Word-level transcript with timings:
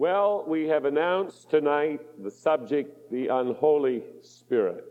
Well, 0.00 0.44
we 0.48 0.66
have 0.68 0.86
announced 0.86 1.50
tonight 1.50 2.00
the 2.22 2.30
subject, 2.30 3.12
the 3.12 3.28
unholy 3.28 4.02
spirit. 4.22 4.82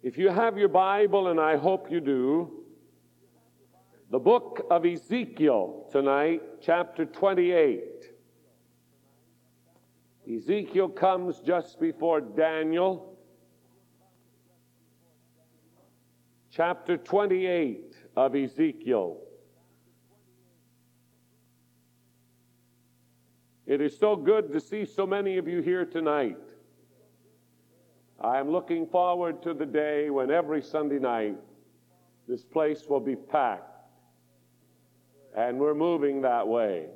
If 0.00 0.16
you 0.16 0.28
have 0.28 0.56
your 0.56 0.68
Bible, 0.68 1.26
and 1.26 1.40
I 1.40 1.56
hope 1.56 1.90
you 1.90 1.98
do, 1.98 2.62
the 4.12 4.20
book 4.20 4.64
of 4.70 4.86
Ezekiel 4.86 5.88
tonight, 5.90 6.40
chapter 6.62 7.04
28. 7.04 7.82
Ezekiel 10.32 10.90
comes 10.90 11.40
just 11.40 11.80
before 11.80 12.20
Daniel. 12.20 13.18
Chapter 16.52 16.96
28 16.96 17.92
of 18.14 18.36
Ezekiel. 18.36 19.20
It 23.70 23.80
is 23.80 23.96
so 23.96 24.16
good 24.16 24.50
to 24.52 24.58
see 24.58 24.84
so 24.84 25.06
many 25.06 25.38
of 25.38 25.46
you 25.46 25.62
here 25.62 25.84
tonight. 25.84 26.36
I 28.20 28.40
am 28.40 28.50
looking 28.50 28.84
forward 28.84 29.44
to 29.44 29.54
the 29.54 29.64
day 29.64 30.10
when 30.10 30.28
every 30.28 30.60
Sunday 30.60 30.98
night 30.98 31.36
this 32.26 32.42
place 32.42 32.86
will 32.88 32.98
be 32.98 33.14
packed. 33.14 33.72
And 35.36 35.60
we're 35.60 35.76
moving 35.76 36.20
that 36.22 36.48
way. 36.48 36.86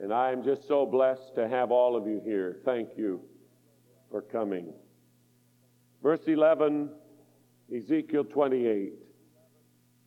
And 0.00 0.10
I 0.10 0.32
am 0.32 0.42
just 0.42 0.66
so 0.66 0.86
blessed 0.86 1.34
to 1.34 1.46
have 1.46 1.70
all 1.70 1.96
of 1.96 2.06
you 2.06 2.22
here. 2.24 2.60
Thank 2.64 2.96
you 2.96 3.20
for 4.10 4.22
coming. 4.22 4.72
Verse 6.02 6.26
11, 6.26 6.88
Ezekiel 7.76 8.24
28. 8.24 8.94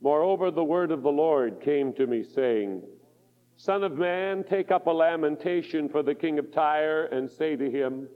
Moreover, 0.01 0.49
the 0.49 0.63
word 0.63 0.89
of 0.89 1.03
the 1.03 1.11
Lord 1.11 1.61
came 1.61 1.93
to 1.93 2.07
me, 2.07 2.23
saying, 2.23 2.81
Son 3.57 3.83
of 3.83 3.97
man, 3.97 4.43
take 4.43 4.69
up 4.69 4.85
a 4.85 4.91
lamentation 4.91 5.89
for 5.89 6.03
the 6.03 6.13
king 6.13 6.37
of 6.37 6.51
Tyre, 6.51 7.05
and 7.05 7.29
say 7.29 7.55
to 7.55 7.69
him, 7.69 8.07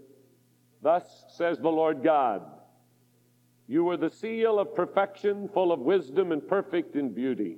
Thus 0.84 1.26
says 1.30 1.58
the 1.58 1.70
Lord 1.70 2.04
God, 2.04 2.44
You 3.68 3.84
were 3.84 3.98
the 3.98 4.12
seal 4.12 4.60
of 4.60 4.76
perfection, 4.76 5.50
full 5.50 5.72
of 5.72 5.80
wisdom 5.80 6.32
and 6.32 6.48
perfect 6.48 6.96
in 6.96 7.14
beauty. 7.14 7.58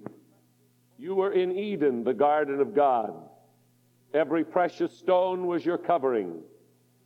You 0.98 1.16
were 1.16 1.34
in 1.34 1.52
Eden, 1.52 2.06
the 2.06 2.14
garden 2.14 2.62
of 2.62 2.74
God. 2.74 3.14
Every 4.14 4.46
precious 4.46 4.98
stone 4.98 5.46
was 5.48 5.66
your 5.66 5.78
covering 5.78 6.42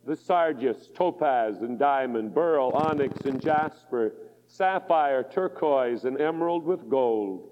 the 0.06 0.16
sardius, 0.16 0.88
topaz, 0.94 1.60
and 1.60 1.78
diamond, 1.78 2.34
beryl, 2.34 2.70
onyx, 2.72 3.26
and 3.26 3.42
jasper, 3.42 4.14
sapphire, 4.46 5.22
turquoise, 5.22 6.04
and 6.04 6.18
emerald 6.18 6.64
with 6.64 6.88
gold. 6.88 7.50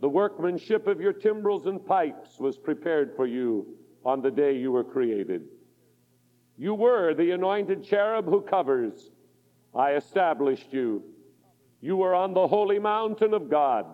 The 0.00 0.08
workmanship 0.08 0.86
of 0.86 1.00
your 1.00 1.12
timbrels 1.12 1.66
and 1.66 1.84
pipes 1.84 2.38
was 2.38 2.58
prepared 2.58 3.14
for 3.16 3.26
you 3.26 3.66
on 4.04 4.20
the 4.20 4.30
day 4.30 4.56
you 4.56 4.72
were 4.72 4.84
created. 4.84 5.48
You 6.58 6.74
were 6.74 7.14
the 7.14 7.32
anointed 7.32 7.84
cherub 7.84 8.26
who 8.26 8.40
covers. 8.42 9.10
I 9.74 9.94
established 9.94 10.72
you. 10.72 11.02
You 11.80 11.96
were 11.96 12.14
on 12.14 12.34
the 12.34 12.46
holy 12.46 12.78
mountain 12.78 13.34
of 13.34 13.50
God. 13.50 13.86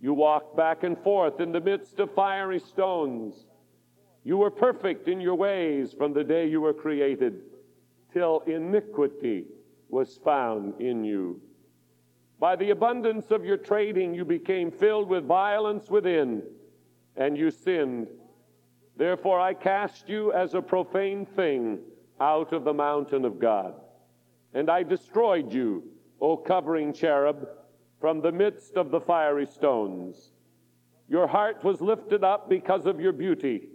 You 0.00 0.14
walked 0.14 0.56
back 0.56 0.84
and 0.84 0.98
forth 0.98 1.40
in 1.40 1.52
the 1.52 1.60
midst 1.60 1.98
of 1.98 2.14
fiery 2.14 2.60
stones. 2.60 3.46
You 4.22 4.36
were 4.36 4.50
perfect 4.50 5.08
in 5.08 5.20
your 5.20 5.34
ways 5.34 5.92
from 5.92 6.12
the 6.12 6.24
day 6.24 6.48
you 6.48 6.60
were 6.60 6.74
created 6.74 7.40
till 8.12 8.40
iniquity 8.46 9.46
was 9.88 10.18
found 10.24 10.80
in 10.80 11.04
you. 11.04 11.40
By 12.38 12.56
the 12.56 12.70
abundance 12.70 13.30
of 13.30 13.44
your 13.44 13.56
trading, 13.56 14.14
you 14.14 14.24
became 14.24 14.70
filled 14.70 15.08
with 15.08 15.24
violence 15.24 15.88
within, 15.88 16.42
and 17.16 17.36
you 17.38 17.50
sinned. 17.50 18.08
Therefore, 18.96 19.40
I 19.40 19.54
cast 19.54 20.08
you 20.08 20.32
as 20.32 20.54
a 20.54 20.62
profane 20.62 21.26
thing 21.26 21.78
out 22.20 22.52
of 22.52 22.64
the 22.64 22.74
mountain 22.74 23.24
of 23.24 23.38
God. 23.38 23.74
And 24.52 24.70
I 24.70 24.82
destroyed 24.82 25.52
you, 25.52 25.84
O 26.20 26.36
covering 26.36 26.92
cherub, 26.92 27.48
from 28.00 28.20
the 28.20 28.32
midst 28.32 28.76
of 28.76 28.90
the 28.90 29.00
fiery 29.00 29.46
stones. 29.46 30.30
Your 31.08 31.26
heart 31.26 31.64
was 31.64 31.80
lifted 31.80 32.24
up 32.24 32.48
because 32.48 32.86
of 32.86 33.00
your 33.00 33.12
beauty 33.12 33.68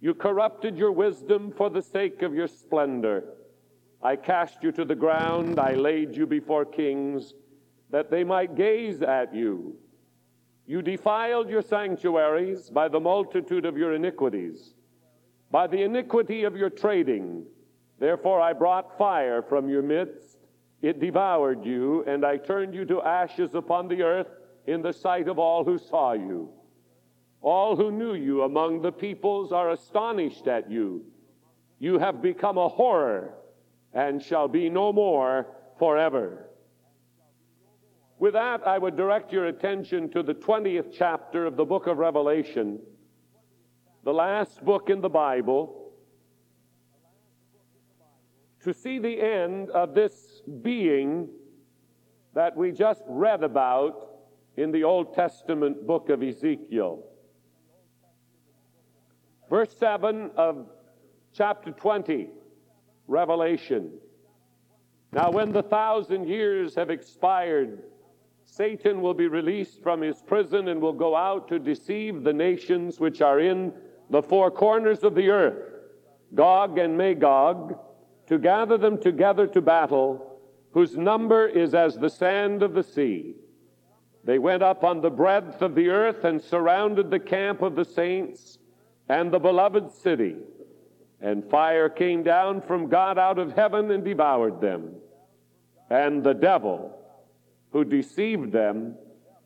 you 0.00 0.14
corrupted 0.14 0.78
your 0.78 0.92
wisdom 0.92 1.52
for 1.52 1.68
the 1.68 1.82
sake 1.82 2.22
of 2.22 2.34
your 2.34 2.48
splendor. 2.48 3.24
I 4.02 4.16
cast 4.16 4.62
you 4.62 4.72
to 4.72 4.84
the 4.84 4.94
ground. 4.94 5.60
I 5.60 5.74
laid 5.74 6.16
you 6.16 6.26
before 6.26 6.64
kings 6.64 7.34
that 7.90 8.10
they 8.10 8.24
might 8.24 8.54
gaze 8.54 9.02
at 9.02 9.34
you. 9.34 9.76
You 10.66 10.82
defiled 10.82 11.50
your 11.50 11.62
sanctuaries 11.62 12.70
by 12.70 12.88
the 12.88 13.00
multitude 13.00 13.64
of 13.64 13.76
your 13.76 13.94
iniquities, 13.94 14.74
by 15.50 15.66
the 15.66 15.82
iniquity 15.82 16.44
of 16.44 16.56
your 16.56 16.70
trading. 16.70 17.44
Therefore, 17.98 18.40
I 18.40 18.52
brought 18.52 18.96
fire 18.96 19.42
from 19.42 19.68
your 19.68 19.82
midst. 19.82 20.38
It 20.80 21.00
devoured 21.00 21.64
you, 21.64 22.04
and 22.06 22.24
I 22.24 22.36
turned 22.36 22.74
you 22.74 22.84
to 22.86 23.02
ashes 23.02 23.54
upon 23.54 23.88
the 23.88 24.02
earth 24.02 24.28
in 24.66 24.80
the 24.80 24.92
sight 24.92 25.28
of 25.28 25.38
all 25.38 25.64
who 25.64 25.76
saw 25.76 26.12
you. 26.12 26.50
All 27.42 27.74
who 27.74 27.90
knew 27.90 28.14
you 28.14 28.42
among 28.42 28.82
the 28.82 28.92
peoples 28.92 29.50
are 29.50 29.70
astonished 29.70 30.46
at 30.46 30.70
you. 30.70 31.04
You 31.78 31.98
have 31.98 32.22
become 32.22 32.58
a 32.58 32.68
horror 32.68 33.34
and 33.92 34.22
shall 34.22 34.46
be 34.46 34.68
no 34.68 34.92
more 34.92 35.46
forever. 35.78 36.49
With 38.20 38.34
that, 38.34 38.66
I 38.66 38.76
would 38.76 38.98
direct 38.98 39.32
your 39.32 39.46
attention 39.46 40.10
to 40.10 40.22
the 40.22 40.34
20th 40.34 40.92
chapter 40.92 41.46
of 41.46 41.56
the 41.56 41.64
book 41.64 41.86
of 41.86 41.96
Revelation, 41.96 42.78
the 44.04 44.12
last 44.12 44.62
book 44.62 44.90
in 44.90 45.00
the 45.00 45.08
Bible, 45.08 45.94
to 48.62 48.74
see 48.74 48.98
the 48.98 49.18
end 49.18 49.70
of 49.70 49.94
this 49.94 50.42
being 50.60 51.30
that 52.34 52.54
we 52.54 52.72
just 52.72 53.02
read 53.08 53.42
about 53.42 54.10
in 54.58 54.70
the 54.70 54.84
Old 54.84 55.14
Testament 55.14 55.86
book 55.86 56.10
of 56.10 56.22
Ezekiel. 56.22 57.02
Verse 59.48 59.74
7 59.78 60.30
of 60.36 60.66
chapter 61.32 61.70
20, 61.70 62.28
Revelation. 63.06 63.92
Now, 65.10 65.30
when 65.30 65.52
the 65.52 65.62
thousand 65.62 66.28
years 66.28 66.74
have 66.74 66.90
expired, 66.90 67.82
Satan 68.52 69.00
will 69.00 69.14
be 69.14 69.28
released 69.28 69.80
from 69.80 70.00
his 70.00 70.20
prison 70.22 70.68
and 70.68 70.80
will 70.80 70.92
go 70.92 71.14
out 71.14 71.46
to 71.48 71.58
deceive 71.60 72.24
the 72.24 72.32
nations 72.32 72.98
which 72.98 73.22
are 73.22 73.38
in 73.38 73.72
the 74.10 74.22
four 74.22 74.50
corners 74.50 75.04
of 75.04 75.14
the 75.14 75.30
earth, 75.30 75.62
Gog 76.34 76.76
and 76.76 76.98
Magog, 76.98 77.78
to 78.26 78.38
gather 78.38 78.76
them 78.76 78.98
together 78.98 79.46
to 79.46 79.60
battle, 79.60 80.40
whose 80.72 80.96
number 80.96 81.46
is 81.46 81.74
as 81.74 81.96
the 81.96 82.10
sand 82.10 82.64
of 82.64 82.74
the 82.74 82.82
sea. 82.82 83.36
They 84.24 84.40
went 84.40 84.64
up 84.64 84.82
on 84.82 85.00
the 85.00 85.10
breadth 85.10 85.62
of 85.62 85.76
the 85.76 85.88
earth 85.88 86.24
and 86.24 86.42
surrounded 86.42 87.08
the 87.08 87.20
camp 87.20 87.62
of 87.62 87.76
the 87.76 87.84
saints 87.84 88.58
and 89.08 89.30
the 89.30 89.38
beloved 89.38 89.92
city. 89.92 90.36
And 91.20 91.48
fire 91.48 91.88
came 91.88 92.24
down 92.24 92.62
from 92.62 92.88
God 92.88 93.16
out 93.16 93.38
of 93.38 93.52
heaven 93.52 93.92
and 93.92 94.04
devoured 94.04 94.60
them. 94.60 94.96
And 95.88 96.22
the 96.24 96.34
devil, 96.34 96.99
who 97.72 97.84
deceived 97.84 98.52
them, 98.52 98.94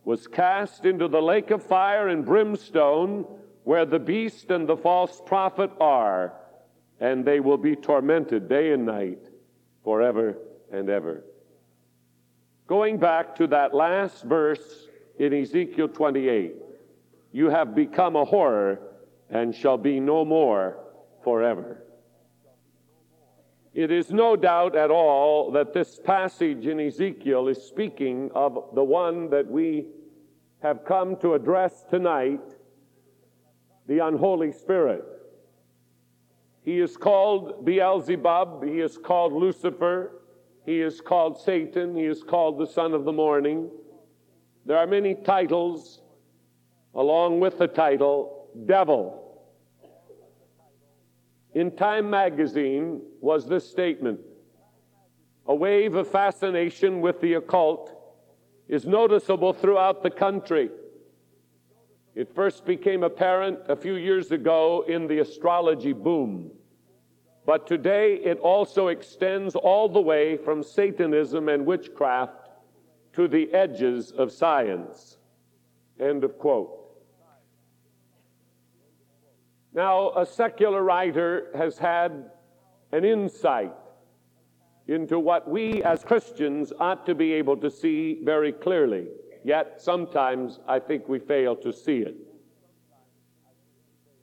was 0.04 0.26
cast 0.26 0.84
into 0.84 1.08
the 1.08 1.20
lake 1.20 1.50
of 1.50 1.62
fire 1.62 2.08
and 2.08 2.24
brimstone, 2.24 3.26
where 3.64 3.86
the 3.86 3.98
beast 3.98 4.50
and 4.50 4.68
the 4.68 4.76
false 4.76 5.20
prophet 5.24 5.70
are, 5.80 6.34
and 7.00 7.24
they 7.24 7.40
will 7.40 7.56
be 7.56 7.74
tormented 7.74 8.48
day 8.48 8.72
and 8.72 8.84
night 8.84 9.28
forever 9.82 10.36
and 10.72 10.88
ever. 10.88 11.24
Going 12.66 12.98
back 12.98 13.36
to 13.36 13.46
that 13.48 13.74
last 13.74 14.24
verse 14.24 14.88
in 15.18 15.32
Ezekiel 15.32 15.88
28, 15.88 16.54
you 17.32 17.50
have 17.50 17.74
become 17.74 18.16
a 18.16 18.24
horror 18.24 18.80
and 19.30 19.54
shall 19.54 19.78
be 19.78 20.00
no 20.00 20.24
more 20.24 20.78
forever. 21.22 21.83
It 23.74 23.90
is 23.90 24.12
no 24.12 24.36
doubt 24.36 24.76
at 24.76 24.92
all 24.92 25.50
that 25.50 25.74
this 25.74 25.98
passage 25.98 26.66
in 26.68 26.78
Ezekiel 26.78 27.48
is 27.48 27.60
speaking 27.60 28.30
of 28.32 28.70
the 28.72 28.84
one 28.84 29.30
that 29.30 29.50
we 29.50 29.86
have 30.62 30.84
come 30.84 31.16
to 31.16 31.34
address 31.34 31.84
tonight, 31.90 32.40
the 33.88 33.98
unholy 33.98 34.52
spirit. 34.52 35.04
He 36.62 36.78
is 36.78 36.96
called 36.96 37.64
Beelzebub, 37.64 38.62
he 38.64 38.78
is 38.78 38.96
called 38.96 39.32
Lucifer, 39.32 40.22
he 40.64 40.80
is 40.80 41.00
called 41.00 41.40
Satan, 41.40 41.96
he 41.96 42.04
is 42.04 42.22
called 42.22 42.58
the 42.58 42.66
son 42.66 42.94
of 42.94 43.04
the 43.04 43.12
morning. 43.12 43.68
There 44.64 44.78
are 44.78 44.86
many 44.86 45.16
titles 45.16 46.00
along 46.94 47.40
with 47.40 47.58
the 47.58 47.66
title 47.66 48.48
devil. 48.66 49.23
In 51.54 51.70
Time 51.70 52.10
magazine 52.10 53.00
was 53.20 53.46
this 53.46 53.68
statement 53.68 54.20
A 55.46 55.54
wave 55.54 55.94
of 55.94 56.08
fascination 56.08 57.00
with 57.00 57.20
the 57.20 57.34
occult 57.34 57.92
is 58.68 58.86
noticeable 58.86 59.52
throughout 59.52 60.02
the 60.02 60.10
country. 60.10 60.70
It 62.14 62.34
first 62.34 62.64
became 62.64 63.02
apparent 63.02 63.60
a 63.68 63.76
few 63.76 63.94
years 63.94 64.30
ago 64.30 64.84
in 64.88 65.06
the 65.06 65.18
astrology 65.18 65.92
boom. 65.92 66.50
But 67.46 67.66
today 67.66 68.14
it 68.16 68.38
also 68.38 68.88
extends 68.88 69.54
all 69.54 69.88
the 69.88 70.00
way 70.00 70.36
from 70.36 70.62
Satanism 70.62 71.48
and 71.48 71.66
witchcraft 71.66 72.48
to 73.12 73.28
the 73.28 73.52
edges 73.52 74.12
of 74.12 74.32
science. 74.32 75.18
End 76.00 76.24
of 76.24 76.38
quote. 76.38 76.83
Now, 79.74 80.12
a 80.16 80.24
secular 80.24 80.84
writer 80.84 81.48
has 81.54 81.76
had 81.76 82.30
an 82.92 83.04
insight 83.04 83.72
into 84.86 85.18
what 85.18 85.50
we 85.50 85.82
as 85.82 86.04
Christians 86.04 86.72
ought 86.78 87.04
to 87.06 87.14
be 87.14 87.32
able 87.32 87.56
to 87.56 87.70
see 87.70 88.20
very 88.22 88.52
clearly. 88.52 89.08
Yet 89.42 89.80
sometimes 89.80 90.60
I 90.68 90.78
think 90.78 91.08
we 91.08 91.18
fail 91.18 91.56
to 91.56 91.72
see 91.72 91.98
it. 91.98 92.14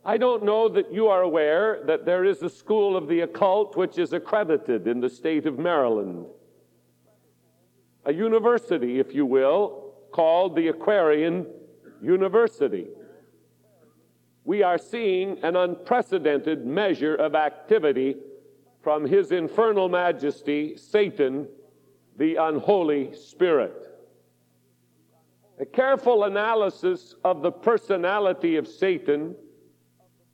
I 0.06 0.18
don't 0.18 0.44
know 0.44 0.69
that 0.69 0.92
you 0.92 1.07
are 1.07 1.21
aware 1.21 1.83
that 1.86 2.06
there 2.06 2.24
is 2.24 2.42
a 2.42 2.50
school 2.50 2.95
of 2.95 3.07
the 3.07 3.19
occult 3.21 3.75
which 3.75 4.00
is 4.00 4.13
accredited 4.13 4.88
in 4.88 5.00
the 5.00 5.09
state 5.09 5.45
of 5.45 5.59
Maryland. 5.59 6.25
A 8.06 8.13
university, 8.13 9.00
if 9.00 9.13
you 9.13 9.25
will, 9.25 9.94
called 10.12 10.56
the 10.56 10.69
Aquarian 10.69 11.45
University. 12.01 12.88
We 14.43 14.63
are 14.63 14.77
seeing 14.77 15.38
an 15.43 15.55
unprecedented 15.55 16.65
measure 16.65 17.15
of 17.15 17.35
activity 17.35 18.15
from 18.81 19.05
his 19.05 19.31
infernal 19.31 19.88
majesty, 19.88 20.75
Satan, 20.77 21.47
the 22.17 22.35
unholy 22.35 23.13
spirit. 23.13 23.73
A 25.59 25.65
careful 25.65 26.23
analysis 26.23 27.15
of 27.23 27.43
the 27.43 27.51
personality 27.51 28.55
of 28.55 28.67
Satan, 28.67 29.35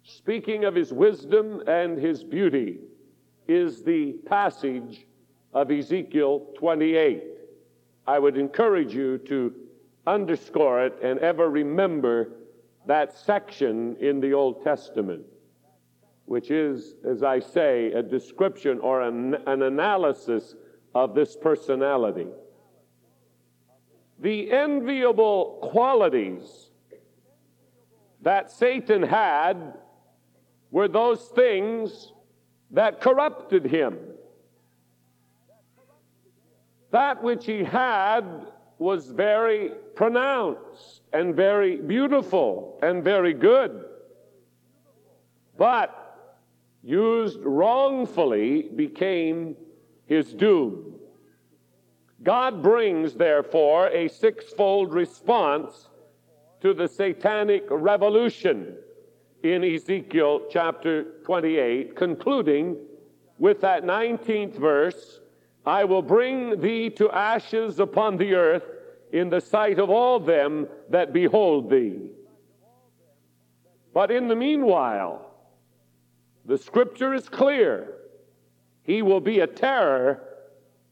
speaking 0.04 0.64
of 0.64 0.74
his 0.74 0.94
wisdom 0.94 1.62
and 1.68 1.98
his 1.98 2.24
beauty, 2.24 2.80
is 3.48 3.84
the 3.84 4.14
passage 4.26 5.06
of 5.54 5.70
Ezekiel 5.70 6.48
28. 6.58 7.24
I 8.06 8.20
would 8.20 8.38
encourage 8.38 8.94
you 8.94 9.18
to 9.20 9.54
underscore 10.06 10.86
it 10.86 10.98
and 11.04 11.20
ever 11.20 11.50
remember 11.50 12.30
that 12.88 13.18
section 13.18 13.98
in 13.98 14.20
the 14.20 14.34
Old 14.34 14.64
Testament, 14.64 15.26
which 16.26 16.52
is, 16.52 16.96
as 17.08 17.22
I 17.22 17.40
say, 17.40 17.92
a 17.92 18.02
description 18.02 18.80
or 18.80 19.02
an, 19.02 19.36
an 19.46 19.62
analysis 19.62 20.56
of 20.96 21.14
this 21.14 21.36
personality. 21.36 22.28
The 24.20 24.52
enviable 24.52 25.60
qualities 25.62 26.72
that 28.22 28.50
Satan 28.50 29.04
had 29.04 29.74
were 30.72 30.88
those 30.88 31.26
things 31.36 32.14
that 32.72 33.02
corrupted 33.02 33.66
him. 33.66 33.98
That 36.92 37.22
which 37.22 37.46
he 37.46 37.64
had 37.64 38.48
was 38.80 39.12
very 39.12 39.72
pronounced 39.98 41.02
and 41.12 41.36
very 41.36 41.78
beautiful 41.78 42.80
and 42.84 43.04
very 43.04 43.34
good. 43.34 43.84
But 45.58 45.92
used 46.84 47.40
wrongfully 47.42 48.70
became 48.76 49.58
his 50.06 50.34
doom. 50.34 50.94
God 52.22 52.62
brings, 52.62 53.16
therefore, 53.16 53.88
a 53.88 54.08
sixfold 54.08 54.94
response 54.94 55.90
to 56.62 56.76
the 56.76 56.88
satanic 56.88 57.66
revolution 57.70 58.76
in 59.42 59.64
Ezekiel 59.64 60.44
chapter 60.52 61.06
28, 61.26 61.96
concluding 61.96 62.78
with 63.40 63.62
that 63.62 63.84
19th 63.84 64.58
verse 64.58 65.22
I 65.66 65.84
will 65.86 66.02
bring 66.04 66.62
thee 66.62 66.90
to 66.92 67.10
ashes 67.12 67.80
upon 67.80 68.18
the 68.18 68.36
earth 68.36 68.77
in 69.12 69.30
the 69.30 69.42
sight 69.42 69.80
of 69.80 69.90
all 69.90 70.20
them 70.20 70.68
that 70.90 71.14
behold 71.14 71.70
thee. 71.70 72.10
But 73.94 74.12
in 74.12 74.28
the 74.28 74.36
meanwhile, 74.36 75.32
the 76.46 76.58
scripture 76.58 77.14
is 77.14 77.28
clear. 77.30 77.96
He 78.84 79.02
will 79.02 79.20
be 79.20 79.40
a 79.40 79.48
terror 79.48 80.24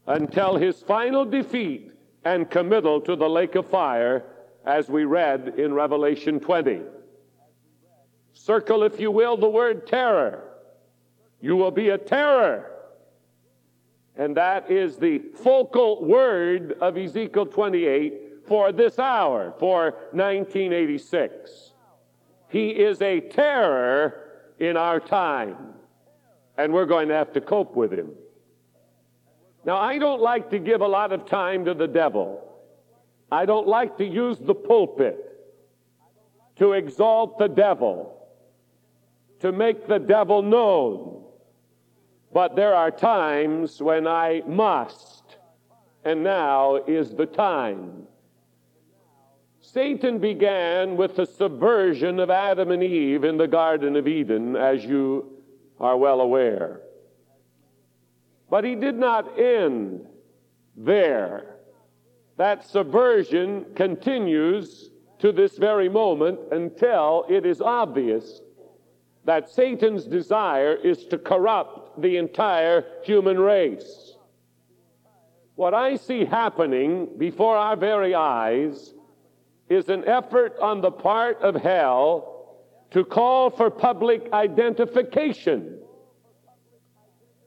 until 0.06 0.56
his 0.56 0.82
final 0.82 1.24
defeat 1.24 1.92
and 2.24 2.50
committal 2.50 3.00
to 3.02 3.16
the 3.16 3.28
lake 3.28 3.54
of 3.54 3.68
fire, 3.68 4.24
as 4.64 4.88
we 4.88 5.04
read 5.04 5.54
in 5.58 5.72
Revelation 5.72 6.40
20. 6.40 6.80
Circle, 8.32 8.82
if 8.82 8.98
you 8.98 9.12
will, 9.12 9.36
the 9.36 9.48
word 9.48 9.86
terror. 9.86 10.42
You 11.40 11.56
will 11.56 11.70
be 11.70 11.90
a 11.90 11.98
terror 11.98 12.75
and 14.16 14.36
that 14.36 14.70
is 14.70 14.96
the 14.96 15.18
focal 15.18 16.04
word 16.04 16.76
of 16.80 16.96
Ezekiel 16.96 17.46
28 17.46 18.46
for 18.46 18.72
this 18.72 18.98
hour, 18.98 19.54
for 19.58 19.92
1986. 20.12 21.72
He 22.48 22.70
is 22.70 23.02
a 23.02 23.20
terror 23.20 24.22
in 24.58 24.76
our 24.76 25.00
time, 25.00 25.74
and 26.56 26.72
we're 26.72 26.86
going 26.86 27.08
to 27.08 27.14
have 27.14 27.32
to 27.32 27.40
cope 27.40 27.76
with 27.76 27.92
him. 27.92 28.12
Now, 29.64 29.76
I 29.76 29.98
don't 29.98 30.22
like 30.22 30.50
to 30.50 30.58
give 30.58 30.80
a 30.80 30.86
lot 30.86 31.12
of 31.12 31.26
time 31.26 31.64
to 31.64 31.74
the 31.74 31.88
devil. 31.88 32.42
I 33.30 33.44
don't 33.44 33.66
like 33.66 33.98
to 33.98 34.04
use 34.04 34.38
the 34.38 34.54
pulpit 34.54 35.18
to 36.56 36.72
exalt 36.72 37.38
the 37.38 37.48
devil, 37.48 38.28
to 39.40 39.52
make 39.52 39.88
the 39.88 39.98
devil 39.98 40.40
known. 40.40 41.24
But 42.36 42.54
there 42.54 42.74
are 42.74 42.90
times 42.90 43.80
when 43.80 44.06
I 44.06 44.42
must, 44.46 45.38
and 46.04 46.22
now 46.22 46.76
is 46.86 47.14
the 47.14 47.24
time. 47.24 48.02
Satan 49.58 50.18
began 50.18 50.98
with 50.98 51.16
the 51.16 51.24
subversion 51.24 52.20
of 52.20 52.28
Adam 52.28 52.72
and 52.72 52.82
Eve 52.82 53.24
in 53.24 53.38
the 53.38 53.48
Garden 53.48 53.96
of 53.96 54.06
Eden, 54.06 54.54
as 54.54 54.84
you 54.84 55.32
are 55.80 55.96
well 55.96 56.20
aware. 56.20 56.82
But 58.50 58.64
he 58.64 58.74
did 58.74 58.96
not 58.98 59.38
end 59.40 60.06
there. 60.76 61.56
That 62.36 62.68
subversion 62.68 63.64
continues 63.74 64.90
to 65.20 65.32
this 65.32 65.56
very 65.56 65.88
moment 65.88 66.38
until 66.52 67.24
it 67.30 67.46
is 67.46 67.62
obvious 67.62 68.42
that 69.24 69.48
Satan's 69.48 70.04
desire 70.04 70.74
is 70.74 71.06
to 71.06 71.16
corrupt 71.16 71.75
the 71.98 72.16
entire 72.16 72.84
human 73.04 73.38
race. 73.38 74.14
What 75.54 75.72
I 75.72 75.96
see 75.96 76.24
happening 76.24 77.08
before 77.16 77.56
our 77.56 77.76
very 77.76 78.14
eyes 78.14 78.92
is 79.68 79.88
an 79.88 80.04
effort 80.06 80.56
on 80.60 80.80
the 80.80 80.90
part 80.90 81.40
of 81.40 81.54
hell 81.54 82.56
to 82.90 83.04
call 83.04 83.50
for 83.50 83.70
public 83.70 84.32
identification. 84.32 85.78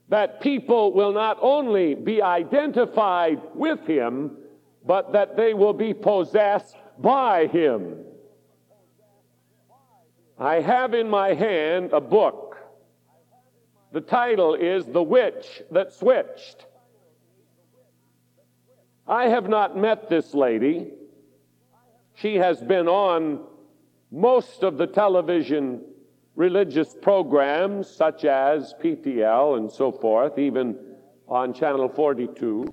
That 0.09 0.41
people 0.41 0.91
will 0.93 1.13
not 1.13 1.37
only 1.39 1.93
be 1.93 2.21
identified 2.21 3.39
with 3.53 3.85
him, 3.85 4.37
but 4.85 5.13
that 5.13 5.37
they 5.37 5.53
will 5.53 5.73
be 5.73 5.93
possessed 5.93 6.75
by 6.97 7.45
him. 7.47 7.95
I 10.39 10.61
have 10.61 10.93
in 10.93 11.09
my 11.09 11.33
hand 11.33 11.93
a 11.93 12.01
book 12.01 12.48
the 13.91 14.01
title 14.01 14.53
is 14.53 14.85
The 14.85 15.01
Witch 15.01 15.63
That 15.71 15.91
Switched. 15.93 16.65
I 19.07 19.29
have 19.29 19.49
not 19.49 19.75
met 19.75 20.09
this 20.09 20.35
lady. 20.35 20.91
She 22.13 22.35
has 22.35 22.61
been 22.61 22.87
on 22.87 23.39
most 24.11 24.61
of 24.61 24.77
the 24.77 24.85
television 24.85 25.81
religious 26.35 26.95
programs, 27.01 27.89
such 27.89 28.25
as 28.25 28.75
PTL 28.81 29.57
and 29.57 29.71
so 29.71 29.91
forth, 29.91 30.37
even 30.37 30.77
on 31.27 31.53
Channel 31.53 31.89
42. 31.89 32.71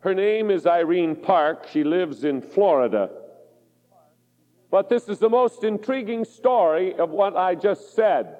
Her 0.00 0.14
name 0.14 0.50
is 0.50 0.66
Irene 0.66 1.16
Park. 1.16 1.66
She 1.70 1.84
lives 1.84 2.24
in 2.24 2.40
Florida. 2.40 3.10
But 4.70 4.88
this 4.88 5.08
is 5.08 5.18
the 5.18 5.28
most 5.28 5.62
intriguing 5.64 6.24
story 6.24 6.94
of 6.94 7.10
what 7.10 7.36
I 7.36 7.54
just 7.54 7.94
said 7.94 8.38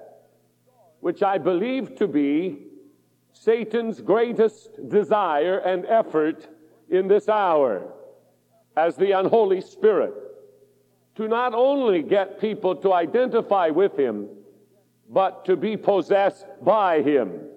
which 1.07 1.23
I 1.23 1.39
believe 1.39 1.95
to 1.99 2.09
be 2.09 2.67
Satan's 3.33 4.01
greatest 4.01 4.89
desire 4.89 5.59
and 5.59 5.87
effort 5.87 6.49
in 6.91 7.07
this 7.07 7.29
hour 7.29 7.93
as 8.77 8.97
the 8.97 9.13
unholy 9.13 9.61
spirit 9.61 10.15
to 11.15 11.29
not 11.29 11.55
only 11.55 12.03
get 12.03 12.41
people 12.41 12.75
to 12.75 12.93
identify 12.93 13.69
with 13.69 13.97
him, 13.97 14.29
but 15.09 15.45
to 15.45 15.55
be 15.55 15.77
possessed 15.77 16.45
by 16.65 17.03
him. 17.03 17.51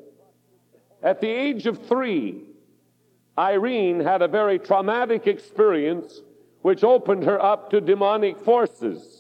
At 1.01 1.19
the 1.19 1.29
age 1.29 1.65
of 1.65 1.83
three, 1.87 2.43
Irene 3.35 3.99
had 3.99 4.21
a 4.21 4.27
very 4.27 4.59
traumatic 4.59 5.25
experience 5.25 6.21
which 6.61 6.83
opened 6.83 7.23
her 7.23 7.43
up 7.43 7.71
to 7.71 7.81
demonic 7.81 8.39
forces. 8.41 9.18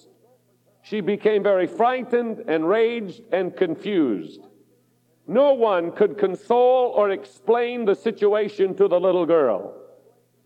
She 0.89 1.01
became 1.01 1.43
very 1.43 1.67
frightened, 1.67 2.39
enraged, 2.49 3.21
and 3.31 3.55
confused. 3.55 4.41
No 5.27 5.53
one 5.53 5.91
could 5.91 6.17
console 6.17 6.87
or 6.95 7.11
explain 7.11 7.85
the 7.85 7.93
situation 7.93 8.73
to 8.75 8.87
the 8.87 8.99
little 8.99 9.27
girl. 9.27 9.75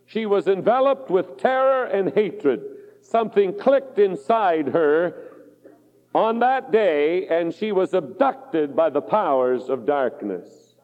She 0.05 0.25
was 0.25 0.49
enveloped 0.49 1.09
with 1.09 1.37
terror 1.37 1.85
and 1.85 2.13
hatred. 2.13 2.61
Something 3.01 3.57
clicked 3.57 3.99
inside 3.99 4.67
her 4.67 5.29
on 6.13 6.39
that 6.39 6.73
day, 6.73 7.25
and 7.27 7.53
she 7.53 7.71
was 7.71 7.93
abducted 7.93 8.75
by 8.75 8.89
the 8.89 9.01
powers 9.01 9.69
of 9.69 9.85
darkness. 9.85 10.75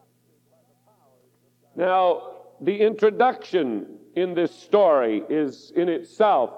Now, 1.76 2.30
the 2.62 2.80
introduction 2.80 3.98
in 4.16 4.32
this 4.32 4.52
story 4.52 5.22
is 5.28 5.70
in 5.76 5.90
itself 5.90 6.50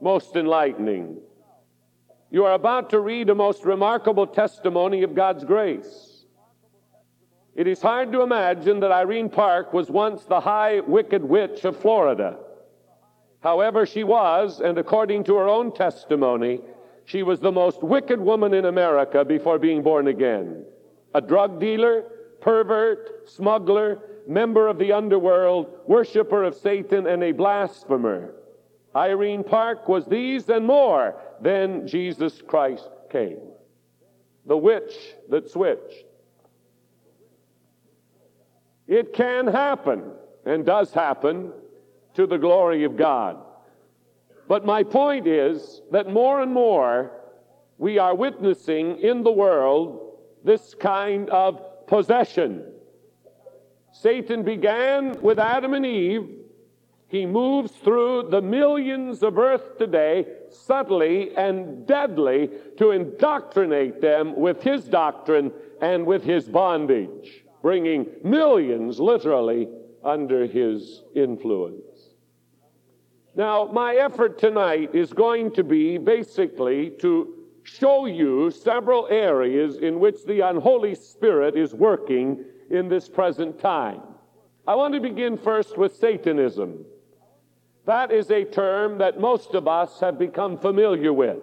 most 0.00 0.36
enlightening. 0.36 1.18
You 2.32 2.46
are 2.46 2.54
about 2.54 2.88
to 2.90 3.00
read 3.00 3.28
a 3.28 3.34
most 3.34 3.62
remarkable 3.62 4.26
testimony 4.26 5.02
of 5.02 5.14
God's 5.14 5.44
grace. 5.44 6.24
It 7.54 7.66
is 7.66 7.82
hard 7.82 8.10
to 8.12 8.22
imagine 8.22 8.80
that 8.80 8.90
Irene 8.90 9.28
Park 9.28 9.74
was 9.74 9.90
once 9.90 10.24
the 10.24 10.40
high 10.40 10.80
wicked 10.80 11.22
witch 11.22 11.66
of 11.66 11.76
Florida. 11.76 12.38
However, 13.40 13.84
she 13.84 14.02
was, 14.02 14.60
and 14.60 14.78
according 14.78 15.24
to 15.24 15.36
her 15.36 15.46
own 15.46 15.74
testimony, 15.74 16.62
she 17.04 17.22
was 17.22 17.38
the 17.38 17.52
most 17.52 17.82
wicked 17.82 18.18
woman 18.18 18.54
in 18.54 18.64
America 18.64 19.26
before 19.26 19.58
being 19.58 19.82
born 19.82 20.06
again. 20.08 20.64
A 21.14 21.20
drug 21.20 21.60
dealer, 21.60 22.04
pervert, 22.40 23.28
smuggler, 23.28 23.98
member 24.26 24.68
of 24.68 24.78
the 24.78 24.92
underworld, 24.92 25.66
worshiper 25.86 26.44
of 26.44 26.54
Satan, 26.54 27.06
and 27.06 27.22
a 27.22 27.32
blasphemer. 27.32 28.36
Irene 28.94 29.44
Park 29.44 29.88
was 29.88 30.06
these 30.06 30.48
and 30.48 30.66
more. 30.66 31.14
Then 31.40 31.86
Jesus 31.86 32.42
Christ 32.46 32.88
came. 33.10 33.38
The 34.46 34.56
witch 34.56 34.92
that 35.30 35.50
switched. 35.50 36.04
It 38.86 39.14
can 39.14 39.46
happen 39.46 40.12
and 40.44 40.66
does 40.66 40.92
happen 40.92 41.52
to 42.14 42.26
the 42.26 42.38
glory 42.38 42.84
of 42.84 42.96
God. 42.96 43.38
But 44.48 44.66
my 44.66 44.82
point 44.82 45.26
is 45.26 45.80
that 45.92 46.12
more 46.12 46.42
and 46.42 46.52
more 46.52 47.12
we 47.78 47.98
are 47.98 48.14
witnessing 48.14 48.98
in 48.98 49.22
the 49.22 49.32
world 49.32 50.18
this 50.44 50.74
kind 50.74 51.30
of 51.30 51.86
possession. 51.86 52.64
Satan 53.92 54.42
began 54.42 55.20
with 55.22 55.38
Adam 55.38 55.74
and 55.74 55.86
Eve 55.86 56.41
he 57.12 57.26
moves 57.26 57.70
through 57.72 58.26
the 58.30 58.40
millions 58.40 59.22
of 59.22 59.36
earth 59.36 59.76
today 59.76 60.24
subtly 60.48 61.36
and 61.36 61.86
deadly 61.86 62.48
to 62.78 62.92
indoctrinate 62.92 64.00
them 64.00 64.34
with 64.34 64.62
his 64.62 64.84
doctrine 64.84 65.52
and 65.82 66.06
with 66.06 66.24
his 66.24 66.48
bondage, 66.48 67.44
bringing 67.60 68.06
millions 68.24 68.98
literally 68.98 69.68
under 70.02 70.46
his 70.46 71.02
influence. 71.14 72.14
Now, 73.34 73.66
my 73.66 73.96
effort 73.96 74.38
tonight 74.38 74.94
is 74.94 75.12
going 75.12 75.52
to 75.52 75.62
be 75.62 75.98
basically 75.98 76.92
to 77.00 77.34
show 77.62 78.06
you 78.06 78.50
several 78.50 79.06
areas 79.08 79.76
in 79.76 80.00
which 80.00 80.24
the 80.24 80.40
unholy 80.40 80.94
spirit 80.94 81.58
is 81.58 81.74
working 81.74 82.42
in 82.70 82.88
this 82.88 83.06
present 83.06 83.60
time. 83.60 84.00
I 84.66 84.76
want 84.76 84.94
to 84.94 85.00
begin 85.00 85.36
first 85.36 85.76
with 85.76 85.94
Satanism. 85.94 86.86
That 87.84 88.12
is 88.12 88.30
a 88.30 88.44
term 88.44 88.98
that 88.98 89.20
most 89.20 89.54
of 89.54 89.66
us 89.66 89.98
have 90.00 90.18
become 90.18 90.56
familiar 90.58 91.12
with. 91.12 91.38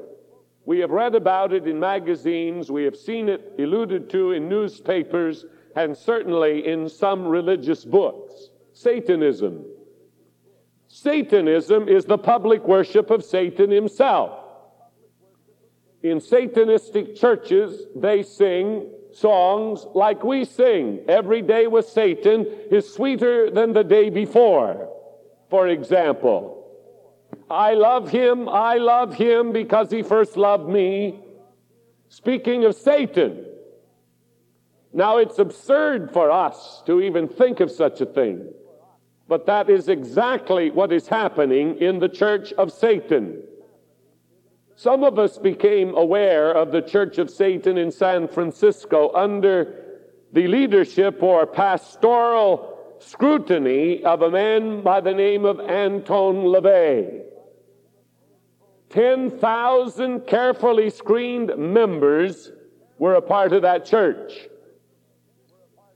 We 0.66 0.80
have 0.80 0.92
read 0.92 1.16
about 1.16 1.52
it 1.52 1.68
in 1.68 1.80
magazines, 1.80 2.72
we 2.72 2.84
have 2.84 2.96
seen 2.96 3.28
it 3.28 3.56
alluded 3.58 4.10
to 4.12 4.32
in 4.32 4.48
newspapers, 4.48 5.46
and 5.76 5.98
certainly 5.98 6.68
in 6.68 6.88
some 6.88 7.28
religious 7.28 7.84
books. 7.84 8.50
Satanism. 8.74 9.66
Satanism 10.88 11.88
is 11.88 12.06
the 12.06 12.18
public 12.18 12.66
worship 12.68 13.10
of 13.10 13.24
Satan 13.24 13.70
himself. 13.72 14.46
In 16.02 16.20
Satanistic 16.20 17.20
churches, 17.20 17.86
they 17.96 18.24
sing 18.24 18.90
songs 19.12 19.86
like 19.94 20.24
we 20.24 20.46
sing. 20.46 21.02
Every 21.08 21.42
day 21.42 21.68
with 21.68 21.88
Satan 21.88 22.46
is 22.72 22.92
sweeter 22.94 23.52
than 23.52 23.74
the 23.74 23.84
day 23.84 24.10
before 24.10 24.90
for 25.50 25.68
example. 25.68 26.56
I 27.50 27.74
love 27.74 28.10
him, 28.10 28.48
I 28.48 28.78
love 28.78 29.14
him 29.14 29.52
because 29.52 29.92
he 29.92 30.02
first 30.02 30.38
loved 30.38 30.70
me. 30.70 31.20
Speaking 32.10 32.66
of 32.66 32.76
Satan. 32.76 33.46
Now 34.92 35.18
it's 35.18 35.38
absurd 35.38 36.12
for 36.12 36.32
us 36.32 36.82
to 36.88 37.02
even 37.02 37.28
think 37.28 37.60
of 37.60 37.70
such 37.70 38.02
a 38.02 38.08
thing, 38.08 38.52
but 39.28 39.46
that 39.46 39.70
is 39.70 39.88
exactly 39.88 40.72
what 40.72 40.92
is 40.92 41.08
happening 41.08 41.78
in 41.78 42.00
the 42.00 42.10
church 42.10 42.52
of 42.54 42.72
Satan. 42.72 43.44
Some 44.76 45.04
of 45.04 45.20
us 45.20 45.38
became 45.38 45.94
aware 45.96 46.54
of 46.54 46.72
the 46.72 46.82
Church 46.82 47.18
of 47.18 47.30
Satan 47.30 47.78
in 47.78 47.92
San 47.92 48.30
Francisco 48.30 49.12
under 49.14 49.76
the 50.32 50.48
leadership 50.48 51.22
or 51.22 51.46
pastoral 51.46 52.69
scrutiny 53.00 54.04
of 54.04 54.22
a 54.22 54.30
man 54.30 54.82
by 54.82 55.02
the 55.02 55.14
name 55.14 55.46
of 55.46 55.60
Anton 55.60 56.44
LaVey. 56.44 57.24
10,000 58.90 60.22
carefully 60.22 60.90
screened 60.90 61.56
members 61.58 62.52
were 62.98 63.16
a 63.16 63.22
part 63.22 63.54
of 63.54 63.62
that 63.62 63.86
church. 63.86 64.34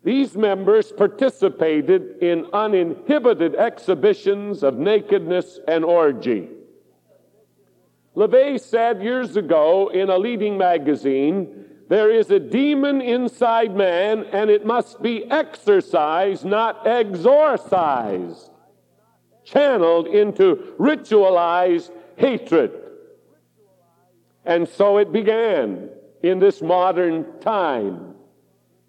These 0.03 0.35
members 0.35 0.91
participated 0.91 2.17
in 2.21 2.45
uninhibited 2.53 3.55
exhibitions 3.55 4.63
of 4.63 4.77
nakedness 4.77 5.59
and 5.67 5.85
orgy. 5.85 6.49
LaVey 8.15 8.59
said 8.59 9.01
years 9.01 9.37
ago 9.37 9.89
in 9.89 10.09
a 10.09 10.17
leading 10.17 10.57
magazine 10.57 11.65
there 11.89 12.09
is 12.09 12.31
a 12.31 12.39
demon 12.39 13.01
inside 13.01 13.75
man, 13.75 14.25
and 14.31 14.49
it 14.49 14.65
must 14.65 15.01
be 15.01 15.29
exercised, 15.29 16.45
not 16.45 16.87
exorcised, 16.87 18.49
channeled 19.43 20.07
into 20.07 20.73
ritualized 20.79 21.91
hatred. 22.15 22.71
And 24.45 24.67
so 24.67 24.97
it 24.97 25.11
began 25.11 25.89
in 26.21 26.39
this 26.39 26.61
modern 26.61 27.39
time. 27.39 28.15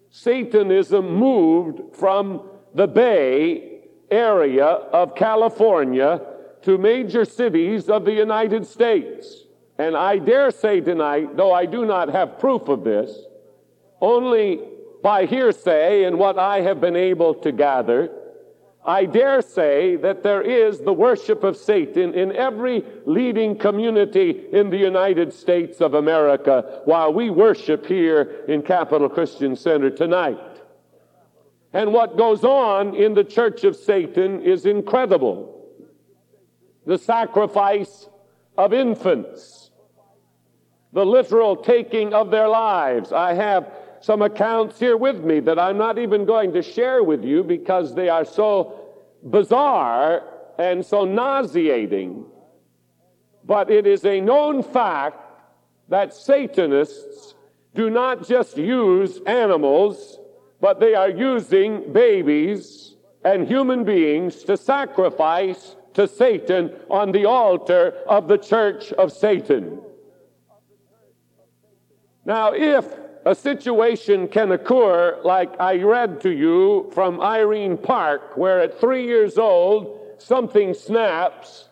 Satanism 0.09 1.15
moved 1.15 1.95
from 1.95 2.49
the 2.73 2.87
Bay 2.87 3.81
Area 4.09 4.65
of 4.65 5.15
California 5.15 6.21
to 6.61 6.77
major 6.77 7.25
cities 7.25 7.89
of 7.89 8.05
the 8.05 8.13
United 8.13 8.65
States. 8.65 9.44
And 9.77 9.95
I 9.95 10.17
dare 10.17 10.51
say 10.51 10.79
tonight, 10.79 11.35
though 11.35 11.51
I 11.51 11.65
do 11.65 11.85
not 11.85 12.09
have 12.09 12.39
proof 12.39 12.69
of 12.69 12.83
this, 12.83 13.11
only 13.99 14.61
by 15.03 15.25
hearsay 15.25 16.05
and 16.05 16.17
what 16.17 16.39
I 16.39 16.61
have 16.61 16.79
been 16.79 16.95
able 16.95 17.33
to 17.35 17.51
gather, 17.51 18.09
I 18.85 19.05
dare 19.05 19.41
say 19.41 19.95
that 19.97 20.21
there 20.21 20.43
is 20.43 20.79
the 20.79 20.93
worship 20.93 21.43
of 21.43 21.57
Satan 21.57 22.13
in 22.13 22.31
every 22.35 22.83
leading 23.05 23.57
community 23.57 24.45
in 24.51 24.69
the 24.69 24.77
United 24.77 25.33
States 25.33 25.81
of 25.81 25.95
America 25.95 26.81
while 26.85 27.11
we 27.11 27.31
worship 27.31 27.87
here 27.87 28.45
in 28.47 28.61
Capital 28.61 29.09
Christian 29.09 29.55
Center 29.55 29.89
tonight. 29.89 30.39
And 31.73 31.91
what 31.91 32.15
goes 32.15 32.43
on 32.43 32.95
in 32.95 33.15
the 33.15 33.23
church 33.23 33.63
of 33.63 33.75
Satan 33.75 34.41
is 34.41 34.65
incredible. 34.65 35.67
The 36.85 36.99
sacrifice 36.99 38.07
of 38.55 38.71
infants 38.71 39.64
the 40.95 41.05
literal 41.05 41.57
taking 41.57 42.13
of 42.13 42.31
their 42.31 42.47
lives. 42.47 43.11
I 43.11 43.33
have 43.33 43.69
some 43.99 44.21
accounts 44.21 44.79
here 44.79 44.95
with 44.95 45.25
me 45.25 45.41
that 45.41 45.59
I'm 45.59 45.77
not 45.77 45.99
even 45.99 46.23
going 46.25 46.53
to 46.53 46.61
share 46.61 47.03
with 47.03 47.21
you 47.21 47.43
because 47.43 47.93
they 47.93 48.07
are 48.07 48.23
so 48.23 48.79
bizarre 49.29 50.23
and 50.57 50.85
so 50.85 51.03
nauseating. 51.03 52.25
But 53.43 53.69
it 53.69 53.85
is 53.85 54.05
a 54.05 54.21
known 54.21 54.63
fact 54.63 55.19
that 55.89 56.13
Satanists 56.13 57.35
do 57.73 57.89
not 57.89 58.25
just 58.25 58.55
use 58.55 59.19
animals, 59.27 60.17
but 60.61 60.79
they 60.79 60.95
are 60.95 61.09
using 61.09 61.91
babies 61.91 62.95
and 63.25 63.45
human 63.45 63.83
beings 63.83 64.43
to 64.43 64.55
sacrifice 64.55 65.75
to 65.95 66.07
Satan 66.07 66.73
on 66.89 67.11
the 67.11 67.25
altar 67.25 67.95
of 68.07 68.29
the 68.29 68.37
church 68.37 68.93
of 68.93 69.11
Satan. 69.11 69.81
Now, 72.25 72.53
if 72.53 72.85
a 73.25 73.35
situation 73.35 74.27
can 74.27 74.51
occur 74.51 75.19
like 75.23 75.59
I 75.59 75.77
read 75.77 76.21
to 76.21 76.31
you 76.31 76.89
from 76.93 77.21
Irene 77.21 77.77
Park, 77.77 78.35
where 78.35 78.61
at 78.61 78.79
three 78.79 79.05
years 79.05 79.37
old 79.37 79.99
something 80.17 80.73
snaps, 80.73 81.69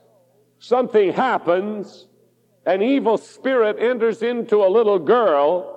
something 0.60 1.12
happens, 1.12 2.08
an 2.66 2.82
evil 2.82 3.18
spirit 3.18 3.78
enters 3.80 4.22
into 4.22 4.58
a 4.64 4.70
little 4.70 5.00
girl, 5.00 5.74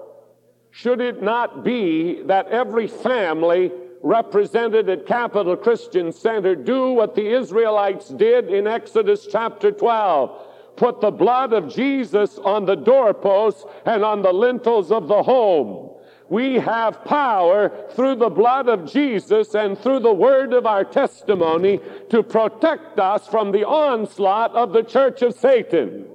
should 0.71 1.01
it 1.01 1.23
not 1.23 1.65
be 1.65 2.23
that 2.25 2.49
every 2.49 2.87
family 2.87 3.73
represented 4.03 4.89
at 4.91 5.07
Capital 5.07 5.57
Christian 5.57 6.13
Center 6.13 6.55
do 6.55 6.91
what 6.91 7.15
the 7.15 7.27
Israelites 7.27 8.11
did 8.11 8.51
in 8.51 8.67
Exodus 8.67 9.27
chapter 9.31 9.73
12? 9.73 10.47
Put 10.77 11.01
the 11.01 11.11
blood 11.11 11.53
of 11.53 11.73
Jesus 11.73 12.39
on 12.39 12.67
the 12.67 12.75
doorposts 12.75 13.65
and 13.85 14.05
on 14.05 14.23
the 14.23 14.33
lintels 14.33 14.93
of 14.93 15.09
the 15.09 15.23
home 15.23 15.97
we 16.29 16.55
have 16.55 17.05
power 17.05 17.71
through 17.93 18.17
the 18.17 18.31
blood 18.31 18.69
of 18.69 18.91
Jesus 18.91 19.55
and 19.55 19.79
through 19.79 20.01
the 20.01 20.13
word 20.13 20.53
of 20.53 20.67
our 20.67 20.85
testimony 20.85 21.81
to 22.11 22.23
protect 22.23 22.99
us 22.99 23.29
from 23.29 23.53
the 23.53 23.65
onslaught 23.65 24.53
of 24.53 24.73
the 24.73 24.83
church 24.83 25.23
of 25.23 25.35
Satan. 25.35 26.07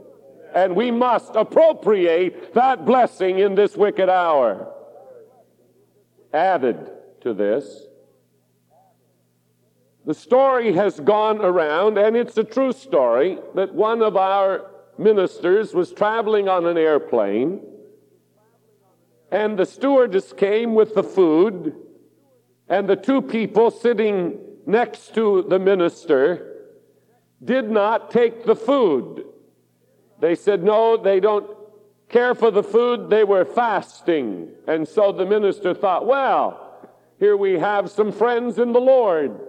And 0.53 0.75
we 0.75 0.91
must 0.91 1.35
appropriate 1.35 2.53
that 2.53 2.85
blessing 2.85 3.39
in 3.39 3.55
this 3.55 3.77
wicked 3.77 4.09
hour. 4.09 4.73
Added 6.33 6.91
to 7.21 7.33
this, 7.33 7.85
the 10.05 10.13
story 10.13 10.73
has 10.73 10.99
gone 10.99 11.41
around, 11.41 11.97
and 11.97 12.15
it's 12.15 12.37
a 12.37 12.43
true 12.43 12.73
story, 12.73 13.37
that 13.55 13.73
one 13.73 14.01
of 14.01 14.17
our 14.17 14.71
ministers 14.97 15.73
was 15.73 15.91
traveling 15.91 16.47
on 16.47 16.65
an 16.65 16.77
airplane 16.77 17.61
and 19.31 19.57
the 19.57 19.65
stewardess 19.65 20.33
came 20.33 20.75
with 20.75 20.93
the 20.93 21.03
food, 21.03 21.73
and 22.67 22.87
the 22.87 22.97
two 22.97 23.21
people 23.21 23.71
sitting 23.71 24.37
next 24.65 25.15
to 25.15 25.43
the 25.43 25.57
minister 25.57 26.67
did 27.43 27.71
not 27.71 28.11
take 28.11 28.45
the 28.45 28.55
food. 28.55 29.25
They 30.19 30.35
said, 30.35 30.63
no, 30.63 30.97
they 30.97 31.19
don't 31.19 31.49
care 32.09 32.35
for 32.35 32.51
the 32.51 32.61
food. 32.61 33.09
They 33.09 33.23
were 33.23 33.45
fasting. 33.45 34.49
And 34.67 34.87
so 34.87 35.11
the 35.11 35.25
minister 35.25 35.73
thought, 35.73 36.05
well, 36.05 36.89
here 37.17 37.37
we 37.37 37.53
have 37.53 37.89
some 37.89 38.11
friends 38.11 38.59
in 38.59 38.73
the 38.73 38.81
Lord. 38.81 39.39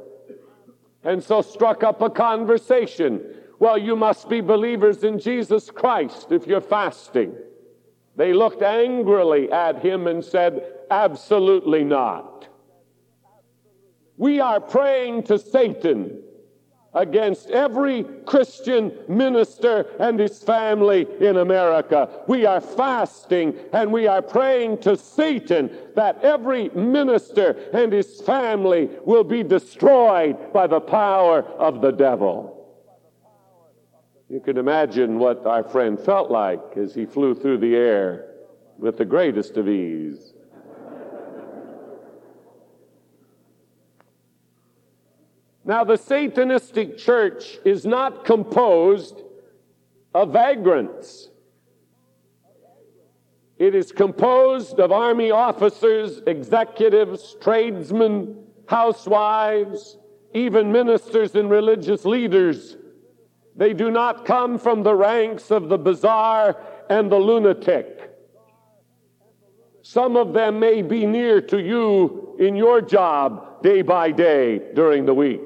And 1.04 1.23
so 1.23 1.42
struck 1.42 1.82
up 1.82 2.00
a 2.00 2.11
conversation. 2.11 3.23
Well, 3.59 3.78
you 3.78 3.97
must 3.97 4.28
be 4.28 4.40
believers 4.40 5.04
in 5.04 5.18
Jesus 5.18 5.71
Christ 5.71 6.32
if 6.32 6.47
you're 6.47 6.61
fasting. 6.61 7.35
They 8.16 8.32
looked 8.32 8.62
angrily 8.62 9.50
at 9.50 9.78
him 9.78 10.06
and 10.06 10.25
said, 10.25 10.64
Absolutely 10.90 11.85
not. 11.85 12.49
We 14.16 14.40
are 14.40 14.61
praying 14.61 15.25
to 15.25 15.38
Satan 15.38 16.23
against 16.94 17.49
every 17.49 18.04
Christian 18.26 18.92
minister 19.08 19.87
and 19.99 20.18
his 20.18 20.42
family 20.42 21.06
in 21.20 21.38
America. 21.38 22.08
We 22.28 22.44
are 22.44 22.61
fasting 22.61 23.54
and 23.72 23.92
we 23.92 24.06
are 24.06 24.22
praying 24.22 24.78
to 24.78 24.96
Satan 24.96 25.70
that 25.96 26.22
every 26.22 26.68
minister 26.70 27.70
and 27.72 27.92
his 27.92 28.20
family 28.20 28.90
will 29.04 29.25
be 29.25 29.42
destroyed 29.42 30.52
by 30.52 30.66
the 30.66 30.80
power 30.80 31.42
of 31.42 31.80
the 31.80 31.92
devil. 31.92 32.58
You 34.28 34.40
can 34.40 34.56
imagine 34.56 35.18
what 35.18 35.46
our 35.46 35.62
friend 35.62 36.00
felt 36.00 36.30
like 36.30 36.61
as 36.76 36.94
he 36.94 37.04
flew 37.04 37.34
through 37.34 37.58
the 37.58 37.76
air 37.76 38.32
with 38.78 38.96
the 38.96 39.04
greatest 39.04 39.56
of 39.56 39.68
ease. 39.68 40.31
Now, 45.64 45.85
the 45.85 45.95
Satanistic 45.95 46.99
church 46.99 47.59
is 47.64 47.87
not 47.87 48.25
composed 48.25 49.23
of 50.14 50.33
vagrants. 50.33 51.28
It 53.59 53.75
is 53.75 53.92
composed 53.92 54.81
of 54.81 54.90
army 54.90 55.31
officers, 55.31 56.21
executives, 56.26 57.37
tradesmen, 57.40 58.45
housewives, 58.66 59.98
even 60.35 60.72
ministers 60.72 61.37
and 61.37 61.48
religious 61.48 62.05
leaders 62.05 62.77
they 63.57 63.75
do 63.75 63.90
not 63.90 64.25
come 64.25 64.59
from 64.59 64.83
the 64.83 64.94
ranks 64.94 65.51
of 65.51 65.68
the 65.68 65.79
bizarre 65.79 66.57
and 66.88 67.11
the 67.11 67.18
lunatic. 67.18 68.11
Some 69.83 70.16
of 70.16 70.33
them 70.33 70.59
may 70.59 70.81
be 70.83 71.07
near 71.07 71.40
to 71.42 71.61
you 71.61 72.37
in 72.38 72.57
your 72.57 72.81
job 72.81 73.62
day 73.62 73.83
by 73.83 74.11
day 74.11 74.72
during 74.75 75.05
the 75.05 75.14
week. 75.14 75.40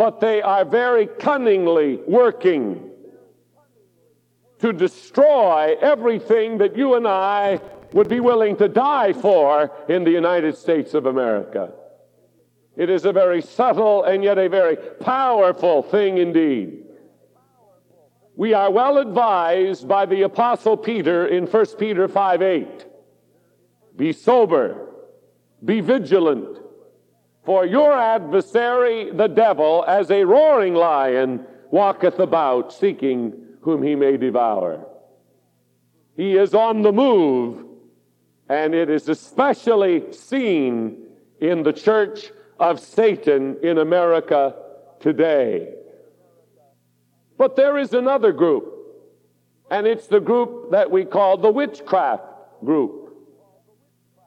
But 0.00 0.18
they 0.18 0.40
are 0.40 0.64
very 0.64 1.06
cunningly 1.06 1.96
working 2.08 2.88
to 4.60 4.72
destroy 4.72 5.76
everything 5.78 6.56
that 6.56 6.74
you 6.74 6.94
and 6.94 7.06
I 7.06 7.60
would 7.92 8.08
be 8.08 8.18
willing 8.18 8.56
to 8.56 8.68
die 8.68 9.12
for 9.12 9.70
in 9.90 10.04
the 10.04 10.10
United 10.10 10.56
States 10.56 10.94
of 10.94 11.04
America. 11.04 11.74
It 12.78 12.88
is 12.88 13.04
a 13.04 13.12
very 13.12 13.42
subtle 13.42 14.04
and 14.04 14.24
yet 14.24 14.38
a 14.38 14.48
very 14.48 14.76
powerful 14.76 15.82
thing 15.82 16.16
indeed. 16.16 16.82
We 18.36 18.54
are 18.54 18.70
well 18.70 18.96
advised 18.96 19.86
by 19.86 20.06
the 20.06 20.22
Apostle 20.22 20.78
Peter 20.78 21.26
in 21.26 21.44
1 21.44 21.66
Peter 21.78 22.08
5 22.08 22.40
8. 22.40 22.86
Be 23.96 24.14
sober, 24.14 24.94
be 25.62 25.82
vigilant, 25.82 26.59
for 27.50 27.66
your 27.66 27.92
adversary, 27.92 29.10
the 29.10 29.26
devil, 29.26 29.84
as 29.88 30.08
a 30.12 30.22
roaring 30.22 30.72
lion, 30.72 31.44
walketh 31.72 32.20
about, 32.20 32.72
seeking 32.72 33.34
whom 33.60 33.82
he 33.82 33.96
may 33.96 34.16
devour. 34.16 34.86
He 36.16 36.36
is 36.36 36.54
on 36.54 36.82
the 36.82 36.92
move, 36.92 37.64
and 38.48 38.72
it 38.72 38.88
is 38.88 39.08
especially 39.08 40.12
seen 40.12 41.08
in 41.40 41.64
the 41.64 41.72
church 41.72 42.30
of 42.60 42.78
Satan 42.78 43.56
in 43.64 43.78
America 43.78 44.54
today. 45.00 45.74
But 47.36 47.56
there 47.56 47.76
is 47.78 47.94
another 47.94 48.30
group, 48.30 48.72
and 49.72 49.88
it's 49.88 50.06
the 50.06 50.20
group 50.20 50.70
that 50.70 50.88
we 50.88 51.04
call 51.04 51.36
the 51.36 51.50
witchcraft 51.50 52.22
group. 52.64 53.12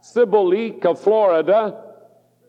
Sybil 0.02 0.46
Leek 0.46 0.84
of 0.84 1.00
Florida 1.00 1.93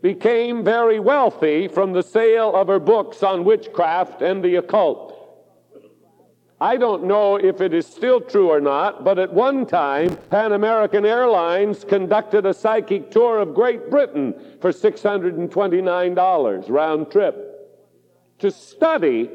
became 0.05 0.63
very 0.63 1.01
wealthy 1.01 1.67
from 1.67 1.95
the 1.95 2.03
sale 2.03 2.55
of 2.55 2.69
her 2.69 2.79
books 2.79 3.23
on 3.23 3.43
witchcraft 3.43 4.21
and 4.21 4.45
the 4.45 4.57
occult. 4.57 5.13
I 6.61 6.77
don't 6.77 7.05
know 7.05 7.37
if 7.37 7.63
it 7.63 7.73
is 7.73 7.87
still 7.87 8.21
true 8.21 8.51
or 8.51 8.61
not, 8.61 9.03
but 9.03 9.19
at 9.19 9.33
one 9.33 9.65
time, 9.65 10.15
Pan 10.29 10.53
American 10.53 11.07
Airlines 11.07 11.85
conducted 11.85 12.45
a 12.45 12.53
psychic 12.53 13.11
tour 13.11 13.39
of 13.39 13.55
Great 13.55 13.89
Britain 13.89 14.35
for 14.61 14.73
$629 14.73 16.69
round 16.69 17.11
trip 17.11 17.81
to 18.41 18.51
study 18.51 19.31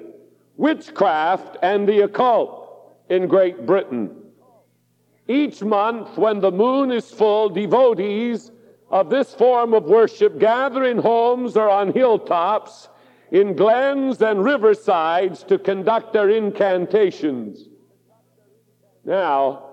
witchcraft 0.56 1.58
and 1.64 1.90
the 1.90 2.02
occult 2.02 2.96
in 3.10 3.28
Great 3.28 3.66
Britain. 3.66 4.16
Each 5.28 5.64
month, 5.64 6.16
when 6.16 6.40
the 6.40 6.52
moon 6.52 6.92
is 6.92 7.10
full, 7.10 7.50
devotees 7.50 8.52
of 8.92 9.10
this 9.10 9.34
form 9.34 9.74
of 9.74 9.86
worship 9.86 10.40
gather 10.40 10.84
in 10.84 10.98
homes 10.98 11.56
or 11.56 11.70
on 11.70 11.94
hilltops 11.94 12.90
in 13.32 13.56
glens 13.56 14.22
and 14.22 14.40
riversides 14.40 15.46
to 15.48 15.60
conduct 15.60 16.14
their 16.14 16.30
incantations. 16.30 17.70
Now, 19.06 19.66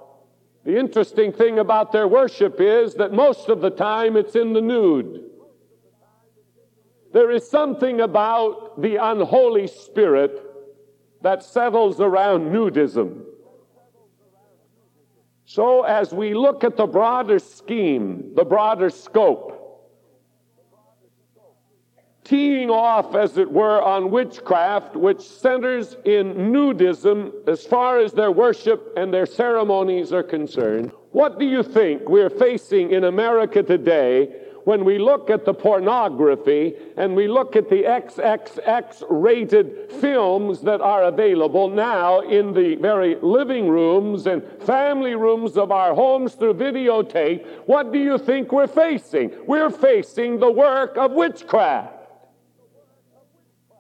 the 0.65 0.79
interesting 0.79 1.33
thing 1.33 1.59
about 1.59 1.93
their 1.93 2.09
worship 2.09 2.61
is 2.61 2.95
that 2.95 3.13
most 3.13 3.49
of 3.49 3.61
the 3.61 3.71
time 3.71 4.17
it's 4.17 4.37
in 4.37 4.53
the 4.53 4.61
nude. 4.61 5.23
There 7.13 7.31
is 7.31 7.49
something 7.49 8.01
about 8.01 8.83
the 8.83 8.97
unholy 8.97 9.69
spirit 9.69 10.43
that 11.23 11.43
settles 11.43 12.01
around 12.01 12.53
nudism. 12.53 13.23
So, 15.49 15.85
as 15.85 16.13
we 16.13 16.35
look 16.35 16.65
at 16.65 16.77
the 16.77 16.87
broader 16.87 17.39
scheme, 17.39 18.33
the 18.35 18.45
broader 18.45 18.91
scope, 18.91 19.53
teeing 22.25 22.69
off, 22.69 23.15
as 23.15 23.39
it 23.39 23.49
were, 23.49 23.81
on 23.81 24.11
witchcraft, 24.11 24.97
which 24.97 25.21
centers 25.21 25.97
in 26.05 26.35
nudism 26.53 27.49
as 27.49 27.65
far 27.65 28.01
as 28.01 28.13
their 28.13 28.33
worship 28.33 28.93
and 28.97 29.15
their 29.15 29.25
ceremonies 29.25 30.13
are 30.13 30.25
concerned. 30.25 30.91
What 31.13 31.39
do 31.39 31.47
you 31.47 31.63
think 31.63 32.09
we're 32.09 32.29
facing 32.29 32.91
in 32.91 33.05
America 33.05 33.63
today 33.63 34.46
when 34.67 34.85
we 34.85 34.99
look 34.99 35.31
at 35.31 35.45
the 35.45 35.55
pornography 35.55 36.75
and 36.97 37.17
we 37.17 37.27
look 37.29 37.57
at 37.57 37.71
the 37.71 37.83
XXX 37.85 39.05
rated 39.09 39.91
films 40.01 40.61
that 40.61 40.81
are 40.81 41.05
available 41.05 41.69
now 41.69 42.21
in 42.21 42.53
the 42.53 42.77
very 42.77 43.17
living 43.23 43.69
rooms 43.69 44.27
and 44.27 44.43
family 44.63 45.15
rooms 45.15 45.57
of 45.57 45.73
our 45.73 45.95
homes 45.95 46.35
through 46.35 46.55
videotape, 46.55 47.47
what 47.67 47.93
do 47.93 47.99
you 47.99 48.19
think 48.19 48.53
we're 48.53 48.67
facing? 48.67 49.33
We're 49.47 49.71
facing 49.71 50.39
the 50.39 50.51
work 50.51 50.97
of 50.97 51.13
witchcraft 51.13 51.97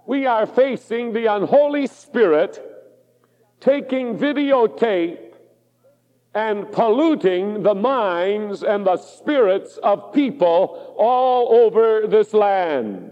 we 0.07 0.25
are 0.25 0.47
facing 0.47 1.13
the 1.13 1.27
unholy 1.27 1.87
spirit 1.87 2.63
taking 3.61 4.17
videotape 4.17 5.26
and 6.37 6.71
polluting 6.71 7.63
the 7.63 7.75
minds 7.75 8.63
and 8.63 8.87
the 8.87 8.99
spirits 8.99 9.79
of 9.79 10.13
people 10.13 10.95
all 10.99 11.65
over 11.65 12.07
this 12.07 12.35
land. 12.35 13.11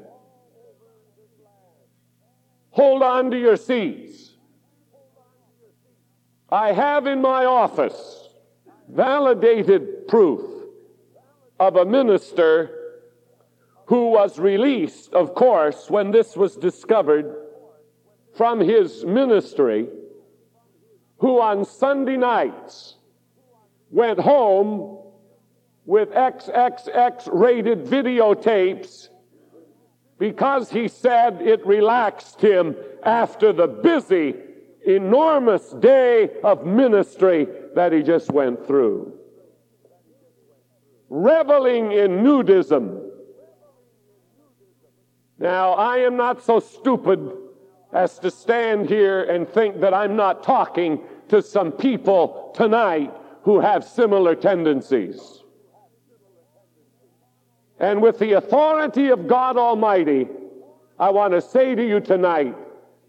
Hold 2.69 3.03
on 3.03 3.31
to 3.31 3.39
your 3.41 3.57
seats. 3.57 4.35
I 6.51 6.73
have 6.73 7.07
in 7.07 7.23
my 7.23 7.47
office 7.47 8.29
validated 8.91 10.07
proof 10.07 10.43
of 11.59 11.77
a 11.77 11.87
minister 11.87 13.01
who 13.87 14.11
was 14.11 14.39
released, 14.39 15.15
of 15.15 15.35
course, 15.35 15.89
when 15.89 16.11
this 16.11 16.37
was 16.37 16.57
discovered 16.57 17.35
from 18.37 18.61
his 18.61 19.03
ministry, 19.07 19.89
who 21.17 21.41
on 21.41 21.65
Sunday 21.65 22.19
nights 22.19 22.97
went 23.95 24.19
home 24.19 24.99
with 25.87 26.11
XXX 26.11 27.29
rated 27.33 27.85
videotapes 27.85 29.09
because 30.19 30.69
he 30.69 30.89
said 30.89 31.41
it 31.41 31.65
relaxed 31.65 32.41
him 32.41 32.75
after 33.05 33.53
the 33.53 33.69
busy, 33.69 34.35
enormous 34.85 35.71
day 35.75 36.29
of 36.43 36.67
ministry 36.67 37.47
that 37.77 37.93
he 37.93 38.03
just 38.03 38.33
went 38.33 38.67
through. 38.67 39.13
Reveling 41.09 41.93
in 41.93 42.25
nudism. 42.25 43.01
Now, 45.39 45.75
I 45.75 45.99
am 45.99 46.17
not 46.17 46.43
so 46.43 46.59
stupid 46.59 47.31
as 47.93 48.19
to 48.19 48.31
stand 48.33 48.89
here 48.89 49.23
and 49.23 49.49
think 49.49 49.81
that 49.83 49.95
I'm 49.95 50.17
not 50.17 50.43
talking 50.43 51.01
to 51.29 51.41
some 51.41 51.71
people 51.71 52.51
tonight 52.57 53.15
who 53.45 53.61
have 53.61 53.85
similar 53.85 54.35
tendencies. 54.35 55.43
And 57.79 58.01
with 58.01 58.19
the 58.19 58.33
authority 58.33 59.09
of 59.09 59.27
God 59.27 59.57
Almighty, 59.57 60.27
I 60.99 61.11
want 61.11 61.35
to 61.35 61.41
say 61.41 61.75
to 61.75 61.87
you 61.87 62.01
tonight 62.01 62.57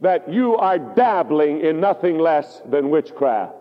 that 0.01 0.31
you 0.31 0.55
are 0.57 0.77
dabbling 0.77 1.61
in 1.61 1.79
nothing 1.79 2.17
less 2.17 2.61
than 2.69 2.89
witchcraft. 2.89 3.53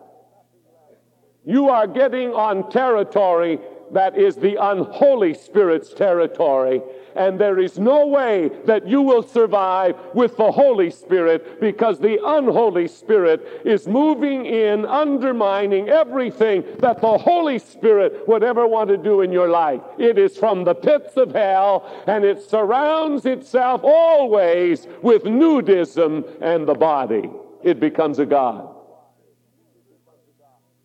You 1.45 1.69
are 1.69 1.87
getting 1.87 2.33
on 2.33 2.71
territory 2.71 3.61
that 3.93 4.19
is 4.19 4.35
the 4.37 4.57
unholy 4.57 5.35
spirit's 5.35 5.93
territory. 5.93 6.83
And 7.17 7.39
there 7.39 7.59
is 7.59 7.79
no 7.79 8.07
way 8.07 8.51
that 8.67 8.89
you 8.89 9.01
will 9.01 9.23
survive 9.23 9.97
with 10.15 10.37
the 10.37 10.51
Holy 10.51 10.91
Spirit 10.91 11.61
because 11.61 11.99
the 11.99 12.19
unholy 12.25 12.89
spirit 12.89 13.63
is 13.65 13.87
moving 13.87 14.47
in, 14.47 14.85
undermining 14.85 15.89
everything 15.89 16.65
that 16.79 17.01
the 17.01 17.19
Holy 17.19 17.59
Spirit 17.59 18.27
would 18.27 18.43
ever 18.43 18.67
want 18.67 18.89
to 18.91 18.97
do 18.97 19.21
in 19.21 19.31
your 19.31 19.49
life. 19.49 19.81
It 19.99 20.19
is 20.19 20.37
from 20.37 20.65
the 20.65 20.75
pits 20.75 21.17
of 21.17 21.33
hell 21.33 22.05
and 22.07 22.25
it 22.25 22.43
surrounds 22.43 23.27
itself 23.27 23.83
always 23.85 24.87
with 25.03 25.23
nudism 25.23 26.25
and 26.41 26.67
the 26.67 26.75
body. 26.75 27.31
It 27.63 27.79
becomes 27.79 28.19
a 28.19 28.27
God. 28.27 28.75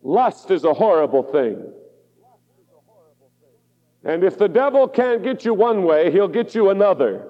Lust 0.02 0.50
is 0.50 0.64
a 0.64 0.72
horrible 0.72 1.22
thing. 1.22 1.72
And 4.04 4.24
if 4.24 4.38
the 4.38 4.48
devil 4.48 4.88
can't 4.88 5.22
get 5.22 5.44
you 5.44 5.52
one 5.52 5.84
way, 5.84 6.10
he'll 6.10 6.28
get 6.28 6.54
you 6.54 6.70
another. 6.70 7.28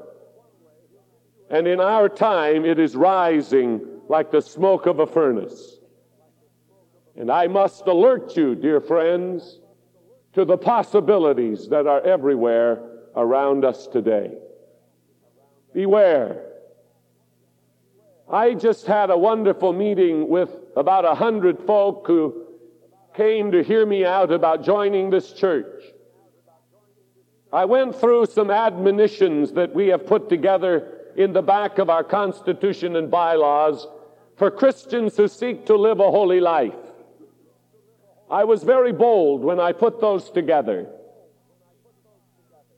And 1.50 1.66
in 1.66 1.80
our 1.80 2.08
time, 2.08 2.64
it 2.64 2.78
is 2.78 2.94
rising 2.94 3.80
like 4.08 4.30
the 4.30 4.40
smoke 4.40 4.86
of 4.86 5.00
a 5.00 5.06
furnace. 5.06 5.78
And 7.16 7.30
I 7.30 7.48
must 7.48 7.86
alert 7.86 8.36
you, 8.36 8.54
dear 8.54 8.80
friends, 8.80 9.58
to 10.34 10.44
the 10.44 10.56
possibilities 10.56 11.68
that 11.68 11.88
are 11.88 12.00
everywhere 12.02 12.82
around 13.16 13.64
us 13.64 13.88
today. 13.88 14.32
Beware. 15.74 16.46
I 18.32 18.54
just 18.54 18.86
had 18.86 19.10
a 19.10 19.18
wonderful 19.18 19.72
meeting 19.72 20.28
with 20.28 20.50
about 20.76 21.04
a 21.04 21.16
hundred 21.16 21.58
folk 21.66 22.06
who 22.06 22.46
came 23.14 23.50
to 23.50 23.64
hear 23.64 23.84
me 23.84 24.04
out 24.04 24.30
about 24.30 24.62
joining 24.62 25.10
this 25.10 25.32
church. 25.32 25.82
I 27.52 27.64
went 27.64 27.96
through 27.96 28.26
some 28.26 28.50
admonitions 28.50 29.52
that 29.52 29.74
we 29.74 29.88
have 29.88 30.06
put 30.06 30.28
together 30.28 30.98
in 31.16 31.32
the 31.32 31.42
back 31.42 31.78
of 31.78 31.90
our 31.90 32.04
Constitution 32.04 32.96
and 32.96 33.10
bylaws 33.10 33.88
for 34.36 34.50
Christians 34.50 35.16
who 35.16 35.26
seek 35.26 35.66
to 35.66 35.76
live 35.76 35.98
a 35.98 36.10
holy 36.10 36.40
life. 36.40 36.74
I 38.30 38.44
was 38.44 38.62
very 38.62 38.92
bold 38.92 39.42
when 39.42 39.58
I 39.58 39.72
put 39.72 40.00
those 40.00 40.30
together. 40.30 40.86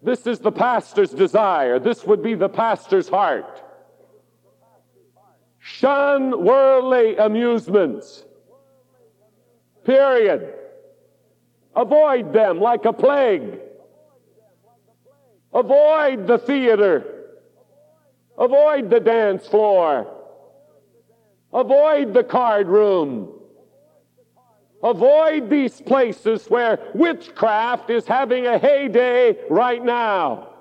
This 0.02 0.26
is 0.26 0.38
the 0.38 0.50
pastor's 0.50 1.10
desire. 1.10 1.78
This 1.78 2.04
would 2.04 2.22
be 2.22 2.34
the 2.34 2.48
pastor's 2.48 3.08
heart. 3.08 3.62
Shun 5.58 6.44
worldly 6.44 7.16
amusements. 7.16 8.24
Period. 9.84 10.54
Avoid 11.76 12.32
them 12.32 12.58
like 12.58 12.84
a 12.84 12.92
plague. 12.92 13.60
Avoid 15.54 16.26
the 16.26 16.38
theater. 16.38 17.04
Avoid 18.38 18.90
the 18.90 19.00
dance 19.00 19.46
floor. 19.46 20.06
Avoid 21.52 22.14
the 22.14 22.24
card 22.24 22.68
room. 22.68 23.30
Avoid 24.82 25.48
these 25.48 25.80
places 25.80 26.46
where 26.48 26.78
witchcraft 26.94 27.90
is 27.90 28.06
having 28.06 28.46
a 28.46 28.58
heyday 28.58 29.36
right 29.48 29.84
now. 29.84 30.51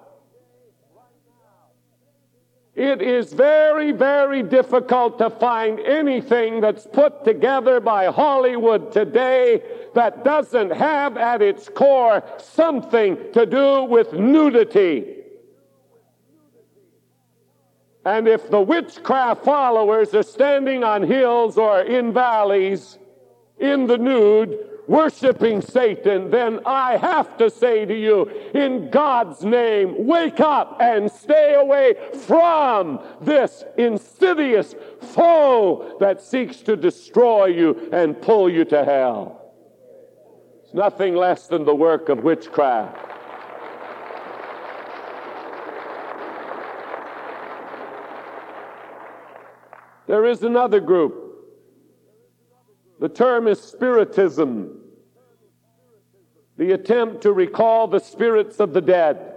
It 2.74 3.02
is 3.02 3.34
very, 3.34 3.92
very 3.92 4.44
difficult 4.44 5.18
to 5.18 5.30
find 5.30 5.80
anything 5.82 6.62
that's 6.62 6.88
put 6.88 7.26
together 7.26 7.82
by 7.82 8.06
Hollywood 8.06 8.94
today 8.94 9.62
that 9.94 10.24
doesn't 10.24 10.72
have 10.72 11.18
at 11.18 11.42
its 11.42 11.68
core 11.68 12.24
something 12.38 13.18
to 13.34 13.46
do 13.46 13.84
with 13.84 14.14
nudity. 14.14 15.18
And 18.06 18.28
if 18.28 18.50
the 18.50 18.62
witchcraft 18.62 19.44
followers 19.44 20.16
are 20.16 20.24
standing 20.24 20.84
on 20.84 21.04
hills 21.04 21.58
or 21.58 21.82
in 21.82 22.14
valleys 22.14 22.98
in 23.60 23.86
the 23.86 23.98
nude, 23.98 24.71
worshiping 24.92 25.62
Satan, 25.62 26.30
then 26.30 26.60
I 26.66 26.98
have 26.98 27.38
to 27.38 27.50
say 27.50 27.86
to 27.86 27.98
you, 27.98 28.26
in 28.54 28.90
God's 28.90 29.42
name, 29.42 30.06
wake 30.06 30.42
up 30.42 30.82
and 30.82 31.10
stay 31.10 31.54
away 31.54 31.96
from 32.26 33.00
this 33.22 33.64
insidious 33.78 34.76
foe 35.00 35.96
that 36.02 36.20
seeks 36.22 36.58
to 36.64 36.76
destroy 36.76 37.46
you 37.46 37.90
and 37.94 38.22
pull 38.22 38.50
you 38.50 38.66
to 38.66 38.84
hell. 38.84 39.54
It's 40.62 40.74
nothing 40.74 41.16
less 41.16 41.48
than 41.48 41.64
the 41.64 41.74
work 41.74 42.10
of 42.10 42.26
witchcraft. 42.26 43.08
There 50.08 50.26
is 50.26 50.44
another 50.44 50.82
group 50.82 51.32
the 53.02 53.10
term 53.10 53.48
is 53.48 53.60
spiritism, 53.60 54.81
the 56.58 56.72
attempt 56.72 57.22
to 57.22 57.32
recall 57.32 57.88
the 57.88 58.00
spirits 58.00 58.60
of 58.60 58.74
the 58.74 58.82
dead. 58.82 59.32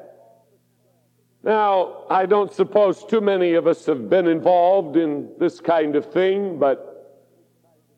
Now, 1.43 2.05
I 2.09 2.27
don't 2.27 2.53
suppose 2.53 3.05
too 3.05 3.21
many 3.21 3.55
of 3.55 3.67
us 3.67 3.85
have 3.87 4.09
been 4.09 4.27
involved 4.27 4.97
in 4.97 5.31
this 5.39 5.61
kind 5.61 5.95
of 5.95 6.11
thing, 6.11 6.59
but 6.59 6.91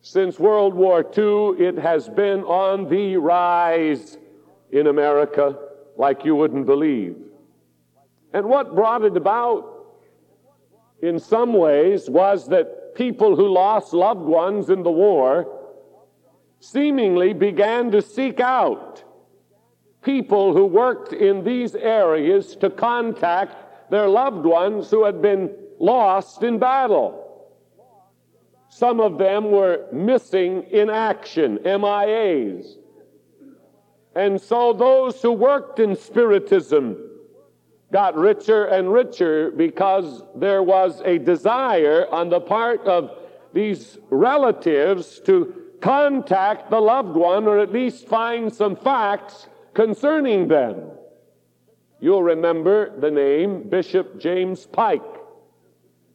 since 0.00 0.38
World 0.38 0.74
War 0.74 1.00
II, 1.00 1.64
it 1.64 1.78
has 1.78 2.08
been 2.08 2.42
on 2.42 2.88
the 2.88 3.16
rise 3.16 4.18
in 4.70 4.88
America 4.88 5.58
like 5.96 6.24
you 6.24 6.34
wouldn't 6.34 6.66
believe. 6.66 7.16
And 8.32 8.46
what 8.46 8.74
brought 8.74 9.02
it 9.02 9.16
about, 9.16 9.86
in 11.00 11.18
some 11.18 11.52
ways, 11.52 12.10
was 12.10 12.48
that 12.48 12.94
people 12.96 13.36
who 13.36 13.48
lost 13.48 13.92
loved 13.92 14.20
ones 14.20 14.70
in 14.70 14.82
the 14.82 14.90
war 14.90 15.46
seemingly 16.60 17.32
began 17.32 17.90
to 17.92 18.02
seek 18.02 18.40
out 18.40 19.04
people 20.06 20.52
who 20.52 20.64
worked 20.64 21.12
in 21.12 21.42
these 21.42 21.74
areas 21.74 22.54
to 22.54 22.70
contact 22.70 23.90
their 23.90 24.06
loved 24.06 24.46
ones 24.46 24.88
who 24.88 25.04
had 25.04 25.20
been 25.20 25.52
lost 25.80 26.44
in 26.44 26.60
battle. 26.60 27.50
Some 28.68 29.00
of 29.00 29.18
them 29.18 29.50
were 29.50 29.86
missing 29.92 30.62
in 30.70 30.90
action, 30.90 31.58
MIAs. 31.64 32.76
And 34.14 34.40
so 34.40 34.72
those 34.72 35.20
who 35.20 35.32
worked 35.32 35.80
in 35.80 35.96
Spiritism 35.96 36.96
got 37.92 38.16
richer 38.16 38.66
and 38.66 38.92
richer 38.92 39.50
because 39.50 40.22
there 40.36 40.62
was 40.62 41.02
a 41.04 41.18
desire 41.18 42.06
on 42.12 42.28
the 42.28 42.40
part 42.40 42.80
of 42.86 43.10
these 43.52 43.98
relatives 44.10 45.18
to 45.20 45.52
contact 45.80 46.70
the 46.70 46.80
loved 46.80 47.16
one 47.16 47.48
or 47.48 47.58
at 47.58 47.72
least 47.72 48.06
find 48.06 48.52
some 48.52 48.76
facts 48.76 49.48
concerning 49.76 50.48
them. 50.48 50.90
You'll 52.00 52.22
remember 52.22 52.98
the 52.98 53.10
name 53.10 53.68
Bishop 53.68 54.18
James 54.18 54.66
Pike, 54.66 55.02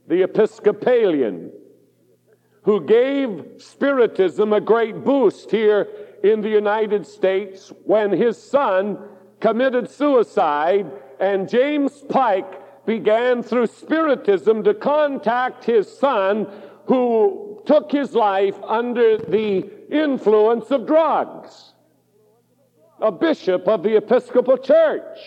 the 0.07 0.23
Episcopalian, 0.23 1.51
who 2.63 2.83
gave 2.83 3.45
Spiritism 3.59 4.51
a 4.51 4.59
great 4.59 5.03
boost 5.03 5.51
here 5.51 5.87
in 6.23 6.41
the 6.41 6.49
United 6.49 7.05
States 7.05 7.71
when 7.85 8.11
his 8.11 8.35
son 8.41 8.97
committed 9.39 9.87
suicide, 9.89 10.91
and 11.19 11.47
James 11.47 12.03
Pike 12.09 12.85
began 12.87 13.43
through 13.43 13.67
Spiritism 13.67 14.63
to 14.63 14.73
contact 14.73 15.65
his 15.65 15.87
son 15.99 16.47
who 16.85 17.61
took 17.67 17.91
his 17.91 18.15
life 18.15 18.59
under 18.63 19.17
the 19.19 19.69
influence 19.91 20.71
of 20.71 20.87
drugs. 20.87 21.70
A 23.01 23.11
bishop 23.11 23.67
of 23.67 23.83
the 23.83 23.97
Episcopal 23.97 24.57
Church 24.57 25.17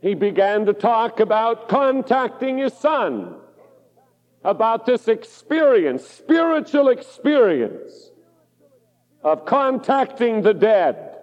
he 0.00 0.14
began 0.14 0.66
to 0.66 0.72
talk 0.72 1.20
about 1.20 1.68
contacting 1.68 2.58
his 2.58 2.72
son, 2.74 3.34
about 4.44 4.86
this 4.86 5.08
experience, 5.08 6.06
spiritual 6.06 6.88
experience 6.88 8.10
of 9.24 9.44
contacting 9.44 10.42
the 10.42 10.54
dead. 10.54 11.16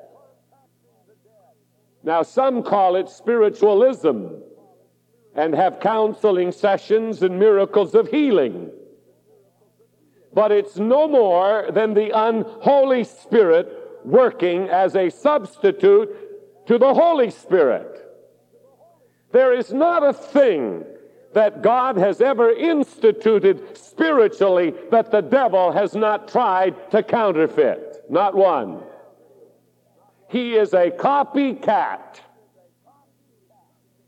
Now, 2.04 2.24
some 2.24 2.64
call 2.64 2.98
it 2.98 3.08
spiritualism 3.08 4.28
and 5.36 5.56
have 5.56 5.80
counseling 5.80 6.52
sessions 6.52 7.24
and 7.24 7.40
miracles 7.40 7.96
of 7.96 8.10
healing. 8.10 8.70
But 10.34 10.52
it's 10.52 10.78
no 10.78 11.08
more 11.08 11.70
than 11.72 11.94
the 11.94 12.10
unholy 12.10 13.06
Spirit 13.06 13.83
working 14.06 14.70
as 14.70 14.96
a 14.96 15.10
substitute 15.10 16.68
to 16.68 16.78
the 16.78 16.94
Holy 16.94 17.30
Spirit. 17.30 18.00
There 19.32 19.54
is 19.54 19.74
not 19.74 20.04
a 20.04 20.14
thing 20.14 20.86
that 21.34 21.64
God 21.64 21.98
has 21.98 22.22
ever 22.22 22.52
instituted 22.52 23.76
spiritually 23.76 24.74
that 24.92 25.12
the 25.12 25.22
devil 25.22 25.72
has 25.72 25.96
not 25.96 26.28
tried 26.28 26.92
to 26.92 27.02
counterfeit. 27.02 28.06
Not 28.10 28.36
one. 28.36 28.84
He 30.30 30.56
is 30.56 30.74
a 30.74 30.92
copycat. 30.92 32.20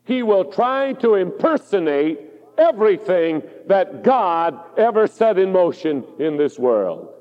He 0.03 0.21
will 0.21 0.45
try 0.45 0.93
to 0.93 1.15
impersonate 1.15 2.19
everything 2.57 3.41
that 3.67 4.03
God 4.03 4.59
ever 4.77 5.07
set 5.07 5.39
in 5.39 5.51
motion 5.51 6.03
in 6.19 6.37
this 6.37 6.59
world. 6.59 7.14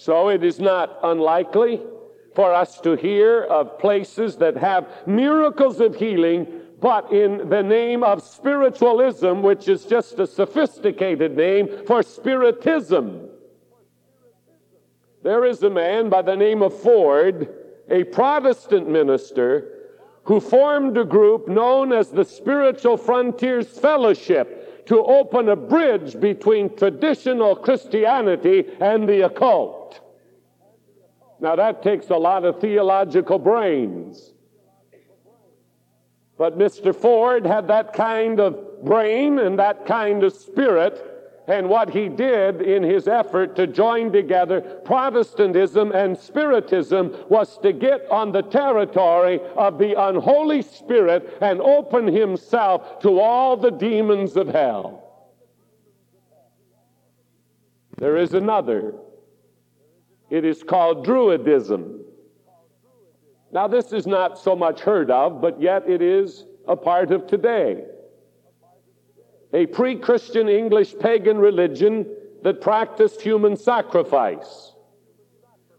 So 0.00 0.30
it 0.30 0.42
is 0.42 0.58
not 0.58 0.98
unlikely 1.02 1.78
for 2.34 2.54
us 2.54 2.80
to 2.80 2.96
hear 2.96 3.42
of 3.42 3.78
places 3.78 4.36
that 4.36 4.56
have 4.56 4.88
miracles 5.06 5.78
of 5.78 5.94
healing, 5.94 6.46
but 6.80 7.12
in 7.12 7.50
the 7.50 7.62
name 7.62 8.02
of 8.02 8.22
spiritualism, 8.22 9.42
which 9.42 9.68
is 9.68 9.84
just 9.84 10.18
a 10.18 10.26
sophisticated 10.26 11.36
name 11.36 11.84
for 11.86 12.02
spiritism. 12.02 13.28
There 15.22 15.44
is 15.44 15.62
a 15.64 15.68
man 15.68 16.08
by 16.08 16.22
the 16.22 16.34
name 16.34 16.62
of 16.62 16.80
Ford, 16.80 17.52
a 17.90 18.04
Protestant 18.04 18.88
minister, 18.88 19.90
who 20.24 20.40
formed 20.40 20.96
a 20.96 21.04
group 21.04 21.46
known 21.46 21.92
as 21.92 22.08
the 22.08 22.24
Spiritual 22.24 22.96
Frontiers 22.96 23.68
Fellowship 23.68 24.59
to 24.90 25.04
open 25.04 25.48
a 25.48 25.54
bridge 25.54 26.18
between 26.18 26.76
traditional 26.76 27.54
Christianity 27.54 28.64
and 28.80 29.08
the 29.08 29.20
occult. 29.20 30.00
Now, 31.38 31.54
that 31.54 31.84
takes 31.84 32.10
a 32.10 32.16
lot 32.16 32.44
of 32.44 32.60
theological 32.60 33.38
brains. 33.38 34.32
But 36.36 36.58
Mr. 36.58 36.92
Ford 36.92 37.46
had 37.46 37.68
that 37.68 37.92
kind 37.92 38.40
of 38.40 38.84
brain 38.84 39.38
and 39.38 39.60
that 39.60 39.86
kind 39.86 40.24
of 40.24 40.32
spirit. 40.32 41.00
And 41.50 41.68
what 41.68 41.90
he 41.90 42.08
did 42.08 42.62
in 42.62 42.84
his 42.84 43.08
effort 43.08 43.56
to 43.56 43.66
join 43.66 44.12
together 44.12 44.60
Protestantism 44.60 45.90
and 45.90 46.16
Spiritism 46.16 47.24
was 47.28 47.58
to 47.58 47.72
get 47.72 48.08
on 48.08 48.30
the 48.30 48.42
territory 48.42 49.40
of 49.56 49.76
the 49.76 50.00
unholy 50.00 50.62
spirit 50.62 51.36
and 51.40 51.60
open 51.60 52.06
himself 52.06 53.00
to 53.00 53.18
all 53.18 53.56
the 53.56 53.72
demons 53.72 54.36
of 54.36 54.46
hell. 54.46 55.26
There 57.98 58.16
is 58.16 58.32
another 58.34 58.94
it 60.30 60.44
is 60.44 60.62
called 60.62 61.04
Druidism. 61.04 61.98
Now, 63.50 63.66
this 63.66 63.92
is 63.92 64.06
not 64.06 64.38
so 64.38 64.54
much 64.54 64.82
heard 64.82 65.10
of, 65.10 65.40
but 65.40 65.60
yet 65.60 65.88
it 65.88 66.00
is 66.00 66.44
a 66.68 66.76
part 66.76 67.10
of 67.10 67.26
today. 67.26 67.86
A 69.52 69.66
pre 69.66 69.96
Christian 69.96 70.48
English 70.48 70.98
pagan 70.98 71.38
religion 71.38 72.06
that 72.42 72.60
practiced 72.60 73.20
human 73.20 73.56
sacrifice. 73.56 74.72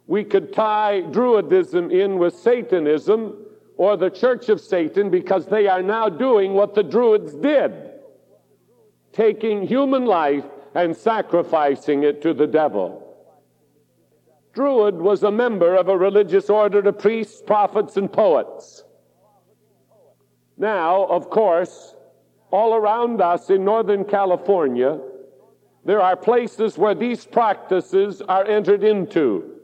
We 0.08 0.24
could 0.24 0.54
tie 0.54 1.04
Druidism 1.08 1.92
in 1.92 2.18
with 2.18 2.36
Satanism 2.36 3.46
or 3.78 3.98
the 3.98 4.10
Church 4.10 4.50
of 4.50 4.60
Satan 4.60 5.10
because 5.10 5.46
they 5.46 5.68
are 5.68 5.82
now 5.82 6.10
doing 6.10 6.54
what 6.54 6.76
the 6.76 6.84
Druids 6.84 7.34
did 7.34 7.92
taking 9.14 9.68
human 9.68 10.06
life 10.06 10.46
and 10.74 10.96
sacrificing 10.96 12.04
it 12.04 12.22
to 12.22 12.34
the 12.34 12.48
devil. 12.48 13.08
Druid 14.54 14.96
was 14.96 15.24
a 15.24 15.32
member 15.32 15.76
of 15.76 15.88
a 15.88 15.98
religious 15.98 16.50
order 16.50 16.80
of 16.80 17.00
priests, 17.00 17.42
prophets, 17.46 17.98
and 17.98 18.12
poets. 18.12 18.84
Now, 20.58 21.06
of 21.06 21.30
course, 21.30 21.96
all 22.52 22.76
around 22.76 23.22
us 23.22 23.50
in 23.50 23.66
Northern 23.66 24.06
California, 24.06 25.00
there 25.86 26.02
are 26.02 26.16
places 26.16 26.78
where 26.78 26.94
these 26.94 27.26
practices 27.26 28.22
are 28.22 28.46
entered 28.46 28.84
into. 28.84 29.56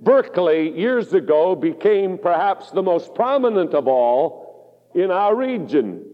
Berkeley, 0.00 0.78
years 0.78 1.12
ago, 1.12 1.56
became 1.56 2.18
perhaps 2.18 2.70
the 2.70 2.82
most 2.82 3.14
prominent 3.14 3.74
of 3.74 3.88
all 3.88 4.88
in 4.94 5.10
our 5.10 5.34
region. 5.34 6.04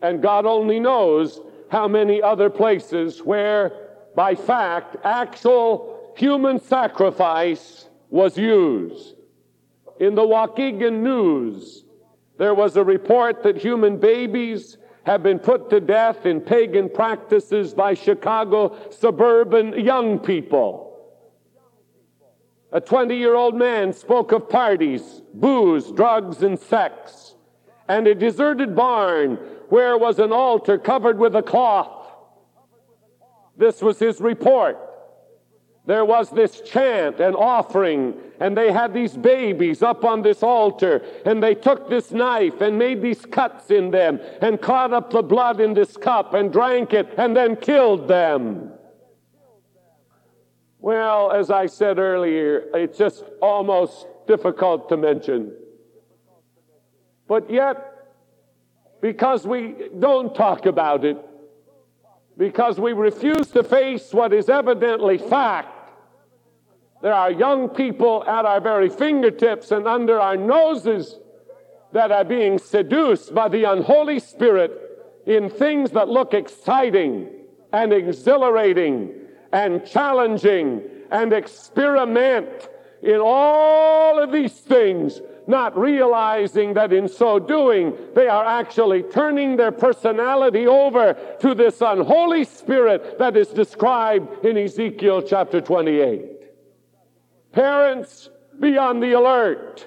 And 0.00 0.22
God 0.22 0.46
only 0.46 0.80
knows 0.80 1.40
how 1.70 1.88
many 1.88 2.22
other 2.22 2.48
places 2.48 3.22
where, 3.22 3.72
by 4.16 4.34
fact, 4.34 4.96
actual 5.04 6.14
human 6.16 6.60
sacrifice 6.60 7.88
was 8.08 8.38
used. 8.38 9.14
In 10.00 10.14
the 10.14 10.22
Waukegan 10.22 11.02
News, 11.02 11.84
there 12.38 12.54
was 12.54 12.76
a 12.76 12.84
report 12.84 13.42
that 13.42 13.56
human 13.56 13.98
babies 13.98 14.78
have 15.08 15.22
been 15.22 15.38
put 15.38 15.70
to 15.70 15.80
death 15.80 16.26
in 16.26 16.38
pagan 16.38 16.86
practices 16.86 17.72
by 17.72 17.94
Chicago 17.94 18.76
suburban 18.90 19.72
young 19.72 20.18
people. 20.18 20.84
A 22.72 22.80
20 22.82 23.16
year 23.16 23.34
old 23.34 23.54
man 23.54 23.94
spoke 23.94 24.32
of 24.32 24.50
parties, 24.50 25.22
booze, 25.32 25.90
drugs, 25.92 26.42
and 26.42 26.58
sex, 26.58 27.36
and 27.88 28.06
a 28.06 28.14
deserted 28.14 28.76
barn 28.76 29.36
where 29.70 29.96
was 29.96 30.18
an 30.18 30.30
altar 30.30 30.76
covered 30.76 31.18
with 31.18 31.34
a 31.34 31.42
cloth. 31.42 32.12
This 33.56 33.80
was 33.80 33.98
his 33.98 34.20
report 34.20 34.78
there 35.88 36.04
was 36.04 36.28
this 36.28 36.60
chant 36.60 37.18
and 37.18 37.34
offering, 37.34 38.14
and 38.40 38.54
they 38.54 38.70
had 38.70 38.92
these 38.92 39.16
babies 39.16 39.82
up 39.82 40.04
on 40.04 40.20
this 40.20 40.42
altar, 40.42 41.02
and 41.24 41.42
they 41.42 41.54
took 41.54 41.88
this 41.88 42.10
knife 42.10 42.60
and 42.60 42.78
made 42.78 43.00
these 43.00 43.24
cuts 43.24 43.70
in 43.70 43.90
them, 43.90 44.20
and 44.42 44.60
caught 44.60 44.92
up 44.92 45.10
the 45.10 45.22
blood 45.22 45.62
in 45.62 45.72
this 45.72 45.96
cup 45.96 46.34
and 46.34 46.52
drank 46.52 46.92
it, 46.92 47.08
and 47.16 47.34
then 47.34 47.56
killed 47.56 48.06
them. 48.06 48.70
Well, 50.78 51.32
as 51.32 51.50
I 51.50 51.64
said 51.64 51.98
earlier, 51.98 52.66
it's 52.74 52.98
just 52.98 53.24
almost 53.40 54.06
difficult 54.26 54.90
to 54.90 54.98
mention. 54.98 55.54
But 57.26 57.50
yet, 57.50 57.78
because 59.00 59.46
we 59.46 59.74
don't 59.98 60.34
talk 60.34 60.66
about 60.66 61.06
it, 61.06 61.16
because 62.36 62.78
we 62.78 62.92
refuse 62.92 63.48
to 63.52 63.64
face 63.64 64.12
what 64.12 64.34
is 64.34 64.50
evidently 64.50 65.16
fact, 65.16 65.76
there 67.00 67.14
are 67.14 67.30
young 67.30 67.68
people 67.68 68.24
at 68.26 68.44
our 68.44 68.60
very 68.60 68.88
fingertips 68.88 69.70
and 69.70 69.86
under 69.86 70.20
our 70.20 70.36
noses 70.36 71.18
that 71.92 72.10
are 72.10 72.24
being 72.24 72.58
seduced 72.58 73.34
by 73.34 73.48
the 73.48 73.64
unholy 73.64 74.18
spirit 74.18 74.72
in 75.26 75.48
things 75.48 75.92
that 75.92 76.08
look 76.08 76.34
exciting 76.34 77.28
and 77.72 77.92
exhilarating 77.92 79.14
and 79.52 79.86
challenging 79.86 80.82
and 81.10 81.32
experiment 81.32 82.68
in 83.02 83.20
all 83.22 84.18
of 84.18 84.32
these 84.32 84.54
things, 84.54 85.20
not 85.46 85.78
realizing 85.78 86.74
that 86.74 86.92
in 86.92 87.08
so 87.08 87.38
doing, 87.38 87.96
they 88.14 88.26
are 88.26 88.44
actually 88.44 89.02
turning 89.04 89.56
their 89.56 89.72
personality 89.72 90.66
over 90.66 91.14
to 91.40 91.54
this 91.54 91.80
unholy 91.80 92.44
spirit 92.44 93.18
that 93.18 93.36
is 93.36 93.48
described 93.48 94.44
in 94.44 94.58
Ezekiel 94.58 95.22
chapter 95.22 95.60
28. 95.60 96.37
Parents, 97.52 98.30
be 98.60 98.76
on 98.76 99.00
the 99.00 99.12
alert. 99.12 99.86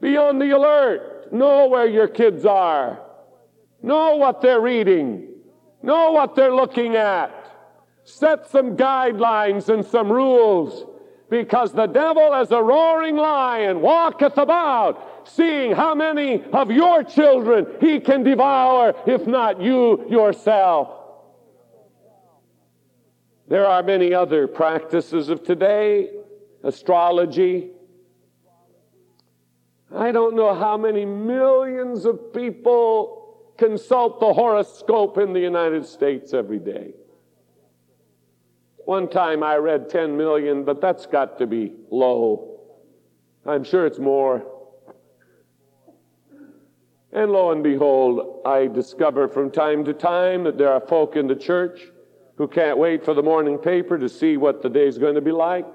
Be 0.00 0.16
on 0.16 0.38
the 0.38 0.50
alert. 0.50 1.32
Know 1.32 1.66
where 1.68 1.86
your 1.86 2.08
kids 2.08 2.44
are. 2.44 3.00
Know 3.82 4.16
what 4.16 4.40
they're 4.40 4.60
reading. 4.60 5.28
Know 5.82 6.12
what 6.12 6.34
they're 6.34 6.54
looking 6.54 6.96
at. 6.96 7.30
Set 8.04 8.50
some 8.50 8.76
guidelines 8.76 9.68
and 9.68 9.84
some 9.84 10.10
rules 10.10 10.86
because 11.30 11.72
the 11.72 11.86
devil 11.86 12.34
as 12.34 12.50
a 12.50 12.62
roaring 12.62 13.16
lion 13.16 13.80
walketh 13.80 14.36
about 14.36 15.26
seeing 15.26 15.72
how 15.72 15.94
many 15.94 16.44
of 16.52 16.70
your 16.70 17.02
children 17.02 17.66
he 17.80 17.98
can 17.98 18.22
devour 18.22 18.94
if 19.06 19.26
not 19.26 19.60
you 19.60 20.06
yourself 20.08 21.03
there 23.48 23.66
are 23.66 23.82
many 23.82 24.14
other 24.14 24.46
practices 24.46 25.28
of 25.28 25.42
today 25.42 26.10
astrology 26.62 27.70
i 29.94 30.10
don't 30.10 30.34
know 30.34 30.54
how 30.54 30.76
many 30.76 31.04
millions 31.04 32.04
of 32.04 32.32
people 32.32 33.52
consult 33.56 34.20
the 34.20 34.32
horoscope 34.32 35.18
in 35.18 35.32
the 35.32 35.40
united 35.40 35.84
states 35.84 36.32
every 36.32 36.58
day 36.58 36.92
one 38.84 39.08
time 39.08 39.42
I 39.42 39.56
read 39.56 39.88
10 39.88 40.16
million, 40.16 40.64
but 40.64 40.80
that's 40.80 41.06
got 41.06 41.38
to 41.38 41.46
be 41.46 41.72
low. 41.90 42.60
I'm 43.46 43.64
sure 43.64 43.86
it's 43.86 43.98
more. 43.98 44.44
And 47.12 47.30
lo 47.30 47.52
and 47.52 47.62
behold, 47.62 48.42
I 48.44 48.66
discover 48.66 49.28
from 49.28 49.50
time 49.50 49.84
to 49.84 49.94
time 49.94 50.44
that 50.44 50.58
there 50.58 50.70
are 50.70 50.80
folk 50.80 51.16
in 51.16 51.26
the 51.26 51.36
church 51.36 51.80
who 52.36 52.48
can't 52.48 52.78
wait 52.78 53.04
for 53.04 53.14
the 53.14 53.22
morning 53.22 53.58
paper 53.58 53.98
to 53.98 54.08
see 54.08 54.36
what 54.36 54.62
the 54.62 54.68
day's 54.68 54.98
going 54.98 55.14
to 55.14 55.20
be 55.20 55.32
like. 55.32 55.66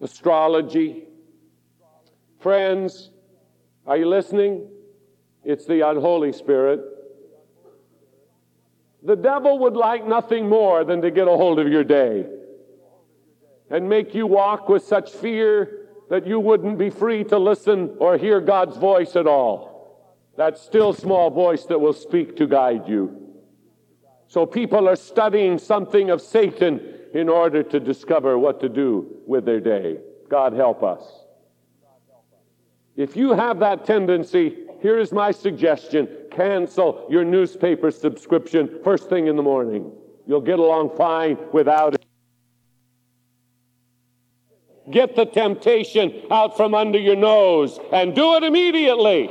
Astrology. 0.00 1.04
Friends, 2.40 3.10
are 3.86 3.96
you 3.96 4.06
listening? 4.06 4.68
It's 5.44 5.66
the 5.66 5.88
unholy 5.88 6.32
spirit 6.32 6.80
the 9.02 9.16
devil 9.16 9.58
would 9.60 9.74
like 9.74 10.06
nothing 10.06 10.48
more 10.48 10.84
than 10.84 11.02
to 11.02 11.10
get 11.10 11.26
a 11.26 11.32
hold 11.32 11.58
of 11.58 11.68
your 11.68 11.84
day 11.84 12.26
and 13.70 13.88
make 13.88 14.14
you 14.14 14.26
walk 14.26 14.68
with 14.68 14.84
such 14.84 15.10
fear 15.10 15.88
that 16.08 16.26
you 16.26 16.38
wouldn't 16.38 16.78
be 16.78 16.90
free 16.90 17.24
to 17.24 17.38
listen 17.38 17.96
or 17.98 18.16
hear 18.16 18.40
God's 18.40 18.76
voice 18.76 19.16
at 19.16 19.26
all. 19.26 19.71
That 20.36 20.58
still 20.58 20.92
small 20.92 21.30
voice 21.30 21.64
that 21.66 21.80
will 21.80 21.92
speak 21.92 22.36
to 22.36 22.46
guide 22.46 22.88
you. 22.88 23.32
So 24.28 24.46
people 24.46 24.88
are 24.88 24.96
studying 24.96 25.58
something 25.58 26.10
of 26.10 26.22
Satan 26.22 26.80
in 27.12 27.28
order 27.28 27.62
to 27.62 27.78
discover 27.78 28.38
what 28.38 28.60
to 28.60 28.68
do 28.68 29.18
with 29.26 29.44
their 29.44 29.60
day. 29.60 29.98
God 30.30 30.54
help 30.54 30.82
us. 30.82 31.02
If 32.96 33.16
you 33.16 33.32
have 33.32 33.58
that 33.58 33.84
tendency, 33.84 34.56
here 34.80 34.98
is 34.98 35.12
my 35.12 35.30
suggestion 35.30 36.08
cancel 36.30 37.06
your 37.10 37.24
newspaper 37.24 37.90
subscription 37.90 38.80
first 38.82 39.08
thing 39.08 39.26
in 39.26 39.36
the 39.36 39.42
morning. 39.42 39.92
You'll 40.26 40.40
get 40.40 40.58
along 40.58 40.96
fine 40.96 41.36
without 41.52 41.94
it. 41.94 42.04
Get 44.90 45.14
the 45.14 45.26
temptation 45.26 46.22
out 46.30 46.56
from 46.56 46.74
under 46.74 46.98
your 46.98 47.16
nose 47.16 47.78
and 47.92 48.14
do 48.14 48.34
it 48.34 48.42
immediately. 48.42 49.30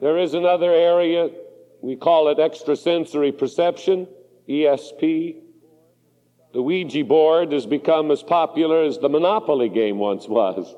There 0.00 0.18
is 0.18 0.34
another 0.34 0.70
area, 0.70 1.30
we 1.80 1.96
call 1.96 2.28
it 2.28 2.38
extrasensory 2.38 3.32
perception, 3.32 4.06
ESP. 4.48 5.36
The 6.52 6.62
Ouija 6.62 7.04
board 7.04 7.52
has 7.52 7.66
become 7.66 8.10
as 8.10 8.22
popular 8.22 8.82
as 8.82 8.98
the 8.98 9.08
Monopoly 9.08 9.68
game 9.68 9.98
once 9.98 10.28
was. 10.28 10.74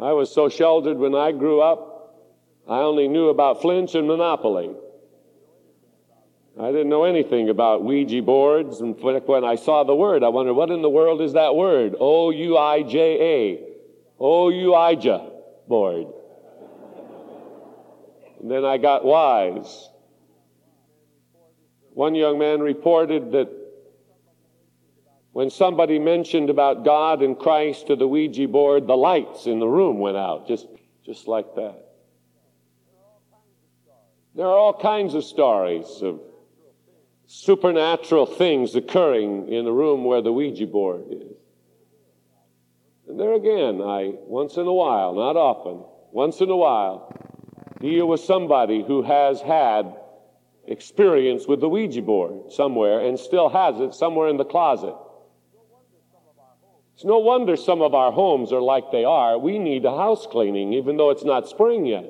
I 0.00 0.12
was 0.12 0.32
so 0.32 0.48
sheltered 0.48 0.98
when 0.98 1.14
I 1.14 1.32
grew 1.32 1.60
up, 1.60 1.98
I 2.68 2.80
only 2.80 3.08
knew 3.08 3.28
about 3.28 3.62
flinch 3.62 3.94
and 3.94 4.06
Monopoly. 4.06 4.70
I 6.60 6.72
didn't 6.72 6.88
know 6.88 7.04
anything 7.04 7.48
about 7.48 7.84
Ouija 7.84 8.20
boards. 8.20 8.80
And 8.80 8.98
when 9.00 9.44
I 9.44 9.54
saw 9.54 9.84
the 9.84 9.94
word, 9.94 10.24
I 10.24 10.28
wondered, 10.28 10.54
what 10.54 10.70
in 10.70 10.82
the 10.82 10.90
world 10.90 11.22
is 11.22 11.32
that 11.32 11.54
word? 11.54 11.94
O 11.98 12.30
U 12.30 12.58
I 12.58 12.82
J 12.82 12.98
A. 13.20 13.60
O 14.20 14.48
U 14.48 14.74
I 14.74 14.96
J 14.96 15.10
A 15.10 15.30
board. 15.68 16.08
And 18.40 18.50
then 18.50 18.64
I 18.64 18.78
got 18.78 19.04
wise. 19.04 19.90
One 21.94 22.14
young 22.14 22.38
man 22.38 22.60
reported 22.60 23.32
that 23.32 23.48
when 25.32 25.50
somebody 25.50 25.98
mentioned 25.98 26.50
about 26.50 26.84
God 26.84 27.22
and 27.22 27.38
Christ 27.38 27.88
to 27.88 27.96
the 27.96 28.08
Ouija 28.08 28.48
board, 28.48 28.86
the 28.86 28.96
lights 28.96 29.46
in 29.46 29.58
the 29.58 29.68
room 29.68 29.98
went 29.98 30.16
out, 30.16 30.48
just, 30.48 30.66
just 31.04 31.28
like 31.28 31.54
that. 31.56 31.84
There 34.34 34.46
are 34.46 34.56
all 34.56 34.74
kinds 34.74 35.14
of 35.14 35.24
stories 35.24 35.86
of 36.02 36.20
supernatural 37.26 38.26
things 38.26 38.74
occurring 38.74 39.48
in 39.48 39.64
the 39.64 39.72
room 39.72 40.04
where 40.04 40.22
the 40.22 40.32
Ouija 40.32 40.66
board 40.66 41.04
is. 41.10 41.36
And 43.08 43.18
there 43.18 43.34
again, 43.34 43.82
I, 43.82 44.12
once 44.26 44.56
in 44.56 44.66
a 44.66 44.72
while, 44.72 45.14
not 45.14 45.36
often, 45.36 45.84
once 46.12 46.40
in 46.40 46.50
a 46.50 46.56
while, 46.56 47.12
deal 47.80 48.08
with 48.08 48.20
somebody 48.20 48.82
who 48.82 49.02
has 49.02 49.40
had 49.40 49.94
experience 50.66 51.46
with 51.46 51.60
the 51.60 51.68
Ouija 51.68 52.02
board 52.02 52.52
somewhere 52.52 53.00
and 53.00 53.18
still 53.18 53.48
has 53.48 53.80
it 53.80 53.94
somewhere 53.94 54.28
in 54.28 54.36
the 54.36 54.44
closet. 54.44 54.94
It's 56.94 57.04
no 57.04 57.18
wonder 57.18 57.56
some 57.56 57.80
of 57.80 57.94
our 57.94 58.10
homes 58.10 58.52
are 58.52 58.60
like 58.60 58.90
they 58.90 59.04
are. 59.04 59.38
We 59.38 59.58
need 59.58 59.84
a 59.84 59.96
house 59.96 60.26
cleaning, 60.26 60.72
even 60.72 60.96
though 60.96 61.10
it's 61.10 61.24
not 61.24 61.48
spring 61.48 61.86
yet. 61.86 62.06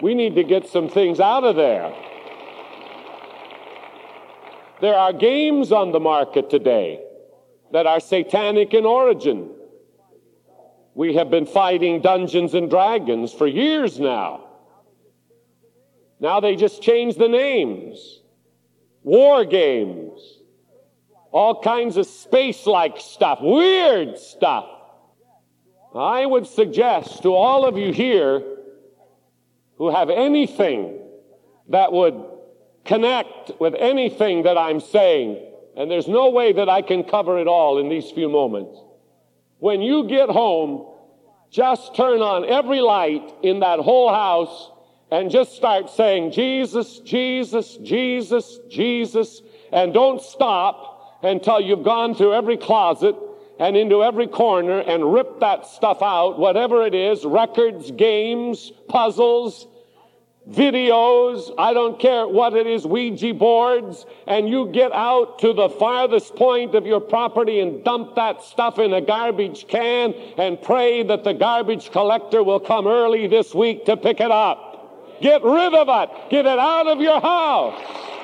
We 0.00 0.14
need 0.14 0.34
to 0.36 0.42
get 0.42 0.66
some 0.66 0.88
things 0.88 1.20
out 1.20 1.44
of 1.44 1.56
there. 1.56 1.94
There 4.80 4.94
are 4.94 5.12
games 5.12 5.72
on 5.72 5.92
the 5.92 6.00
market 6.00 6.50
today 6.50 7.02
that 7.72 7.86
are 7.86 8.00
satanic 8.00 8.74
in 8.74 8.84
origin. 8.84 9.50
We 10.96 11.14
have 11.14 11.30
been 11.30 11.46
fighting 11.46 12.00
Dungeons 12.00 12.54
and 12.54 12.68
Dragons 12.68 13.32
for 13.32 13.46
years 13.46 14.00
now. 14.00 14.48
Now 16.18 16.40
they 16.40 16.56
just 16.56 16.82
change 16.82 17.14
the 17.14 17.28
names. 17.28 18.22
War 19.04 19.44
games 19.44 20.36
all 21.36 21.60
kinds 21.60 21.98
of 21.98 22.06
space 22.06 22.64
like 22.64 22.98
stuff, 22.98 23.40
weird 23.42 24.18
stuff. 24.18 24.64
I 25.94 26.24
would 26.24 26.46
suggest 26.46 27.22
to 27.24 27.34
all 27.34 27.66
of 27.66 27.76
you 27.76 27.92
here 27.92 28.42
who 29.76 29.90
have 29.90 30.08
anything 30.08 30.98
that 31.68 31.92
would 31.92 32.24
connect 32.86 33.52
with 33.60 33.74
anything 33.74 34.44
that 34.44 34.56
I'm 34.56 34.80
saying, 34.80 35.44
and 35.76 35.90
there's 35.90 36.08
no 36.08 36.30
way 36.30 36.54
that 36.54 36.70
I 36.70 36.80
can 36.80 37.04
cover 37.04 37.38
it 37.38 37.46
all 37.46 37.78
in 37.80 37.90
these 37.90 38.10
few 38.10 38.30
moments. 38.30 38.78
When 39.58 39.80
you 39.82 40.06
get 40.06 40.28
home, 40.28 40.86
just 41.50 41.94
turn 41.96 42.20
on 42.20 42.44
every 42.44 42.80
light 42.80 43.32
in 43.42 43.60
that 43.60 43.78
whole 43.78 44.12
house 44.12 44.70
and 45.10 45.30
just 45.30 45.54
start 45.54 45.88
saying, 45.90 46.32
Jesus, 46.32 46.98
Jesus, 47.00 47.76
Jesus, 47.78 48.58
Jesus, 48.68 49.42
and 49.72 49.94
don't 49.94 50.20
stop 50.20 51.20
until 51.22 51.60
you've 51.60 51.84
gone 51.84 52.14
through 52.14 52.34
every 52.34 52.56
closet 52.56 53.16
and 53.58 53.76
into 53.76 54.02
every 54.02 54.26
corner 54.26 54.80
and 54.80 55.12
ripped 55.12 55.40
that 55.40 55.66
stuff 55.66 56.02
out, 56.02 56.38
whatever 56.38 56.84
it 56.84 56.94
is 56.94 57.24
records, 57.24 57.90
games, 57.92 58.70
puzzles, 58.88 59.66
videos, 60.50 61.52
I 61.58 61.72
don't 61.72 61.98
care 61.98 62.26
what 62.26 62.54
it 62.54 62.66
is, 62.66 62.86
Ouija 62.86 63.34
boards, 63.34 64.06
and 64.26 64.48
you 64.48 64.68
get 64.72 64.92
out 64.92 65.40
to 65.40 65.52
the 65.52 65.68
farthest 65.68 66.36
point 66.36 66.74
of 66.74 66.86
your 66.86 67.00
property 67.00 67.60
and 67.60 67.82
dump 67.84 68.14
that 68.14 68.42
stuff 68.42 68.78
in 68.78 68.92
a 68.92 69.00
garbage 69.00 69.66
can 69.66 70.14
and 70.38 70.60
pray 70.60 71.02
that 71.02 71.24
the 71.24 71.34
garbage 71.34 71.90
collector 71.90 72.42
will 72.42 72.60
come 72.60 72.86
early 72.86 73.26
this 73.26 73.54
week 73.54 73.84
to 73.86 73.96
pick 73.96 74.20
it 74.20 74.30
up. 74.30 75.20
Get 75.20 75.42
rid 75.42 75.74
of 75.74 75.88
it. 75.88 76.30
Get 76.30 76.46
it 76.46 76.58
out 76.58 76.86
of 76.86 77.00
your 77.00 77.20
house. 77.20 78.15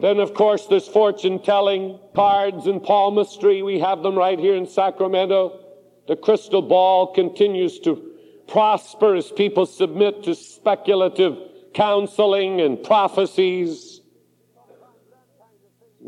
Then, 0.00 0.20
of 0.20 0.34
course, 0.34 0.66
there's 0.66 0.88
fortune 0.88 1.42
telling, 1.42 1.98
cards 2.14 2.66
and 2.66 2.82
palmistry. 2.82 3.62
We 3.62 3.80
have 3.80 4.02
them 4.02 4.16
right 4.16 4.38
here 4.38 4.54
in 4.54 4.66
Sacramento. 4.66 5.60
The 6.06 6.16
crystal 6.16 6.62
ball 6.62 7.12
continues 7.12 7.78
to 7.80 8.12
prosper 8.46 9.14
as 9.14 9.30
people 9.30 9.66
submit 9.66 10.24
to 10.24 10.34
speculative 10.34 11.36
counseling 11.74 12.60
and 12.60 12.82
prophecies. 12.82 14.00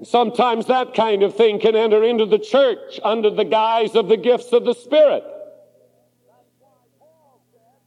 Sometimes 0.02 0.66
that 0.66 0.94
kind 0.94 1.22
of 1.22 1.36
thing 1.36 1.60
can 1.60 1.76
enter 1.76 2.02
into 2.02 2.24
the 2.24 2.38
church 2.38 2.98
under 3.04 3.28
the 3.30 3.44
guise 3.44 3.94
of 3.94 4.08
the 4.08 4.16
gifts 4.16 4.52
of 4.52 4.64
the 4.64 4.74
Spirit. 4.74 5.24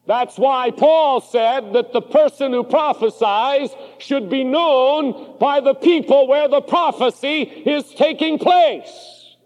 That's 0.06 0.38
why 0.38 0.72
Paul 0.72 1.22
said 1.22 1.74
that 1.74 1.94
the 1.94 2.02
person 2.02 2.52
who 2.52 2.64
prophesies 2.64 3.70
should 4.00 4.30
be 4.30 4.44
known 4.44 5.38
by 5.40 5.62
the 5.62 5.74
people 5.74 6.28
where 6.28 6.50
the 6.50 6.62
prophecy 6.62 7.42
is 7.42 7.90
taking 7.94 8.38
place. 8.38 9.38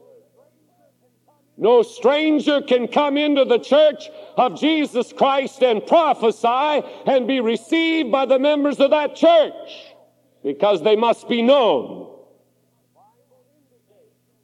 No 1.57 1.81
stranger 1.81 2.61
can 2.61 2.87
come 2.87 3.17
into 3.17 3.43
the 3.43 3.57
church 3.57 4.09
of 4.35 4.59
Jesus 4.59 5.11
Christ 5.11 5.63
and 5.63 5.85
prophesy 5.85 6.83
and 7.07 7.27
be 7.27 7.39
received 7.39 8.11
by 8.11 8.25
the 8.25 8.37
members 8.37 8.79
of 8.79 8.91
that 8.91 9.15
church 9.15 9.53
because 10.43 10.83
they 10.83 10.95
must 10.95 11.27
be 11.27 11.41
known. 11.41 12.11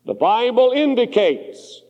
The 0.05 0.15
Bible 0.15 0.71
indicates 0.71 1.82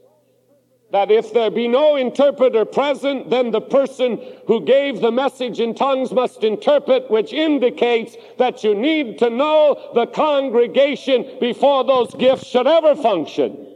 that 0.93 1.09
if 1.09 1.33
there 1.33 1.49
be 1.49 1.67
no 1.67 1.95
interpreter 1.95 2.65
present, 2.65 3.27
then 3.31 3.49
the 3.49 3.59
person 3.59 4.21
who 4.45 4.63
gave 4.63 5.01
the 5.01 5.11
message 5.11 5.59
in 5.59 5.73
tongues 5.73 6.11
must 6.11 6.43
interpret, 6.43 7.09
which 7.09 7.33
indicates 7.33 8.15
that 8.37 8.63
you 8.63 8.75
need 8.75 9.17
to 9.17 9.27
know 9.31 9.91
the 9.95 10.05
congregation 10.05 11.25
before 11.39 11.83
those 11.83 12.13
gifts 12.13 12.45
should 12.45 12.67
ever 12.67 12.95
function. 12.95 13.73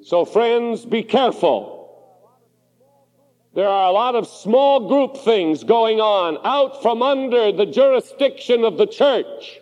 So, 0.00 0.24
friends, 0.24 0.86
be 0.86 1.02
careful. 1.02 1.70
There 3.54 3.68
are 3.68 3.90
a 3.90 3.92
lot 3.92 4.14
of 4.14 4.26
small 4.26 4.88
group 4.88 5.22
things 5.22 5.64
going 5.64 6.00
on 6.00 6.38
out 6.46 6.80
from 6.80 7.02
under 7.02 7.52
the 7.52 7.66
jurisdiction 7.66 8.64
of 8.64 8.78
the 8.78 8.86
church. 8.86 9.60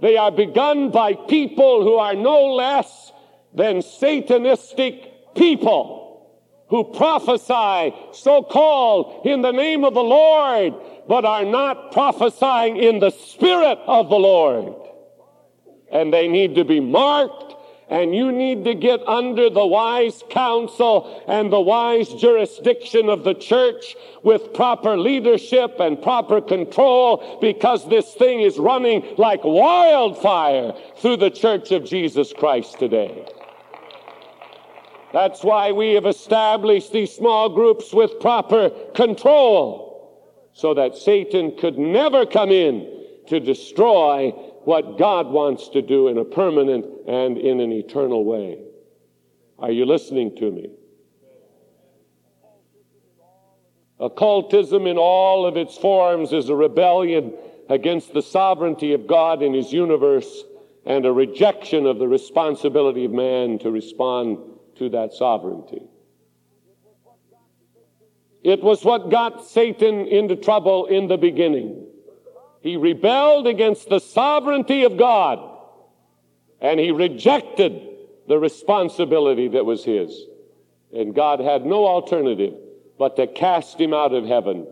They 0.00 0.16
are 0.16 0.30
begun 0.30 0.92
by 0.92 1.14
people 1.14 1.82
who 1.82 1.96
are 1.96 2.14
no 2.14 2.54
less 2.54 3.11
than 3.54 3.78
Satanistic 3.78 5.34
people 5.34 6.02
who 6.68 6.84
prophesy 6.84 7.94
so 8.12 8.42
called 8.42 9.26
in 9.26 9.42
the 9.42 9.52
name 9.52 9.84
of 9.84 9.92
the 9.92 10.02
Lord, 10.02 10.74
but 11.06 11.24
are 11.24 11.44
not 11.44 11.92
prophesying 11.92 12.78
in 12.78 12.98
the 12.98 13.10
Spirit 13.10 13.78
of 13.86 14.08
the 14.08 14.18
Lord. 14.18 14.74
And 15.90 16.12
they 16.12 16.28
need 16.28 16.54
to 16.54 16.64
be 16.64 16.80
marked 16.80 17.52
and 17.92 18.14
you 18.14 18.32
need 18.32 18.64
to 18.64 18.74
get 18.74 19.06
under 19.06 19.50
the 19.50 19.66
wise 19.66 20.24
counsel 20.30 21.22
and 21.28 21.52
the 21.52 21.60
wise 21.60 22.08
jurisdiction 22.14 23.10
of 23.10 23.22
the 23.22 23.34
church 23.34 23.94
with 24.22 24.54
proper 24.54 24.96
leadership 24.96 25.78
and 25.78 26.00
proper 26.00 26.40
control 26.40 27.38
because 27.42 27.86
this 27.90 28.14
thing 28.14 28.40
is 28.40 28.56
running 28.56 29.14
like 29.18 29.44
wildfire 29.44 30.72
through 30.96 31.18
the 31.18 31.28
church 31.28 31.70
of 31.70 31.84
Jesus 31.84 32.32
Christ 32.32 32.78
today. 32.78 33.26
That's 35.12 35.44
why 35.44 35.72
we 35.72 35.92
have 35.94 36.06
established 36.06 36.92
these 36.92 37.12
small 37.12 37.50
groups 37.50 37.92
with 37.92 38.20
proper 38.20 38.70
control 38.94 39.92
so 40.54 40.74
that 40.74 40.96
Satan 40.96 41.56
could 41.56 41.78
never 41.78 42.24
come 42.26 42.50
in 42.50 43.04
to 43.28 43.40
destroy 43.40 44.30
what 44.64 44.98
God 44.98 45.28
wants 45.28 45.68
to 45.70 45.82
do 45.82 46.08
in 46.08 46.18
a 46.18 46.24
permanent 46.24 46.86
and 47.06 47.36
in 47.36 47.60
an 47.60 47.72
eternal 47.72 48.24
way. 48.24 48.58
Are 49.58 49.70
you 49.70 49.86
listening 49.86 50.36
to 50.36 50.50
me? 50.50 50.70
Occultism 54.00 54.86
in 54.86 54.98
all 54.98 55.46
of 55.46 55.56
its 55.56 55.76
forms 55.76 56.32
is 56.32 56.48
a 56.48 56.56
rebellion 56.56 57.34
against 57.68 58.12
the 58.12 58.22
sovereignty 58.22 58.92
of 58.94 59.06
God 59.06 59.42
in 59.42 59.54
His 59.54 59.72
universe 59.72 60.44
and 60.84 61.06
a 61.06 61.12
rejection 61.12 61.86
of 61.86 61.98
the 61.98 62.08
responsibility 62.08 63.04
of 63.04 63.12
man 63.12 63.58
to 63.60 63.70
respond 63.70 64.38
to 64.82 64.88
that 64.90 65.12
sovereignty. 65.12 65.82
It 68.42 68.62
was 68.62 68.84
what 68.84 69.10
got 69.10 69.46
Satan 69.46 70.06
into 70.06 70.34
trouble 70.34 70.86
in 70.86 71.06
the 71.06 71.16
beginning. 71.16 71.86
He 72.60 72.76
rebelled 72.76 73.46
against 73.46 73.88
the 73.88 74.00
sovereignty 74.00 74.82
of 74.84 74.96
God 74.96 75.38
and 76.60 76.78
he 76.78 76.90
rejected 76.90 77.88
the 78.28 78.38
responsibility 78.38 79.48
that 79.48 79.64
was 79.64 79.84
his. 79.84 80.26
And 80.92 81.14
God 81.14 81.40
had 81.40 81.64
no 81.64 81.86
alternative 81.86 82.54
but 82.98 83.16
to 83.16 83.26
cast 83.26 83.80
him 83.80 83.94
out 83.94 84.12
of 84.12 84.24
heaven. 84.24 84.66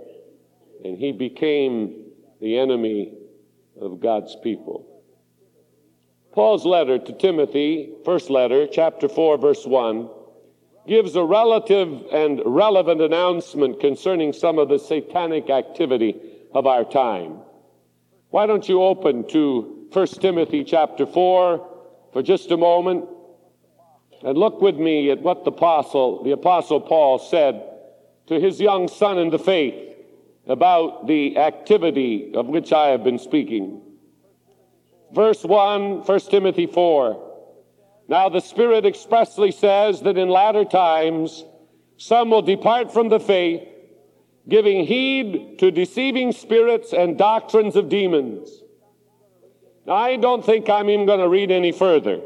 And 0.84 0.98
he 0.98 1.12
became 1.12 2.06
the 2.40 2.58
enemy 2.58 3.14
of 3.80 4.00
God's 4.00 4.36
people. 4.42 4.89
Paul's 6.32 6.64
letter 6.64 6.98
to 6.98 7.12
Timothy, 7.12 7.92
first 8.04 8.30
letter, 8.30 8.66
chapter 8.66 9.08
4, 9.08 9.38
verse 9.38 9.66
1, 9.66 10.08
gives 10.86 11.16
a 11.16 11.24
relative 11.24 12.04
and 12.12 12.40
relevant 12.44 13.00
announcement 13.00 13.80
concerning 13.80 14.32
some 14.32 14.58
of 14.58 14.68
the 14.68 14.78
satanic 14.78 15.50
activity 15.50 16.16
of 16.52 16.66
our 16.66 16.84
time. 16.84 17.38
Why 18.30 18.46
don't 18.46 18.68
you 18.68 18.82
open 18.82 19.26
to 19.28 19.88
1 19.92 20.06
Timothy 20.06 20.62
chapter 20.62 21.04
4 21.04 21.68
for 22.12 22.22
just 22.22 22.50
a 22.52 22.56
moment 22.56 23.06
and 24.22 24.38
look 24.38 24.60
with 24.60 24.76
me 24.76 25.10
at 25.10 25.20
what 25.20 25.44
the 25.44 25.50
apostle, 25.50 26.22
the 26.22 26.32
apostle 26.32 26.80
Paul 26.80 27.18
said 27.18 27.62
to 28.26 28.38
his 28.38 28.60
young 28.60 28.86
son 28.86 29.18
in 29.18 29.30
the 29.30 29.38
faith 29.38 29.96
about 30.46 31.08
the 31.08 31.38
activity 31.38 32.32
of 32.34 32.46
which 32.46 32.72
I 32.72 32.88
have 32.88 33.02
been 33.02 33.18
speaking. 33.18 33.82
Verse 35.12 35.44
1, 35.44 36.02
1 36.02 36.20
Timothy 36.20 36.66
4. 36.66 37.26
Now 38.08 38.28
the 38.28 38.40
Spirit 38.40 38.86
expressly 38.86 39.52
says 39.52 40.02
that 40.02 40.18
in 40.18 40.28
latter 40.28 40.64
times 40.64 41.44
some 41.96 42.30
will 42.30 42.42
depart 42.42 42.92
from 42.92 43.08
the 43.08 43.20
faith, 43.20 43.66
giving 44.48 44.86
heed 44.86 45.58
to 45.58 45.70
deceiving 45.70 46.32
spirits 46.32 46.92
and 46.92 47.18
doctrines 47.18 47.76
of 47.76 47.88
demons. 47.88 48.48
Now, 49.86 49.94
I 49.94 50.16
don't 50.16 50.44
think 50.44 50.68
I'm 50.68 50.88
even 50.88 51.06
going 51.06 51.20
to 51.20 51.28
read 51.28 51.50
any 51.50 51.72
further. 51.72 52.20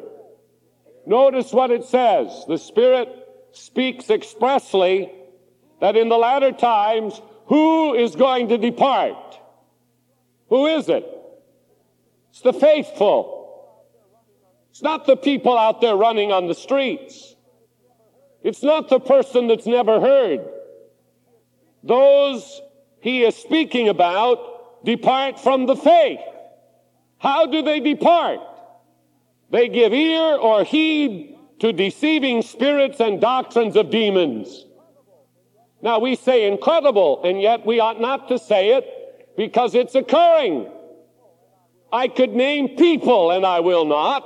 Notice 1.07 1.53
what 1.53 1.71
it 1.71 1.85
says. 1.85 2.45
The 2.47 2.59
Spirit 2.59 3.09
speaks 3.53 4.11
expressly 4.11 5.13
that 5.81 5.97
in 5.97 6.09
the 6.09 6.17
latter 6.17 6.53
times, 6.53 7.21
who 7.47 7.95
is 7.95 8.17
going 8.17 8.49
to 8.49 8.59
depart? 8.59 9.39
Who 10.49 10.67
is 10.67 10.89
it? 10.89 11.14
It's 12.35 12.41
the 12.41 12.53
faithful. 12.53 13.87
It's 14.71 14.83
not 14.83 15.07
the 15.07 15.17
people 15.17 15.57
out 15.57 15.81
there 15.81 15.95
running 15.95 16.33
on 16.33 16.49
the 16.49 16.55
streets. 16.55 17.37
It's 18.43 18.61
not 18.61 18.89
the 18.89 18.99
person 18.99 19.47
that's 19.47 19.67
never 19.67 20.01
heard. 20.01 20.41
Those 21.85 22.61
he 23.01 23.23
is 23.23 23.37
speaking 23.37 23.89
about 23.89 24.85
depart 24.85 25.39
from 25.39 25.67
the 25.67 25.77
faith. 25.77 26.19
How 27.19 27.47
do 27.47 27.63
they 27.63 27.79
depart? 27.79 28.41
They 29.51 29.69
give 29.69 29.93
ear 29.93 30.35
or 30.35 30.65
heed 30.65 31.39
to 31.61 31.73
deceiving 31.73 32.43
spirits 32.43 32.99
and 32.99 33.21
doctrines 33.21 33.77
of 33.77 33.91
demons. 33.91 34.67
Now 35.83 36.01
we 36.01 36.17
say 36.17 36.49
incredible, 36.49 37.23
and 37.23 37.41
yet 37.41 37.65
we 37.65 37.79
ought 37.79 38.01
not 38.01 38.27
to 38.27 38.41
say 38.41 38.71
it 38.71 39.37
because 39.37 39.77
it's 39.77 39.95
occurring. 39.95 40.74
I 41.95 42.09
could 42.09 42.35
name 42.35 42.71
people, 42.71 43.31
and 43.31 43.47
I 43.47 43.61
will 43.61 43.85
not, 43.85 44.25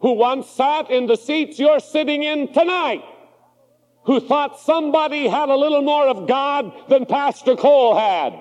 who 0.00 0.14
once 0.14 0.48
sat 0.48 0.90
in 0.90 1.06
the 1.06 1.16
seats 1.16 1.56
you're 1.56 1.78
sitting 1.78 2.24
in 2.24 2.52
tonight, 2.52 3.04
who 4.06 4.18
thought 4.18 4.58
somebody 4.58 5.28
had 5.28 5.50
a 5.50 5.54
little 5.54 5.82
more 5.82 6.08
of 6.08 6.26
God 6.26 6.72
than 6.88 7.06
Pastor 7.06 7.54
Cole 7.54 7.96
had. 7.96 8.34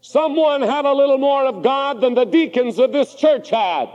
Someone 0.00 0.62
had 0.62 0.86
a 0.86 0.94
little 0.94 1.18
more 1.18 1.44
of 1.44 1.62
God 1.62 2.00
than 2.00 2.14
the 2.14 2.24
deacons 2.24 2.78
of 2.78 2.90
this 2.90 3.14
church 3.14 3.50
had. 3.50 3.90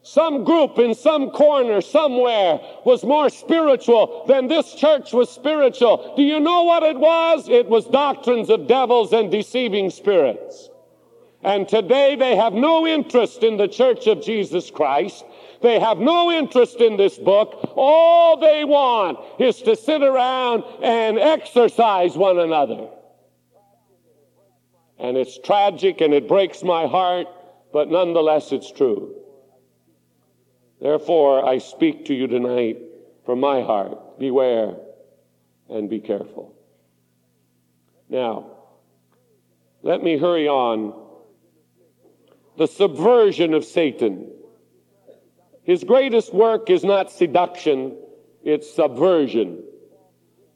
Some 0.00 0.44
group 0.44 0.78
in 0.78 0.94
some 0.94 1.32
corner 1.32 1.82
somewhere 1.82 2.58
was 2.86 3.04
more 3.04 3.28
spiritual 3.28 4.24
than 4.26 4.48
this 4.48 4.72
church 4.72 5.12
was 5.12 5.28
spiritual. 5.28 6.14
Do 6.16 6.22
you 6.22 6.40
know 6.40 6.62
what 6.62 6.84
it 6.84 6.96
was? 6.98 7.50
It 7.50 7.68
was 7.68 7.84
doctrines 7.84 8.48
of 8.48 8.66
devils 8.66 9.12
and 9.12 9.30
deceiving 9.30 9.90
spirits. 9.90 10.69
And 11.42 11.66
today 11.66 12.16
they 12.16 12.36
have 12.36 12.52
no 12.52 12.86
interest 12.86 13.42
in 13.42 13.56
the 13.56 13.68
church 13.68 14.06
of 14.06 14.22
Jesus 14.22 14.70
Christ. 14.70 15.24
They 15.62 15.80
have 15.80 15.98
no 15.98 16.30
interest 16.30 16.76
in 16.80 16.96
this 16.96 17.18
book. 17.18 17.72
All 17.76 18.38
they 18.38 18.64
want 18.64 19.18
is 19.40 19.62
to 19.62 19.74
sit 19.74 20.02
around 20.02 20.64
and 20.82 21.18
exercise 21.18 22.16
one 22.16 22.38
another. 22.38 22.88
And 24.98 25.16
it's 25.16 25.38
tragic 25.38 26.02
and 26.02 26.12
it 26.12 26.28
breaks 26.28 26.62
my 26.62 26.86
heart, 26.86 27.26
but 27.72 27.88
nonetheless 27.88 28.52
it's 28.52 28.70
true. 28.70 29.14
Therefore, 30.80 31.46
I 31.46 31.58
speak 31.58 32.06
to 32.06 32.14
you 32.14 32.26
tonight 32.26 32.78
from 33.24 33.40
my 33.40 33.62
heart. 33.62 34.18
Beware 34.18 34.76
and 35.70 35.88
be 35.88 36.00
careful. 36.00 36.54
Now, 38.10 38.50
let 39.82 40.02
me 40.02 40.18
hurry 40.18 40.48
on. 40.48 40.99
The 42.60 42.66
subversion 42.66 43.54
of 43.54 43.64
Satan. 43.64 44.30
His 45.62 45.82
greatest 45.82 46.34
work 46.34 46.68
is 46.68 46.84
not 46.84 47.10
seduction, 47.10 47.96
it's 48.44 48.70
subversion. 48.70 49.64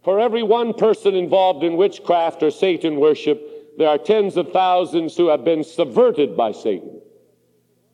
For 0.03 0.21
every 0.21 0.43
one 0.43 0.75
person 0.75 1.15
involved 1.15 1.65
in 1.65 1.79
witchcraft 1.79 2.43
or 2.43 2.51
Satan 2.51 3.01
worship, 3.01 3.41
there 3.79 3.89
are 3.89 3.97
tens 3.97 4.37
of 4.37 4.53
thousands 4.53 5.17
who 5.17 5.29
have 5.29 5.47
been 5.47 5.65
subverted 5.65 6.37
by 6.37 6.53
Satan, 6.53 7.01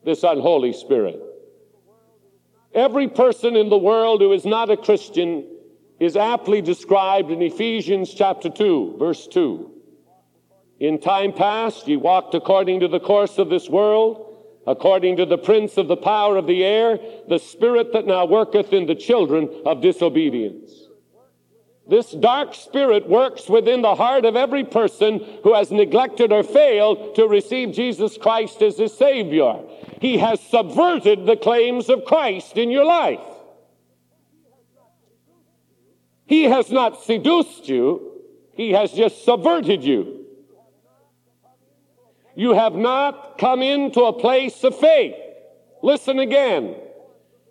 this 0.03 0.23
unholy 0.23 0.73
spirit. 0.73 1.21
Every 2.73 3.07
person 3.07 3.55
in 3.55 3.69
the 3.69 3.77
world 3.77 4.19
who 4.19 4.33
is 4.33 4.43
not 4.43 4.69
a 4.69 4.75
Christian 4.75 5.47
is 6.01 6.17
aptly 6.17 6.61
described 6.61 7.31
in 7.31 7.41
Ephesians 7.41 8.13
chapter 8.13 8.49
2, 8.49 8.97
verse 8.99 9.25
2. 9.27 9.71
In 10.81 10.97
time 10.97 11.31
past, 11.31 11.87
ye 11.87 11.95
walked 11.95 12.33
according 12.33 12.79
to 12.79 12.87
the 12.87 12.99
course 12.99 13.37
of 13.37 13.51
this 13.51 13.69
world, 13.69 14.35
according 14.65 15.17
to 15.17 15.27
the 15.27 15.37
prince 15.37 15.77
of 15.77 15.87
the 15.87 15.95
power 15.95 16.37
of 16.37 16.47
the 16.47 16.63
air, 16.65 16.97
the 17.29 17.37
spirit 17.37 17.93
that 17.93 18.07
now 18.07 18.25
worketh 18.25 18.73
in 18.73 18.87
the 18.87 18.95
children 18.95 19.47
of 19.63 19.83
disobedience. 19.83 20.71
This 21.87 22.09
dark 22.09 22.55
spirit 22.55 23.07
works 23.07 23.47
within 23.47 23.83
the 23.83 23.93
heart 23.93 24.25
of 24.25 24.35
every 24.35 24.63
person 24.63 25.23
who 25.43 25.53
has 25.53 25.69
neglected 25.69 26.31
or 26.31 26.41
failed 26.41 27.13
to 27.13 27.27
receive 27.27 27.75
Jesus 27.75 28.17
Christ 28.17 28.59
as 28.63 28.79
his 28.79 28.97
Savior. 28.97 29.59
He 29.99 30.17
has 30.17 30.39
subverted 30.39 31.27
the 31.27 31.37
claims 31.37 31.89
of 31.89 32.05
Christ 32.05 32.57
in 32.57 32.71
your 32.71 32.85
life. 32.85 33.19
He 36.25 36.45
has 36.45 36.71
not 36.71 37.03
seduced 37.03 37.69
you, 37.69 38.23
he 38.53 38.71
has 38.71 38.91
just 38.93 39.23
subverted 39.23 39.83
you. 39.83 40.20
You 42.35 42.53
have 42.53 42.73
not 42.73 43.37
come 43.37 43.61
into 43.61 44.01
a 44.03 44.19
place 44.19 44.63
of 44.63 44.77
faith. 44.77 45.15
Listen 45.83 46.19
again. 46.19 46.75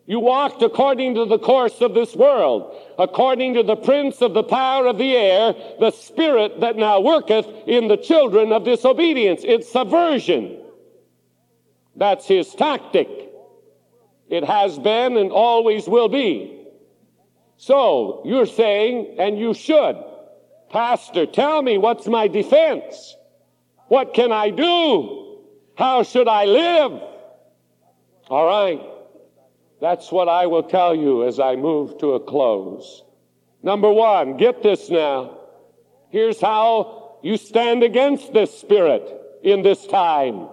You 0.06 0.18
walked 0.18 0.62
according 0.62 1.14
to 1.14 1.24
the 1.24 1.38
course 1.38 1.80
of 1.80 1.94
this 1.94 2.16
world, 2.16 2.76
according 2.98 3.54
to 3.54 3.62
the 3.62 3.76
prince 3.76 4.20
of 4.22 4.34
the 4.34 4.42
power 4.42 4.86
of 4.86 4.98
the 4.98 5.16
air, 5.16 5.54
the 5.78 5.92
spirit 5.92 6.60
that 6.60 6.76
now 6.76 7.00
worketh 7.00 7.46
in 7.66 7.86
the 7.86 7.96
children 7.96 8.52
of 8.52 8.64
disobedience. 8.64 9.42
It's 9.44 9.70
subversion. 9.70 10.60
That's 11.94 12.26
his 12.26 12.52
tactic. 12.54 13.08
It 14.28 14.44
has 14.44 14.78
been 14.78 15.16
and 15.16 15.30
always 15.30 15.86
will 15.86 16.08
be. 16.08 16.66
So 17.56 18.22
you're 18.24 18.46
saying, 18.46 19.16
and 19.18 19.38
you 19.38 19.54
should, 19.54 19.96
Pastor, 20.70 21.26
tell 21.26 21.62
me 21.62 21.78
what's 21.78 22.06
my 22.06 22.26
defense? 22.26 23.16
What 23.90 24.14
can 24.14 24.30
I 24.30 24.50
do? 24.50 25.38
How 25.76 26.04
should 26.04 26.28
I 26.28 26.44
live? 26.44 26.92
All 28.28 28.46
right. 28.46 28.80
That's 29.80 30.12
what 30.12 30.28
I 30.28 30.46
will 30.46 30.62
tell 30.62 30.94
you 30.94 31.26
as 31.26 31.40
I 31.40 31.56
move 31.56 31.98
to 31.98 32.12
a 32.12 32.20
close. 32.20 33.02
Number 33.64 33.90
one, 33.92 34.36
get 34.36 34.62
this 34.62 34.90
now. 34.90 35.38
Here's 36.10 36.40
how 36.40 37.18
you 37.24 37.36
stand 37.36 37.82
against 37.82 38.32
this 38.32 38.56
spirit 38.56 39.10
in 39.42 39.62
this 39.62 39.84
time. 39.88 40.46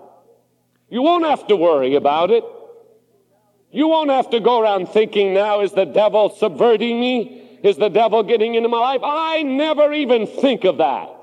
You 0.90 1.04
won't 1.04 1.26
have 1.26 1.46
to 1.46 1.56
worry 1.56 1.94
about 1.94 2.32
it. 2.32 2.44
You 3.72 3.88
won't 3.88 4.10
have 4.10 4.32
to 4.32 4.40
go 4.40 4.60
around 4.62 4.90
thinking 4.90 5.36
now, 5.36 5.62
is 5.62 5.74
the 5.74 5.86
devil 5.86 6.32
subverting 6.32 7.00
me? 7.00 7.60
Is 7.62 7.78
the 7.78 7.90
devil 7.90 8.24
getting 8.24 8.56
into 8.56 8.70
my 8.70 8.80
life? 8.80 9.02
I 9.04 9.44
never 9.44 9.94
even 9.94 10.26
think 10.26 10.64
of 10.64 10.80
that. 10.80 11.17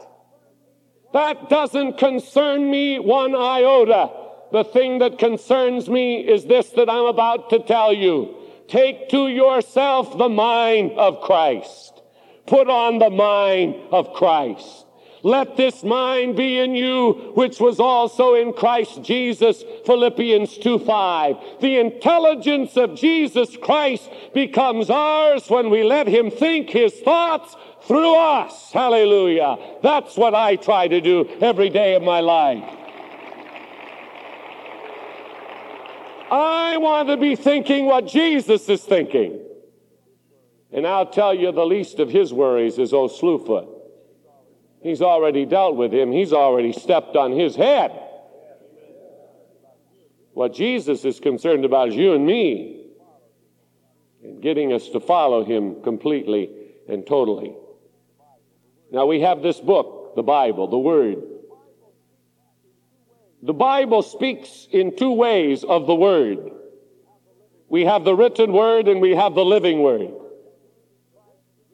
That 1.15 1.49
doesn't 1.49 1.97
concern 1.99 2.69
me 2.73 2.99
one 2.99 3.37
iota. 3.37 4.11
The 4.51 4.65
thing 4.65 4.99
that 4.99 5.17
concerns 5.17 5.89
me 5.89 6.19
is 6.19 6.45
this 6.45 6.71
that 6.71 6.91
I'm 6.91 7.05
about 7.05 7.51
to 7.51 7.61
tell 7.61 7.93
you. 7.93 8.35
Take 8.67 9.11
to 9.11 9.29
yourself 9.29 10.19
the 10.19 10.29
mind 10.29 10.91
of 10.99 11.21
Christ. 11.21 12.03
Put 12.47 12.69
on 12.69 12.99
the 12.99 13.11
mind 13.11 13.77
of 13.93 14.13
Christ. 14.13 14.84
Let 15.25 15.57
this 15.57 15.83
mind 15.83 16.37
be 16.37 16.59
in 16.59 16.75
you, 16.75 17.33
which 17.35 17.59
was 17.59 17.81
also 17.81 18.35
in 18.35 18.53
Christ 18.53 19.03
Jesus, 19.03 19.65
Philippians 19.87 20.59
2 20.59 20.79
5. 20.79 21.37
The 21.63 21.79
intelligence 21.79 22.77
of 22.77 22.95
Jesus 22.95 23.57
Christ 23.57 24.11
becomes 24.35 24.91
ours 24.91 25.49
when 25.49 25.71
we 25.71 25.83
let 25.83 26.09
Him 26.09 26.31
think 26.31 26.69
His 26.69 26.93
thoughts 27.01 27.57
through 27.85 28.15
us. 28.15 28.71
Hallelujah. 28.71 29.57
That's 29.83 30.15
what 30.15 30.35
I 30.35 30.57
try 30.57 30.89
to 30.89 31.01
do 31.01 31.27
every 31.41 31.71
day 31.71 31.95
of 31.95 32.03
my 32.03 32.21
life. 32.21 32.63
I 36.31 36.77
want 36.77 37.09
to 37.09 37.17
be 37.17 37.35
thinking 37.35 37.87
what 37.87 38.07
Jesus 38.07 38.69
is 38.69 38.83
thinking. 38.83 39.41
And 40.71 40.87
I'll 40.87 41.11
tell 41.11 41.33
you 41.33 41.51
the 41.51 41.65
least 41.65 41.99
of 41.99 42.11
his 42.11 42.31
worries 42.31 42.79
is 42.79 42.93
old 42.93 43.13
Slewfoot. 43.13 43.74
He's 44.85 45.01
already 45.01 45.47
dealt 45.47 45.77
with 45.77 45.95
him. 45.95 46.13
He's 46.13 46.35
already 46.35 46.75
stepped 46.75 47.17
on 47.17 47.33
his 47.33 47.57
head. 47.57 47.91
What 50.35 50.53
Jesus 50.53 51.07
is 51.07 51.21
concerned 51.21 51.65
about 51.65 51.89
is 51.89 51.97
you 51.97 52.13
and 52.13 52.27
me 52.27 52.85
and 54.23 54.43
getting 54.43 54.75
us 54.75 54.91
to 54.91 55.01
follow 55.01 55.43
him 55.43 55.83
completely 55.83 56.51
and 56.87 57.07
totally. 57.07 57.57
Now 58.93 59.07
we 59.07 59.23
have 59.23 59.41
this 59.41 59.59
book, 59.59 60.17
the 60.17 60.23
Bible, 60.23 60.69
the 60.69 60.79
Word. 60.79 61.23
The 63.43 63.55
Bible 63.55 64.03
speaks 64.03 64.69
in 64.71 64.97
two 64.97 65.13
ways 65.13 65.65
of 65.65 65.87
the 65.87 65.95
Word. 65.95 66.51
We 67.71 67.87
have 67.87 68.05
the 68.05 68.15
written 68.15 68.53
Word 68.53 68.87
and 68.87 69.01
we 69.01 69.13
have 69.13 69.35
the 69.35 69.47
living 69.47 69.81
Word. 69.81 70.13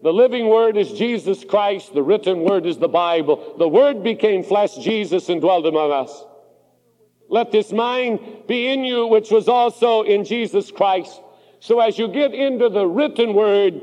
The 0.03 0.13
living 0.13 0.49
Word 0.49 0.77
is 0.77 0.93
Jesus 0.93 1.45
Christ. 1.45 1.93
The 1.93 2.03
written 2.03 2.41
Word 2.41 2.65
is 2.65 2.79
the 2.79 2.89
Bible. 2.89 3.55
The 3.59 3.69
Word 3.69 4.03
became 4.03 4.43
flesh, 4.43 4.77
Jesus, 4.77 5.29
and 5.29 5.41
dwelled 5.41 5.67
among 5.67 5.93
us. 5.93 6.25
Let 7.29 7.53
this 7.53 7.71
mind 7.71 8.19
be 8.49 8.69
in 8.69 8.85
you, 8.85 9.07
which 9.07 9.31
was 9.31 9.49
also 9.49 10.03
in 10.03 10.25
Jesus 10.25 10.71
Christ. 10.71 11.21
So 11.61 11.81
as 11.81 11.99
you 11.99 12.09
get 12.09 12.33
into 12.33 12.69
the 12.69 12.87
written 12.87 13.35
Word, 13.35 13.83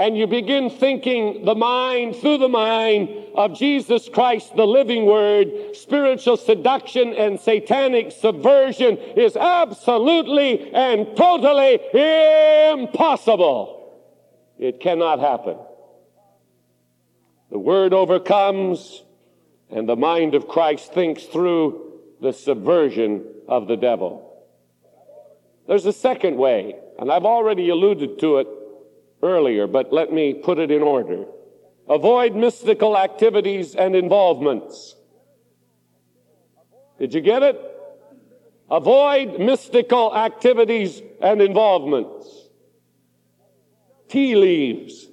and 0.00 0.16
you 0.16 0.26
begin 0.26 0.70
thinking 0.70 1.44
the 1.44 1.54
mind 1.54 2.16
through 2.16 2.38
the 2.38 2.48
mind 2.48 3.10
of 3.34 3.54
Jesus 3.54 4.08
Christ, 4.08 4.56
the 4.56 4.66
living 4.66 5.04
word, 5.04 5.76
spiritual 5.76 6.38
seduction 6.38 7.12
and 7.12 7.38
satanic 7.38 8.10
subversion 8.10 8.96
is 8.96 9.36
absolutely 9.36 10.72
and 10.72 11.14
totally 11.18 11.78
impossible. 12.72 13.79
It 14.60 14.78
cannot 14.78 15.20
happen. 15.20 15.56
The 17.50 17.58
word 17.58 17.94
overcomes, 17.94 19.02
and 19.70 19.88
the 19.88 19.96
mind 19.96 20.34
of 20.34 20.48
Christ 20.48 20.92
thinks 20.92 21.24
through 21.24 22.00
the 22.20 22.34
subversion 22.34 23.24
of 23.48 23.68
the 23.68 23.78
devil. 23.78 24.44
There's 25.66 25.86
a 25.86 25.94
second 25.94 26.36
way, 26.36 26.76
and 26.98 27.10
I've 27.10 27.24
already 27.24 27.70
alluded 27.70 28.18
to 28.18 28.36
it 28.36 28.48
earlier, 29.22 29.66
but 29.66 29.94
let 29.94 30.12
me 30.12 30.34
put 30.34 30.58
it 30.58 30.70
in 30.70 30.82
order. 30.82 31.24
Avoid 31.88 32.36
mystical 32.36 32.98
activities 32.98 33.74
and 33.74 33.96
involvements. 33.96 34.94
Did 36.98 37.14
you 37.14 37.22
get 37.22 37.42
it? 37.42 37.58
Avoid 38.70 39.40
mystical 39.40 40.14
activities 40.14 41.00
and 41.22 41.40
involvements. 41.40 42.39
Tea 44.10 44.34
leaves, 44.34 45.08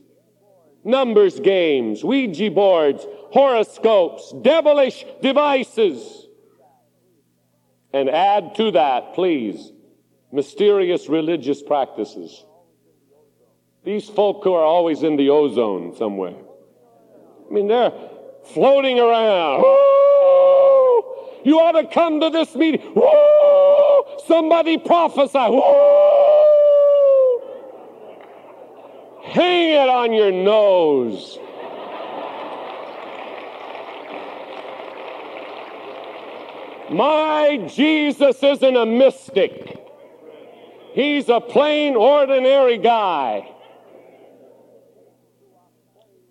numbers 0.84 1.40
games, 1.40 2.04
Ouija 2.04 2.50
boards, 2.50 3.06
horoscopes, 3.32 4.34
devilish 4.42 5.06
devices. 5.22 6.26
And 7.94 8.10
add 8.10 8.56
to 8.56 8.72
that, 8.72 9.14
please, 9.14 9.72
mysterious 10.32 11.08
religious 11.10 11.62
practices. 11.62 12.44
These 13.84 14.10
folk 14.10 14.44
who 14.44 14.54
are 14.54 14.66
always 14.66 15.04
in 15.04 15.16
the 15.16 15.30
ozone 15.30 15.96
somewhere. 15.96 16.36
I 17.50 17.54
mean, 17.54 17.68
they're 17.68 17.94
floating 18.54 19.00
around. 19.00 19.62
Woo! 19.62 21.04
You 21.46 21.60
ought 21.60 21.80
to 21.80 21.88
come 21.94 22.20
to 22.22 22.32
this 22.32 22.56
meeting. 22.56 22.82
Woo! 22.96 24.18
Somebody 24.26 24.80
prophesy. 24.80 25.38
Woo! 25.38 25.97
Hang 29.38 29.70
it 29.70 29.88
on 29.88 30.14
your 30.14 30.32
nose. 30.32 31.38
My 36.90 37.64
Jesus 37.68 38.42
isn't 38.42 38.76
a 38.76 38.88
mystic. 38.88 39.78
He's 40.94 41.30
a 41.30 41.40
plain, 41.40 41.96
ordinary 41.96 42.80
guy 42.80 43.48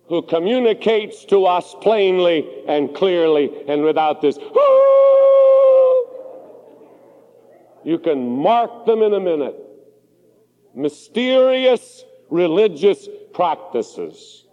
who 0.09 0.21
communicates 0.23 1.23
to 1.25 1.45
us 1.45 1.77
plainly 1.81 2.45
and 2.67 2.93
clearly 2.93 3.49
and 3.69 3.83
without 3.83 4.21
this. 4.21 4.37
You 7.85 7.99
can 8.03 8.41
mark 8.41 8.85
them 8.85 9.01
in 9.01 9.13
a 9.13 9.19
minute. 9.21 9.55
Mysterious 10.75 12.03
religious 12.29 13.07
practices. 13.33 14.45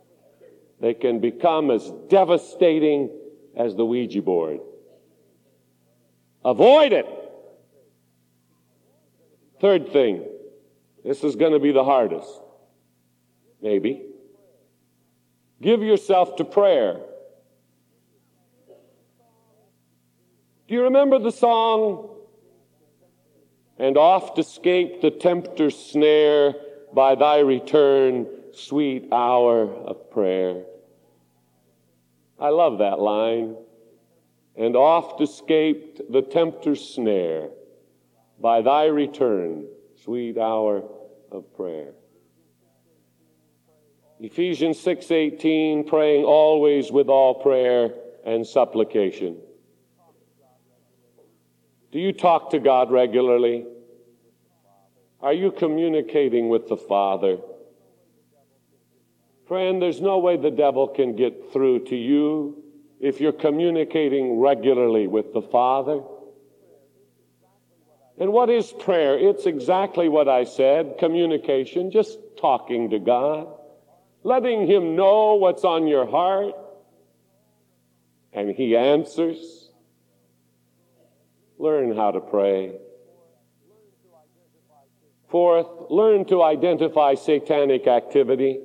They 0.80 0.94
can 0.94 1.20
become 1.20 1.70
as 1.70 1.90
devastating 2.08 3.10
as 3.56 3.74
the 3.74 3.84
Ouija 3.84 4.22
board. 4.22 4.60
Avoid 6.44 6.92
it. 6.92 7.06
Third 9.60 9.92
thing, 9.92 10.24
this 11.04 11.24
is 11.24 11.36
going 11.36 11.52
to 11.52 11.58
be 11.58 11.72
the 11.72 11.84
hardest. 11.84 12.28
Maybe. 13.62 14.04
Give 15.62 15.82
yourself 15.82 16.36
to 16.36 16.44
prayer. 16.44 17.00
Do 20.68 20.74
you 20.74 20.82
remember 20.82 21.18
the 21.18 21.32
song? 21.32 22.10
And 23.78 23.96
oft 23.96 24.38
escape 24.38 25.00
the 25.00 25.10
tempter's 25.10 25.76
snare 25.76 26.54
by 26.94 27.16
thy 27.16 27.40
return, 27.40 28.26
sweet 28.52 29.08
hour 29.12 29.64
of 29.64 30.10
prayer. 30.10 30.64
I 32.38 32.50
love 32.50 32.78
that 32.78 33.00
line. 33.00 33.56
And 34.56 34.76
oft 34.76 35.20
escaped 35.20 36.00
the 36.12 36.22
tempter's 36.22 36.94
snare 36.94 37.48
by 38.40 38.62
thy 38.62 38.84
return, 38.84 39.66
sweet 39.96 40.38
hour 40.38 40.84
of 41.32 41.52
prayer. 41.56 41.94
Ephesians 44.20 44.78
6:18 44.78 45.84
praying 45.84 46.24
always 46.24 46.92
with 46.92 47.08
all 47.08 47.34
prayer 47.34 47.94
and 48.24 48.46
supplication. 48.46 49.36
Do 51.90 51.98
you 51.98 52.12
talk 52.12 52.50
to 52.50 52.60
God 52.60 52.92
regularly? 52.92 53.66
Are 55.24 55.32
you 55.32 55.52
communicating 55.52 56.50
with 56.50 56.68
the 56.68 56.76
Father? 56.76 57.38
Friend, 59.48 59.80
there's 59.80 60.02
no 60.02 60.18
way 60.18 60.36
the 60.36 60.50
devil 60.50 60.86
can 60.86 61.16
get 61.16 61.50
through 61.50 61.86
to 61.86 61.96
you 61.96 62.62
if 63.00 63.22
you're 63.22 63.32
communicating 63.32 64.38
regularly 64.38 65.06
with 65.06 65.32
the 65.32 65.40
Father. 65.40 66.02
And 68.18 68.34
what 68.34 68.50
is 68.50 68.70
prayer? 68.70 69.18
It's 69.18 69.46
exactly 69.46 70.10
what 70.10 70.28
I 70.28 70.44
said 70.44 70.96
communication, 70.98 71.90
just 71.90 72.18
talking 72.38 72.90
to 72.90 72.98
God, 72.98 73.48
letting 74.24 74.66
Him 74.66 74.94
know 74.94 75.36
what's 75.36 75.64
on 75.64 75.86
your 75.86 76.06
heart, 76.06 76.54
and 78.34 78.50
He 78.50 78.76
answers. 78.76 79.70
Learn 81.58 81.96
how 81.96 82.10
to 82.10 82.20
pray. 82.20 82.74
Fourth, 85.34 85.90
learn 85.90 86.26
to 86.26 86.44
identify 86.44 87.16
satanic 87.16 87.88
activity. 87.88 88.60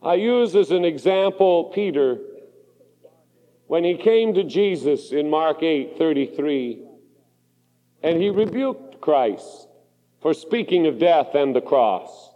I 0.00 0.14
use 0.14 0.54
as 0.54 0.70
an 0.70 0.84
example 0.84 1.72
Peter 1.74 2.20
when 3.66 3.82
he 3.82 3.96
came 3.96 4.34
to 4.34 4.44
Jesus 4.44 5.10
in 5.10 5.28
Mark 5.28 5.64
8 5.64 5.98
33, 5.98 6.86
and 8.04 8.22
he 8.22 8.30
rebuked 8.30 9.00
Christ 9.00 9.66
for 10.22 10.32
speaking 10.32 10.86
of 10.86 11.00
death 11.00 11.34
and 11.34 11.56
the 11.56 11.60
cross. 11.60 12.30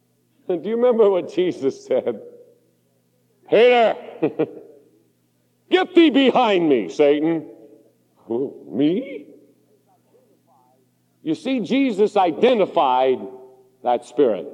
Do 0.46 0.60
you 0.62 0.76
remember 0.76 1.10
what 1.10 1.34
Jesus 1.34 1.84
said? 1.84 2.22
Peter, 3.50 3.96
get 5.68 5.92
thee 5.96 6.10
behind 6.10 6.68
me, 6.68 6.90
Satan. 6.90 7.50
Me? 8.68 9.33
You 11.24 11.34
see, 11.34 11.60
Jesus 11.60 12.18
identified 12.18 13.18
that 13.82 14.04
spirit, 14.04 14.46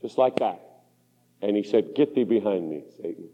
just 0.00 0.16
like 0.16 0.36
that. 0.36 0.58
And 1.42 1.54
he 1.54 1.62
said, 1.62 1.94
Get 1.94 2.14
thee 2.14 2.24
behind 2.24 2.68
me, 2.68 2.82
Satan. 2.96 3.28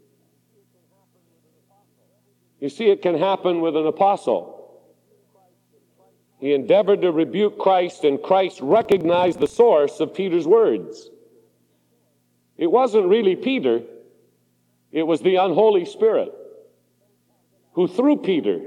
You 2.59 2.67
see, 2.67 2.89
it 2.89 3.01
can 3.01 3.17
happen 3.17 3.61
with 3.61 3.77
an 3.77 3.87
apostle. 3.87 4.57
He 6.39 6.53
endeavored 6.53 7.01
to 7.03 7.13
rebuke 7.13 7.57
Christ, 7.57 8.03
and 8.03 8.21
Christ 8.21 8.59
recognized 8.61 9.39
the 9.39 9.47
source 9.47 10.01
of 10.01 10.13
Peter's 10.13 10.45
words. 10.45 11.09
It 12.57 12.69
wasn't 12.69 13.07
really 13.07 13.37
Peter, 13.37 13.83
it 14.91 15.03
was 15.03 15.21
the 15.21 15.37
unholy 15.37 15.85
spirit 15.85 16.33
who, 17.73 17.87
through 17.87 18.17
Peter, 18.17 18.59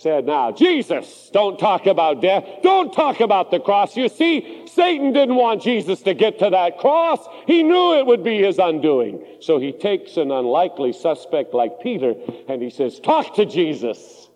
said, 0.00 0.24
Now, 0.24 0.50
Jesus, 0.50 1.28
don't 1.30 1.58
talk 1.58 1.84
about 1.84 2.22
death. 2.22 2.44
Don't 2.62 2.90
talk 2.90 3.20
about 3.20 3.50
the 3.50 3.60
cross. 3.60 3.98
You 3.98 4.08
see, 4.08 4.66
Satan 4.66 5.12
didn't 5.12 5.34
want 5.34 5.62
Jesus 5.62 6.00
to 6.02 6.14
get 6.14 6.38
to 6.38 6.48
that 6.48 6.78
cross. 6.78 7.20
He 7.46 7.62
knew 7.62 7.98
it 7.98 8.06
would 8.06 8.24
be 8.24 8.38
his 8.38 8.58
undoing. 8.58 9.22
So 9.40 9.58
he 9.58 9.72
takes 9.72 10.16
an 10.16 10.30
unlikely 10.30 10.94
suspect 10.94 11.52
like 11.52 11.80
Peter 11.80 12.14
and 12.48 12.62
he 12.62 12.70
says, 12.70 12.98
Talk 12.98 13.34
to 13.34 13.44
Jesus. 13.44 14.30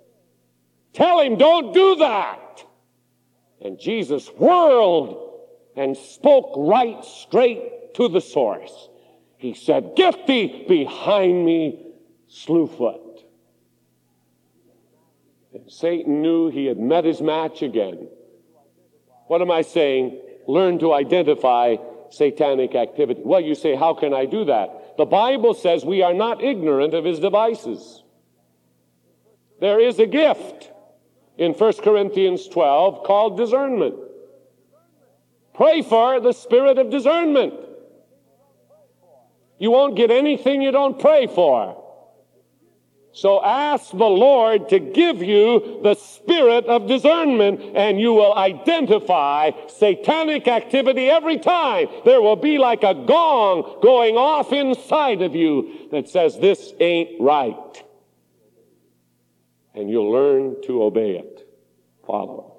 Tell 0.92 1.20
him, 1.20 1.38
don't 1.38 1.72
do 1.72 1.96
that. 1.96 2.62
And 3.62 3.80
Jesus 3.80 4.28
whirled 4.28 5.40
and 5.76 5.96
spoke 5.96 6.52
right 6.58 7.02
straight 7.02 7.94
to 7.94 8.08
the 8.08 8.20
source. 8.20 8.90
He 9.38 9.54
said, 9.54 9.92
Get 9.96 10.26
thee 10.26 10.66
behind 10.68 11.46
me, 11.46 11.86
slewfoot. 12.30 13.03
Satan 15.68 16.22
knew 16.22 16.50
he 16.50 16.66
had 16.66 16.78
met 16.78 17.04
his 17.04 17.20
match 17.20 17.62
again. 17.62 18.08
What 19.26 19.40
am 19.40 19.50
I 19.50 19.62
saying? 19.62 20.20
Learn 20.46 20.78
to 20.80 20.92
identify 20.92 21.76
satanic 22.10 22.74
activity. 22.74 23.22
Well, 23.24 23.40
you 23.40 23.54
say, 23.54 23.74
how 23.74 23.94
can 23.94 24.12
I 24.14 24.26
do 24.26 24.44
that? 24.46 24.96
The 24.96 25.06
Bible 25.06 25.54
says 25.54 25.84
we 25.84 26.02
are 26.02 26.14
not 26.14 26.42
ignorant 26.42 26.94
of 26.94 27.04
his 27.04 27.18
devices. 27.18 28.02
There 29.60 29.80
is 29.80 29.98
a 29.98 30.06
gift 30.06 30.70
in 31.38 31.52
1 31.52 31.72
Corinthians 31.82 32.48
12 32.48 33.04
called 33.04 33.36
discernment. 33.36 33.96
Pray 35.54 35.82
for 35.82 36.20
the 36.20 36.32
spirit 36.32 36.78
of 36.78 36.90
discernment. 36.90 37.54
You 39.58 39.70
won't 39.70 39.96
get 39.96 40.10
anything 40.10 40.62
you 40.62 40.72
don't 40.72 40.98
pray 40.98 41.26
for. 41.26 41.83
So 43.14 43.40
ask 43.44 43.92
the 43.92 43.96
Lord 43.96 44.70
to 44.70 44.80
give 44.80 45.22
you 45.22 45.78
the 45.84 45.94
spirit 45.94 46.66
of 46.66 46.88
discernment 46.88 47.60
and 47.76 48.00
you 48.00 48.12
will 48.12 48.34
identify 48.34 49.52
satanic 49.68 50.48
activity 50.48 51.08
every 51.08 51.38
time. 51.38 51.86
There 52.04 52.20
will 52.20 52.34
be 52.34 52.58
like 52.58 52.82
a 52.82 52.92
gong 52.92 53.78
going 53.80 54.16
off 54.16 54.52
inside 54.52 55.22
of 55.22 55.36
you 55.36 55.88
that 55.92 56.08
says 56.08 56.40
this 56.40 56.74
ain't 56.80 57.20
right. 57.20 57.84
And 59.74 59.88
you'll 59.88 60.10
learn 60.10 60.56
to 60.64 60.82
obey 60.82 61.16
it. 61.16 61.48
Follow. 62.04 62.56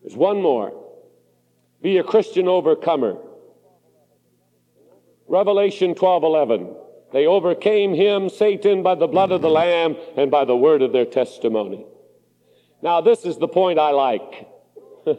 There's 0.00 0.16
one 0.16 0.40
more. 0.40 0.82
Be 1.82 1.98
a 1.98 2.04
Christian 2.04 2.48
overcomer. 2.48 3.18
Revelation 5.28 5.94
12 5.94 6.24
11. 6.24 6.76
They 7.16 7.24
overcame 7.24 7.94
him, 7.94 8.28
Satan, 8.28 8.82
by 8.82 8.94
the 8.94 9.06
blood 9.06 9.32
of 9.32 9.40
the 9.40 9.48
Lamb 9.48 9.96
and 10.18 10.30
by 10.30 10.44
the 10.44 10.54
word 10.54 10.82
of 10.82 10.92
their 10.92 11.06
testimony. 11.06 11.86
Now, 12.82 13.00
this 13.00 13.24
is 13.24 13.38
the 13.38 13.48
point 13.48 13.78
I 13.78 13.92
like. 13.92 14.46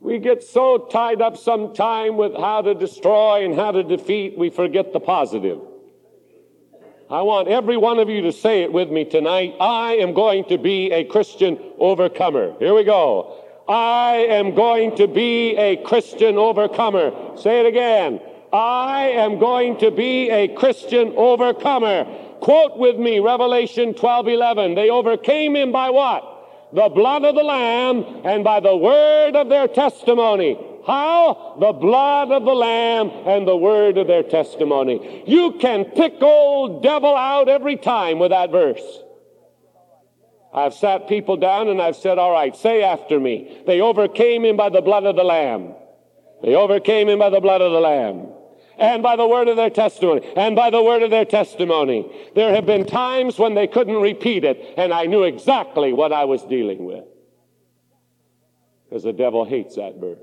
we 0.00 0.18
get 0.18 0.42
so 0.42 0.76
tied 0.76 1.22
up 1.22 1.38
sometime 1.38 2.18
with 2.18 2.36
how 2.36 2.60
to 2.60 2.74
destroy 2.74 3.46
and 3.46 3.54
how 3.54 3.72
to 3.72 3.82
defeat, 3.82 4.36
we 4.36 4.50
forget 4.50 4.92
the 4.92 5.00
positive. 5.00 5.58
I 7.08 7.22
want 7.22 7.48
every 7.48 7.78
one 7.78 7.98
of 7.98 8.10
you 8.10 8.20
to 8.20 8.32
say 8.32 8.60
it 8.62 8.74
with 8.74 8.90
me 8.90 9.06
tonight. 9.06 9.54
I 9.58 9.94
am 9.94 10.12
going 10.12 10.44
to 10.50 10.58
be 10.58 10.92
a 10.92 11.04
Christian 11.04 11.58
overcomer. 11.78 12.58
Here 12.58 12.74
we 12.74 12.84
go. 12.84 13.42
I 13.66 14.26
am 14.28 14.54
going 14.54 14.96
to 14.96 15.08
be 15.08 15.56
a 15.56 15.76
Christian 15.78 16.36
overcomer. 16.36 17.38
Say 17.38 17.60
it 17.60 17.64
again. 17.64 18.20
I 18.52 19.12
am 19.14 19.38
going 19.38 19.78
to 19.78 19.90
be 19.90 20.28
a 20.28 20.48
Christian 20.48 21.14
overcomer. 21.16 22.04
Quote 22.40 22.76
with 22.76 22.98
me 22.98 23.18
Revelation 23.18 23.94
12 23.94 24.28
11. 24.28 24.74
They 24.74 24.90
overcame 24.90 25.56
him 25.56 25.72
by 25.72 25.88
what? 25.88 26.28
The 26.74 26.90
blood 26.90 27.24
of 27.24 27.34
the 27.34 27.42
Lamb 27.42 28.04
and 28.24 28.44
by 28.44 28.60
the 28.60 28.76
word 28.76 29.36
of 29.36 29.48
their 29.48 29.68
testimony. 29.68 30.58
How? 30.86 31.56
The 31.60 31.72
blood 31.72 32.30
of 32.30 32.44
the 32.44 32.54
Lamb 32.54 33.10
and 33.26 33.48
the 33.48 33.56
word 33.56 33.96
of 33.96 34.06
their 34.06 34.22
testimony. 34.22 35.24
You 35.26 35.52
can 35.52 35.86
pick 35.86 36.20
old 36.20 36.82
devil 36.82 37.14
out 37.16 37.48
every 37.48 37.76
time 37.76 38.18
with 38.18 38.32
that 38.32 38.50
verse. 38.50 38.82
I've 40.52 40.74
sat 40.74 41.08
people 41.08 41.38
down 41.38 41.68
and 41.68 41.80
I've 41.80 41.96
said, 41.96 42.18
all 42.18 42.32
right, 42.32 42.54
say 42.54 42.82
after 42.82 43.18
me. 43.18 43.62
They 43.66 43.80
overcame 43.80 44.44
him 44.44 44.58
by 44.58 44.68
the 44.68 44.82
blood 44.82 45.04
of 45.04 45.16
the 45.16 45.24
Lamb. 45.24 45.74
They 46.42 46.54
overcame 46.54 47.08
him 47.08 47.18
by 47.18 47.30
the 47.30 47.40
blood 47.40 47.62
of 47.62 47.72
the 47.72 47.80
Lamb 47.80 48.32
and 48.82 49.00
by 49.00 49.14
the 49.14 49.26
word 49.26 49.46
of 49.46 49.56
their 49.56 49.70
testimony, 49.70 50.28
and 50.36 50.56
by 50.56 50.68
the 50.68 50.82
word 50.82 51.04
of 51.04 51.10
their 51.10 51.24
testimony. 51.24 52.04
There 52.34 52.52
have 52.52 52.66
been 52.66 52.84
times 52.84 53.38
when 53.38 53.54
they 53.54 53.68
couldn't 53.68 54.00
repeat 54.00 54.42
it, 54.42 54.74
and 54.76 54.92
I 54.92 55.06
knew 55.06 55.22
exactly 55.22 55.92
what 55.92 56.12
I 56.12 56.24
was 56.24 56.42
dealing 56.42 56.84
with. 56.84 57.04
Because 58.88 59.04
the 59.04 59.12
devil 59.12 59.44
hates 59.44 59.76
that 59.76 60.00
verse. 60.00 60.18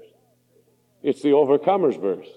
It's 1.02 1.22
the 1.22 1.30
overcomer's 1.30 1.96
verse. 1.96 2.28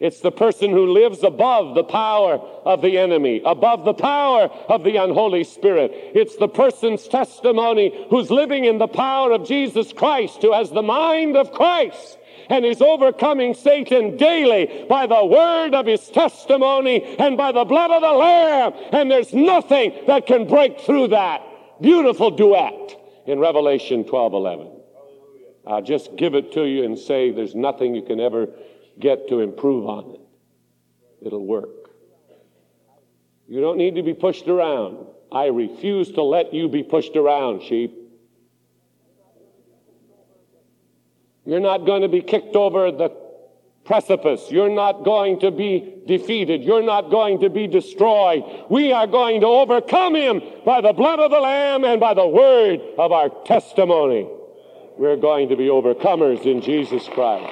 It's 0.00 0.20
the 0.20 0.32
person 0.32 0.70
who 0.70 0.92
lives 0.92 1.22
above 1.22 1.76
the 1.76 1.84
power 1.84 2.38
of 2.64 2.82
the 2.82 2.98
enemy, 2.98 3.40
above 3.44 3.84
the 3.84 3.94
power 3.94 4.48
of 4.68 4.82
the 4.82 4.96
unholy 4.96 5.44
spirit. 5.44 5.92
It's 5.94 6.36
the 6.36 6.48
person's 6.48 7.06
testimony 7.06 8.06
who's 8.10 8.30
living 8.32 8.64
in 8.64 8.78
the 8.78 8.88
power 8.88 9.30
of 9.30 9.46
Jesus 9.46 9.92
Christ, 9.92 10.42
who 10.42 10.52
has 10.52 10.70
the 10.70 10.82
mind 10.82 11.36
of 11.36 11.52
Christ 11.52 12.17
and 12.48 12.64
is 12.64 12.80
overcoming 12.80 13.54
Satan 13.54 14.16
daily 14.16 14.86
by 14.88 15.06
the 15.06 15.24
word 15.24 15.74
of 15.74 15.86
his 15.86 16.08
testimony 16.08 17.02
and 17.18 17.36
by 17.36 17.52
the 17.52 17.64
blood 17.64 17.90
of 17.90 18.02
the 18.02 18.12
Lamb. 18.12 18.72
And 18.92 19.10
there's 19.10 19.32
nothing 19.32 19.92
that 20.06 20.26
can 20.26 20.46
break 20.46 20.80
through 20.80 21.08
that. 21.08 21.42
Beautiful 21.80 22.30
duet 22.30 22.96
in 23.26 23.38
Revelation 23.38 24.04
12 24.04 24.32
11. 24.32 24.72
I'll 25.66 25.82
just 25.82 26.16
give 26.16 26.34
it 26.34 26.52
to 26.52 26.64
you 26.64 26.84
and 26.84 26.98
say 26.98 27.30
there's 27.30 27.54
nothing 27.54 27.94
you 27.94 28.02
can 28.02 28.20
ever 28.20 28.48
get 28.98 29.28
to 29.28 29.40
improve 29.40 29.86
on 29.86 30.14
it. 30.14 30.20
It'll 31.26 31.46
work. 31.46 31.68
You 33.46 33.60
don't 33.60 33.76
need 33.76 33.94
to 33.96 34.02
be 34.02 34.14
pushed 34.14 34.48
around. 34.48 35.06
I 35.30 35.46
refuse 35.46 36.12
to 36.12 36.22
let 36.22 36.54
you 36.54 36.68
be 36.68 36.82
pushed 36.82 37.16
around, 37.16 37.62
sheep. 37.62 37.97
You're 41.48 41.60
not 41.60 41.86
going 41.86 42.02
to 42.02 42.08
be 42.08 42.20
kicked 42.20 42.56
over 42.56 42.92
the 42.92 43.08
precipice. 43.86 44.50
You're 44.50 44.68
not 44.68 45.02
going 45.02 45.40
to 45.40 45.50
be 45.50 46.02
defeated. 46.06 46.62
You're 46.62 46.82
not 46.82 47.10
going 47.10 47.40
to 47.40 47.48
be 47.48 47.66
destroyed. 47.66 48.42
We 48.68 48.92
are 48.92 49.06
going 49.06 49.40
to 49.40 49.46
overcome 49.46 50.14
him 50.14 50.42
by 50.66 50.82
the 50.82 50.92
blood 50.92 51.20
of 51.20 51.30
the 51.30 51.40
Lamb 51.40 51.84
and 51.84 51.98
by 51.98 52.12
the 52.12 52.28
word 52.28 52.80
of 52.98 53.12
our 53.12 53.30
testimony. 53.46 54.28
We're 54.98 55.16
going 55.16 55.48
to 55.48 55.56
be 55.56 55.68
overcomers 55.68 56.44
in 56.44 56.60
Jesus 56.60 57.08
Christ. 57.08 57.50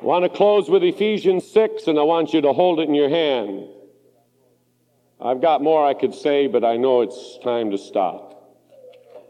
I 0.00 0.04
want 0.04 0.24
to 0.24 0.28
close 0.28 0.68
with 0.68 0.82
Ephesians 0.82 1.48
6, 1.52 1.86
and 1.86 2.00
I 2.00 2.02
want 2.02 2.34
you 2.34 2.40
to 2.40 2.52
hold 2.52 2.80
it 2.80 2.88
in 2.88 2.96
your 2.96 3.10
hand. 3.10 3.68
I've 5.24 5.40
got 5.40 5.62
more 5.62 5.86
I 5.86 5.94
could 5.94 6.14
say, 6.14 6.48
but 6.48 6.64
I 6.64 6.76
know 6.76 7.02
it's 7.02 7.38
time 7.44 7.70
to 7.70 7.78
stop. 7.78 8.30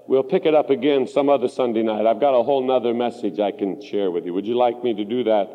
We'll 0.08 0.22
pick 0.22 0.46
it 0.46 0.54
up 0.54 0.70
again 0.70 1.06
some 1.06 1.28
other 1.28 1.48
Sunday 1.48 1.82
night. 1.82 2.06
I've 2.06 2.20
got 2.20 2.32
a 2.32 2.42
whole 2.42 2.66
nother 2.66 2.94
message 2.94 3.38
I 3.38 3.52
can 3.52 3.80
share 3.82 4.10
with 4.10 4.24
you. 4.24 4.32
Would 4.32 4.46
you 4.46 4.56
like 4.56 4.82
me 4.82 4.94
to 4.94 5.04
do 5.04 5.24
that 5.24 5.50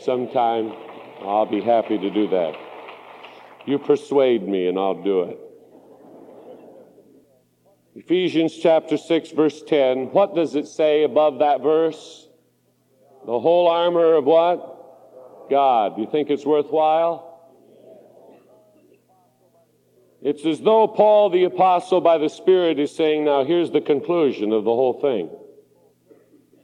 sometime? 0.00 0.72
I'll 1.22 1.46
be 1.46 1.60
happy 1.60 1.98
to 1.98 2.10
do 2.10 2.26
that. 2.28 2.56
You 3.64 3.78
persuade 3.78 4.46
me 4.46 4.66
and 4.66 4.76
I'll 4.76 5.02
do 5.02 5.22
it. 5.22 5.38
Ephesians 7.94 8.56
chapter 8.60 8.96
6, 8.96 9.30
verse 9.30 9.62
10. 9.62 10.06
What 10.06 10.34
does 10.34 10.56
it 10.56 10.66
say 10.66 11.04
above 11.04 11.38
that 11.38 11.62
verse? 11.62 12.28
The 13.24 13.38
whole 13.38 13.68
armor 13.68 14.14
of 14.14 14.24
what? 14.24 15.48
God. 15.48 15.96
Do 15.96 16.02
you 16.02 16.10
think 16.10 16.28
it's 16.28 16.44
worthwhile? 16.44 17.29
It's 20.22 20.44
as 20.44 20.60
though 20.60 20.86
Paul 20.86 21.30
the 21.30 21.44
Apostle, 21.44 22.02
by 22.02 22.18
the 22.18 22.28
Spirit, 22.28 22.78
is 22.78 22.94
saying, 22.94 23.24
Now 23.24 23.44
here's 23.44 23.70
the 23.70 23.80
conclusion 23.80 24.52
of 24.52 24.64
the 24.64 24.70
whole 24.70 25.00
thing. 25.00 25.30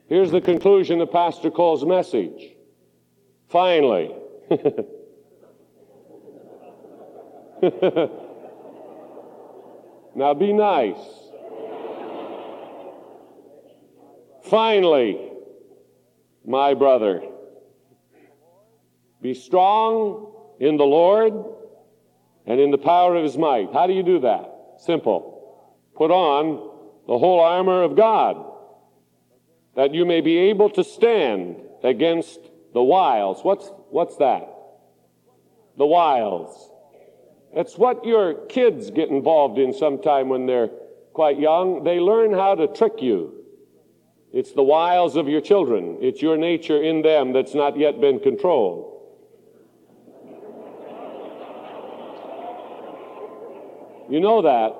Here's 0.08 0.30
the 0.30 0.42
conclusion 0.42 1.00
of 1.00 1.10
Pastor 1.10 1.50
Cole's 1.50 1.84
message. 1.84 2.54
Finally. 3.48 4.14
now 10.14 10.34
be 10.34 10.52
nice. 10.52 10.98
Finally, 14.44 15.32
my 16.44 16.74
brother, 16.74 17.22
be 19.20 19.34
strong 19.34 20.32
in 20.60 20.76
the 20.76 20.84
Lord 20.84 21.32
and 22.46 22.60
in 22.60 22.70
the 22.70 22.78
power 22.78 23.16
of 23.16 23.24
his 23.24 23.36
might. 23.36 23.72
How 23.72 23.86
do 23.86 23.92
you 23.92 24.02
do 24.02 24.20
that? 24.20 24.52
Simple. 24.78 25.36
Put 25.96 26.10
on 26.10 26.70
the 27.06 27.18
whole 27.18 27.40
armor 27.40 27.82
of 27.82 27.96
God 27.96 28.52
that 29.74 29.94
you 29.94 30.04
may 30.04 30.20
be 30.20 30.36
able 30.38 30.70
to 30.70 30.82
stand 30.82 31.56
against 31.82 32.40
the 32.72 32.82
wiles. 32.82 33.42
What's, 33.42 33.70
what's 33.90 34.16
that? 34.16 34.48
The 35.76 35.86
wiles. 35.86 36.70
It's 37.52 37.76
what 37.76 38.04
your 38.04 38.46
kids 38.46 38.90
get 38.90 39.08
involved 39.10 39.58
in 39.58 39.72
sometime 39.72 40.28
when 40.28 40.46
they're 40.46 40.70
quite 41.12 41.38
young. 41.38 41.84
They 41.84 42.00
learn 42.00 42.32
how 42.32 42.54
to 42.54 42.66
trick 42.68 43.00
you. 43.00 43.32
It's 44.32 44.52
the 44.52 44.62
wiles 44.62 45.16
of 45.16 45.28
your 45.28 45.40
children. 45.40 45.98
It's 46.00 46.20
your 46.20 46.36
nature 46.36 46.82
in 46.82 47.02
them 47.02 47.32
that's 47.32 47.54
not 47.54 47.78
yet 47.78 48.00
been 48.00 48.20
controlled. 48.20 48.95
You 54.08 54.20
know 54.20 54.42
that. 54.42 54.76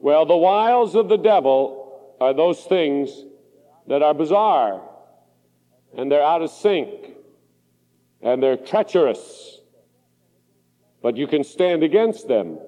Well, 0.00 0.26
the 0.26 0.36
wiles 0.36 0.94
of 0.94 1.08
the 1.08 1.16
devil 1.16 2.16
are 2.20 2.34
those 2.34 2.62
things 2.64 3.10
that 3.86 4.02
are 4.02 4.14
bizarre 4.14 4.82
and 5.96 6.10
they're 6.10 6.22
out 6.22 6.42
of 6.42 6.50
sync 6.50 6.90
and 8.22 8.42
they're 8.42 8.56
treacherous, 8.56 9.60
but 11.02 11.16
you 11.16 11.26
can 11.26 11.44
stand 11.44 11.82
against 11.82 12.28
them. 12.28 12.58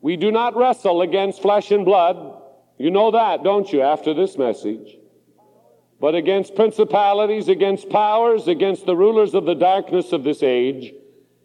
We 0.00 0.16
do 0.16 0.30
not 0.30 0.56
wrestle 0.56 1.02
against 1.02 1.42
flesh 1.42 1.70
and 1.70 1.84
blood. 1.84 2.40
You 2.78 2.90
know 2.90 3.10
that, 3.10 3.42
don't 3.42 3.72
you, 3.72 3.82
after 3.82 4.14
this 4.14 4.38
message? 4.38 4.96
But 6.00 6.14
against 6.14 6.54
principalities, 6.54 7.48
against 7.48 7.88
powers, 7.88 8.46
against 8.46 8.86
the 8.86 8.96
rulers 8.96 9.34
of 9.34 9.44
the 9.44 9.54
darkness 9.54 10.12
of 10.12 10.22
this 10.22 10.42
age 10.42 10.92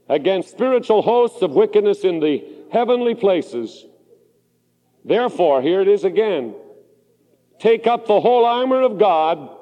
against 0.10 0.52
spiritual 0.52 1.02
hosts 1.02 1.42
of 1.42 1.52
wickedness 1.52 2.04
in 2.04 2.20
the 2.20 2.44
heavenly 2.72 3.16
places. 3.16 3.86
Therefore, 5.06 5.62
here 5.62 5.82
it 5.82 5.88
is 5.88 6.04
again. 6.04 6.56
Take 7.60 7.88
up 7.88 8.08
the 8.08 8.20
whole 8.20 8.46
armor 8.46 8.82
of 8.82 8.98
God 8.98 9.58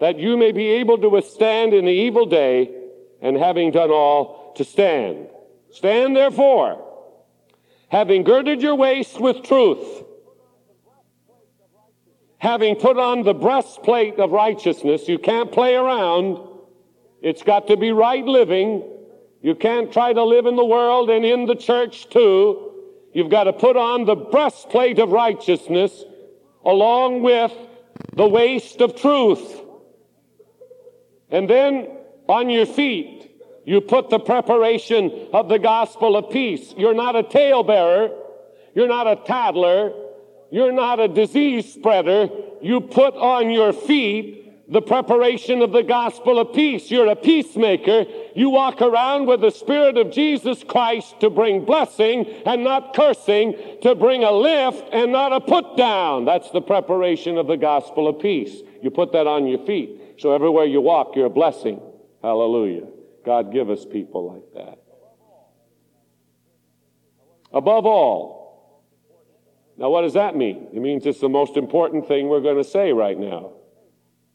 that 0.00 0.18
you 0.18 0.36
may 0.36 0.52
be 0.52 0.66
able 0.66 0.98
to 0.98 1.08
withstand 1.08 1.74
in 1.74 1.84
the 1.84 1.92
evil 1.92 2.26
day 2.26 2.70
and 3.20 3.36
having 3.36 3.70
done 3.70 3.90
all 3.90 4.52
to 4.56 4.64
stand. 4.64 5.28
Stand 5.70 6.16
therefore, 6.16 6.84
having 7.88 8.24
girded 8.24 8.60
your 8.60 8.74
waist 8.74 9.20
with 9.20 9.42
truth, 9.42 10.04
having 12.38 12.74
put 12.74 12.98
on 12.98 13.22
the 13.22 13.32
breastplate 13.32 14.18
of 14.18 14.32
righteousness. 14.32 15.08
You 15.08 15.18
can't 15.18 15.52
play 15.52 15.76
around. 15.76 16.38
It's 17.22 17.42
got 17.42 17.68
to 17.68 17.76
be 17.76 17.92
right 17.92 18.24
living. 18.24 18.82
You 19.42 19.56
can't 19.56 19.92
try 19.92 20.12
to 20.12 20.24
live 20.24 20.46
in 20.46 20.54
the 20.54 20.64
world 20.64 21.10
and 21.10 21.24
in 21.24 21.46
the 21.46 21.56
church 21.56 22.08
too. 22.08 22.70
You've 23.12 23.28
got 23.28 23.44
to 23.44 23.52
put 23.52 23.76
on 23.76 24.04
the 24.04 24.14
breastplate 24.14 25.00
of 25.00 25.10
righteousness 25.10 26.04
along 26.64 27.22
with 27.22 27.52
the 28.14 28.26
waist 28.26 28.80
of 28.80 28.94
truth. 28.94 29.60
And 31.28 31.50
then 31.50 31.88
on 32.28 32.50
your 32.50 32.66
feet, 32.66 33.30
you 33.64 33.80
put 33.80 34.10
the 34.10 34.20
preparation 34.20 35.28
of 35.32 35.48
the 35.48 35.58
gospel 35.58 36.16
of 36.16 36.30
peace. 36.30 36.72
You're 36.76 36.94
not 36.94 37.16
a 37.16 37.22
talebearer. 37.22 38.10
You're 38.74 38.88
not 38.88 39.06
a 39.06 39.16
tattler. 39.16 39.92
You're 40.50 40.72
not 40.72 41.00
a 41.00 41.08
disease 41.08 41.72
spreader. 41.72 42.28
You 42.60 42.80
put 42.80 43.14
on 43.14 43.50
your 43.50 43.72
feet 43.72 44.41
the 44.72 44.80
preparation 44.80 45.60
of 45.60 45.70
the 45.70 45.82
gospel 45.82 46.38
of 46.38 46.54
peace. 46.54 46.90
You're 46.90 47.10
a 47.10 47.14
peacemaker. 47.14 48.06
You 48.34 48.48
walk 48.48 48.80
around 48.80 49.26
with 49.26 49.42
the 49.42 49.50
Spirit 49.50 49.98
of 49.98 50.10
Jesus 50.10 50.64
Christ 50.64 51.20
to 51.20 51.28
bring 51.28 51.66
blessing 51.66 52.24
and 52.46 52.64
not 52.64 52.94
cursing, 52.94 53.54
to 53.82 53.94
bring 53.94 54.24
a 54.24 54.32
lift 54.32 54.88
and 54.90 55.12
not 55.12 55.32
a 55.32 55.42
put 55.42 55.76
down. 55.76 56.24
That's 56.24 56.50
the 56.52 56.62
preparation 56.62 57.36
of 57.36 57.46
the 57.46 57.58
gospel 57.58 58.08
of 58.08 58.18
peace. 58.18 58.62
You 58.80 58.90
put 58.90 59.12
that 59.12 59.26
on 59.26 59.46
your 59.46 59.64
feet. 59.66 60.14
So 60.18 60.32
everywhere 60.32 60.64
you 60.64 60.80
walk, 60.80 61.16
you're 61.16 61.26
a 61.26 61.30
blessing. 61.30 61.78
Hallelujah. 62.22 62.86
God 63.26 63.52
give 63.52 63.68
us 63.68 63.84
people 63.84 64.32
like 64.32 64.64
that. 64.64 64.78
Above 67.52 67.84
all. 67.84 68.40
Now, 69.76 69.90
what 69.90 70.02
does 70.02 70.14
that 70.14 70.34
mean? 70.34 70.68
It 70.72 70.80
means 70.80 71.04
it's 71.04 71.20
the 71.20 71.28
most 71.28 71.58
important 71.58 72.08
thing 72.08 72.28
we're 72.28 72.40
going 72.40 72.56
to 72.56 72.64
say 72.64 72.92
right 72.92 73.18
now. 73.18 73.52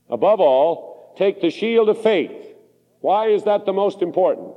Above 0.09 0.39
all, 0.39 1.13
take 1.17 1.41
the 1.41 1.49
shield 1.49 1.89
of 1.89 2.01
faith. 2.01 2.55
Why 3.01 3.27
is 3.27 3.43
that 3.43 3.65
the 3.65 3.73
most 3.73 4.01
important? 4.01 4.53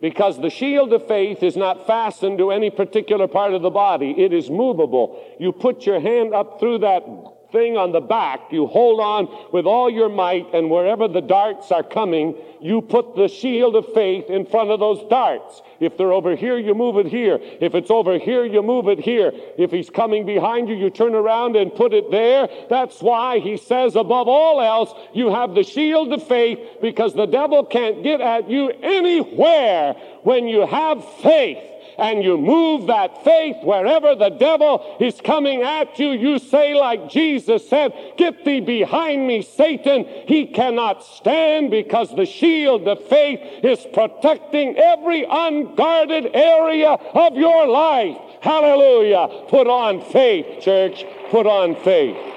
Because 0.00 0.40
the 0.40 0.50
shield 0.50 0.92
of 0.92 1.06
faith 1.08 1.42
is 1.42 1.56
not 1.56 1.86
fastened 1.86 2.38
to 2.38 2.50
any 2.50 2.70
particular 2.70 3.26
part 3.26 3.54
of 3.54 3.62
the 3.62 3.70
body. 3.70 4.14
It 4.18 4.32
is 4.32 4.50
movable. 4.50 5.22
You 5.38 5.52
put 5.52 5.86
your 5.86 6.00
hand 6.00 6.34
up 6.34 6.60
through 6.60 6.78
that 6.78 7.04
thing 7.52 7.76
on 7.76 7.92
the 7.92 8.00
back. 8.00 8.40
You 8.50 8.66
hold 8.66 9.00
on 9.00 9.28
with 9.52 9.66
all 9.66 9.90
your 9.90 10.08
might, 10.08 10.52
and 10.54 10.70
wherever 10.70 11.08
the 11.08 11.20
darts 11.20 11.70
are 11.70 11.82
coming, 11.82 12.34
you 12.60 12.80
put 12.80 13.14
the 13.14 13.28
shield 13.28 13.76
of 13.76 13.92
faith 13.92 14.28
in 14.28 14.46
front 14.46 14.70
of 14.70 14.80
those 14.80 15.08
darts. 15.08 15.62
If 15.80 15.96
they're 15.96 16.12
over 16.12 16.34
here, 16.36 16.58
you 16.58 16.74
move 16.74 16.96
it 16.98 17.06
here. 17.06 17.38
If 17.40 17.74
it's 17.74 17.90
over 17.90 18.18
here, 18.18 18.44
you 18.44 18.62
move 18.62 18.88
it 18.88 18.98
here. 18.98 19.32
If 19.58 19.70
he's 19.70 19.90
coming 19.90 20.26
behind 20.26 20.68
you, 20.68 20.74
you 20.74 20.90
turn 20.90 21.14
around 21.14 21.56
and 21.56 21.74
put 21.74 21.92
it 21.92 22.10
there. 22.10 22.48
That's 22.68 23.00
why 23.00 23.38
he 23.38 23.56
says, 23.56 23.96
above 23.96 24.28
all 24.28 24.60
else, 24.60 24.92
you 25.14 25.32
have 25.32 25.54
the 25.54 25.64
shield 25.64 26.12
of 26.12 26.26
faith 26.26 26.58
because 26.80 27.14
the 27.14 27.26
devil 27.26 27.64
can't 27.64 28.02
get 28.02 28.20
at 28.20 28.50
you 28.50 28.70
anywhere 28.82 29.94
when 30.22 30.48
you 30.48 30.66
have 30.66 31.04
faith 31.20 31.75
and 31.98 32.22
you 32.22 32.36
move 32.36 32.86
that 32.86 33.24
faith 33.24 33.56
wherever 33.62 34.14
the 34.14 34.30
devil 34.30 34.96
is 35.00 35.20
coming 35.20 35.62
at 35.62 35.98
you. 35.98 36.10
You 36.10 36.38
say, 36.38 36.74
like 36.74 37.08
Jesus 37.08 37.68
said, 37.68 37.92
Get 38.16 38.44
thee 38.44 38.60
behind 38.60 39.26
me, 39.26 39.42
Satan. 39.42 40.06
He 40.26 40.46
cannot 40.46 41.04
stand 41.04 41.70
because 41.70 42.14
the 42.14 42.26
shield 42.26 42.86
of 42.88 43.02
faith 43.04 43.40
is 43.64 43.86
protecting 43.92 44.76
every 44.76 45.24
unguarded 45.28 46.30
area 46.34 46.90
of 46.90 47.36
your 47.36 47.66
life. 47.66 48.16
Hallelujah. 48.40 49.44
Put 49.48 49.66
on 49.66 50.00
faith, 50.00 50.62
church. 50.62 51.04
Put 51.30 51.46
on 51.46 51.74
faith. 51.76 52.35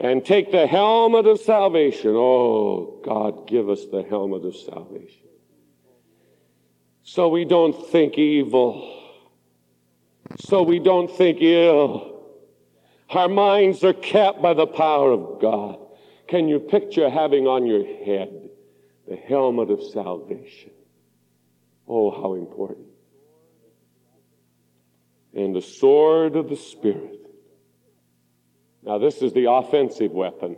And 0.00 0.24
take 0.24 0.50
the 0.50 0.66
helmet 0.66 1.26
of 1.26 1.38
salvation. 1.40 2.14
Oh, 2.14 3.00
God, 3.04 3.46
give 3.46 3.68
us 3.68 3.84
the 3.92 4.02
helmet 4.02 4.46
of 4.46 4.56
salvation. 4.56 5.28
So 7.02 7.28
we 7.28 7.44
don't 7.44 7.74
think 7.88 8.16
evil. 8.16 8.96
So 10.38 10.62
we 10.62 10.78
don't 10.78 11.10
think 11.10 11.38
ill. 11.42 12.22
Our 13.10 13.28
minds 13.28 13.84
are 13.84 13.92
kept 13.92 14.40
by 14.40 14.54
the 14.54 14.66
power 14.66 15.12
of 15.12 15.40
God. 15.40 15.78
Can 16.28 16.48
you 16.48 16.60
picture 16.60 17.10
having 17.10 17.46
on 17.46 17.66
your 17.66 17.84
head 17.84 18.48
the 19.06 19.16
helmet 19.16 19.70
of 19.70 19.82
salvation? 19.82 20.70
Oh, 21.86 22.10
how 22.10 22.34
important. 22.34 22.86
And 25.34 25.54
the 25.54 25.60
sword 25.60 26.36
of 26.36 26.48
the 26.48 26.56
Spirit 26.56 27.19
now, 28.90 28.98
this 28.98 29.22
is 29.22 29.32
the 29.32 29.48
offensive 29.48 30.10
weapon 30.10 30.56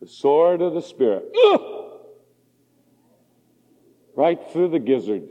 the 0.00 0.08
sword 0.08 0.60
of 0.60 0.74
the 0.74 0.82
Spirit. 0.82 1.24
Ugh! 1.40 1.60
Right 4.16 4.40
through 4.52 4.70
the 4.70 4.80
gizzard. 4.80 5.22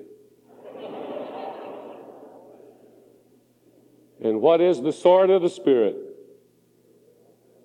and 4.23 4.39
what 4.39 4.61
is 4.61 4.81
the 4.81 4.93
sword 4.93 5.29
of 5.29 5.41
the 5.41 5.49
Spirit? 5.49 5.97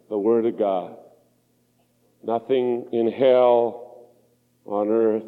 The 0.09 0.19
Word 0.19 0.45
of 0.45 0.59
God. 0.59 0.97
Nothing 2.25 2.89
in 2.91 3.13
hell, 3.13 4.09
on 4.65 4.89
earth, 4.89 5.23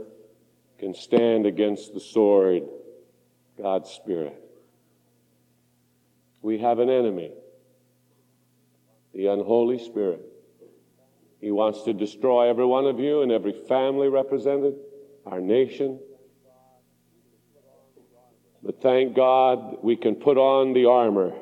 can 0.80 0.92
stand 0.92 1.46
against 1.46 1.94
the 1.94 2.00
sword, 2.00 2.64
God's 3.56 3.90
Spirit. 3.90 4.42
We 6.40 6.58
have 6.58 6.80
an 6.80 6.90
enemy 6.90 7.30
the 9.14 9.26
unholy 9.26 9.78
spirit. 9.78 10.20
He 11.40 11.50
wants 11.50 11.82
to 11.82 11.92
destroy 11.92 12.48
every 12.48 12.64
one 12.64 12.86
of 12.86 13.00
you 13.00 13.22
and 13.22 13.32
every 13.32 13.52
family 13.52 14.08
represented, 14.08 14.74
our 15.26 15.40
nation. 15.40 15.98
But 18.62 18.80
thank 18.80 19.16
God 19.16 19.78
we 19.82 19.96
can 19.96 20.14
put 20.14 20.38
on 20.38 20.72
the 20.72 20.86
armor. 20.86 21.32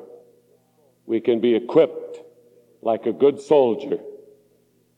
We 1.05 1.21
can 1.21 1.41
be 1.41 1.55
equipped 1.55 2.19
like 2.81 3.05
a 3.07 3.13
good 3.13 3.41
soldier. 3.41 3.99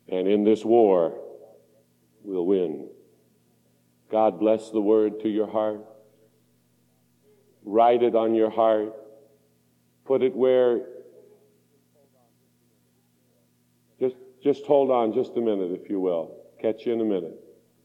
And 0.09 0.29
in 0.29 0.45
this 0.45 0.65
war, 0.65 1.19
we'll 2.23 2.47
win. 2.47 2.89
God 4.11 4.39
bless 4.39 4.71
the 4.71 4.81
word 4.81 5.21
to 5.21 5.29
your 5.29 5.51
heart. 5.51 5.85
Write 7.65 8.03
it 8.03 8.15
on 8.15 8.35
your 8.35 8.51
heart. 8.51 8.95
Put 10.05 10.23
it 10.23 10.37
where 10.37 10.83
Just 14.43 14.67
hold 14.67 14.91
on 14.91 15.13
just 15.13 15.37
a 15.37 15.41
minute, 15.41 15.71
if 15.73 15.89
you 15.89 16.01
will. 16.01 16.37
Catch 16.61 16.87
you 16.87 16.93
in 16.93 17.01
a 17.01 17.05
minute. 17.05 17.39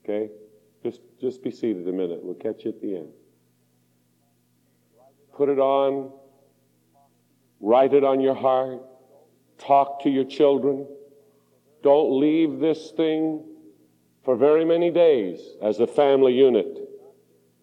Okay? 0.04 0.30
Just, 0.84 1.02
just 1.22 1.44
be 1.44 1.52
seated 1.52 1.88
a 1.88 1.92
minute. 1.92 2.20
We'll 2.22 2.36
catch 2.36 2.66
you 2.66 2.72
at 2.72 2.82
the 2.82 2.98
end. 2.98 3.10
Put 5.36 5.50
it 5.50 5.60
on. 5.60 6.12
Write 7.60 7.94
it 7.94 8.04
on 8.04 8.22
your 8.22 8.34
heart. 8.34 8.82
Talk 9.60 10.02
to 10.04 10.10
your 10.10 10.24
children. 10.24 10.88
Don't 11.84 12.20
leave 12.20 12.60
this 12.60 12.92
thing 12.92 13.44
for 14.24 14.36
very 14.36 14.66
many 14.66 14.90
days 14.90 15.40
as 15.62 15.80
a 15.80 15.88
family 15.88 16.34
unit. 16.34 16.80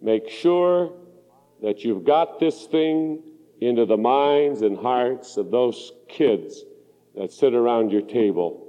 Make 0.00 0.28
sure 0.28 0.92
that 1.62 1.84
you've 1.84 2.04
got 2.04 2.38
this 2.38 2.66
thing 2.66 3.22
into 3.60 3.86
the 3.86 3.96
minds 3.96 4.62
and 4.62 4.76
hearts 4.76 5.36
of 5.36 5.50
those 5.50 5.92
kids 6.08 6.64
that 7.16 7.32
sit 7.32 7.54
around 7.54 7.90
your 7.90 8.02
table 8.02 8.63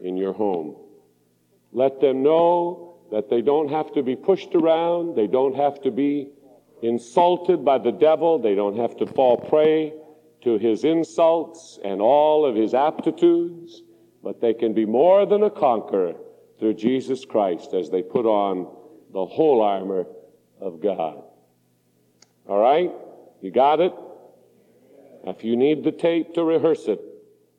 in 0.00 0.16
your 0.16 0.32
home. 0.32 0.76
Let 1.72 2.00
them 2.00 2.22
know 2.22 2.98
that 3.10 3.30
they 3.30 3.40
don't 3.40 3.70
have 3.70 3.92
to 3.94 4.02
be 4.02 4.16
pushed 4.16 4.54
around, 4.54 5.16
they 5.16 5.26
don't 5.26 5.54
have 5.56 5.80
to 5.82 5.90
be 5.90 6.30
insulted 6.82 7.64
by 7.64 7.78
the 7.78 7.92
devil, 7.92 8.38
they 8.38 8.54
don't 8.54 8.76
have 8.76 8.96
to 8.98 9.06
fall 9.06 9.36
prey 9.36 9.92
to 10.42 10.58
his 10.58 10.84
insults 10.84 11.78
and 11.84 12.00
all 12.00 12.44
of 12.44 12.54
his 12.54 12.74
aptitudes, 12.74 13.82
but 14.22 14.40
they 14.40 14.54
can 14.54 14.74
be 14.74 14.84
more 14.84 15.26
than 15.26 15.42
a 15.42 15.50
conqueror 15.50 16.14
through 16.58 16.74
Jesus 16.74 17.24
Christ 17.24 17.74
as 17.74 17.90
they 17.90 18.02
put 18.02 18.26
on 18.26 18.66
the 19.12 19.24
whole 19.24 19.62
armor 19.62 20.06
of 20.60 20.80
God. 20.80 21.22
All 22.48 22.58
right? 22.58 22.92
You 23.40 23.50
got 23.50 23.80
it? 23.80 23.92
If 25.24 25.44
you 25.44 25.56
need 25.56 25.84
the 25.84 25.92
tape 25.92 26.34
to 26.34 26.44
rehearse 26.44 26.86
it, 26.86 27.00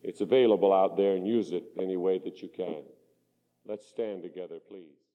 it's 0.07 0.21
available 0.21 0.73
out 0.73 0.95
there 0.95 1.15
and 1.15 1.27
use 1.27 1.51
it 1.51 1.65
any 1.77 1.97
way 1.97 2.17
that 2.17 2.41
you 2.41 2.47
can. 2.47 2.83
Let's 3.65 3.85
stand 3.87 4.23
together, 4.23 4.59
please. 4.69 5.06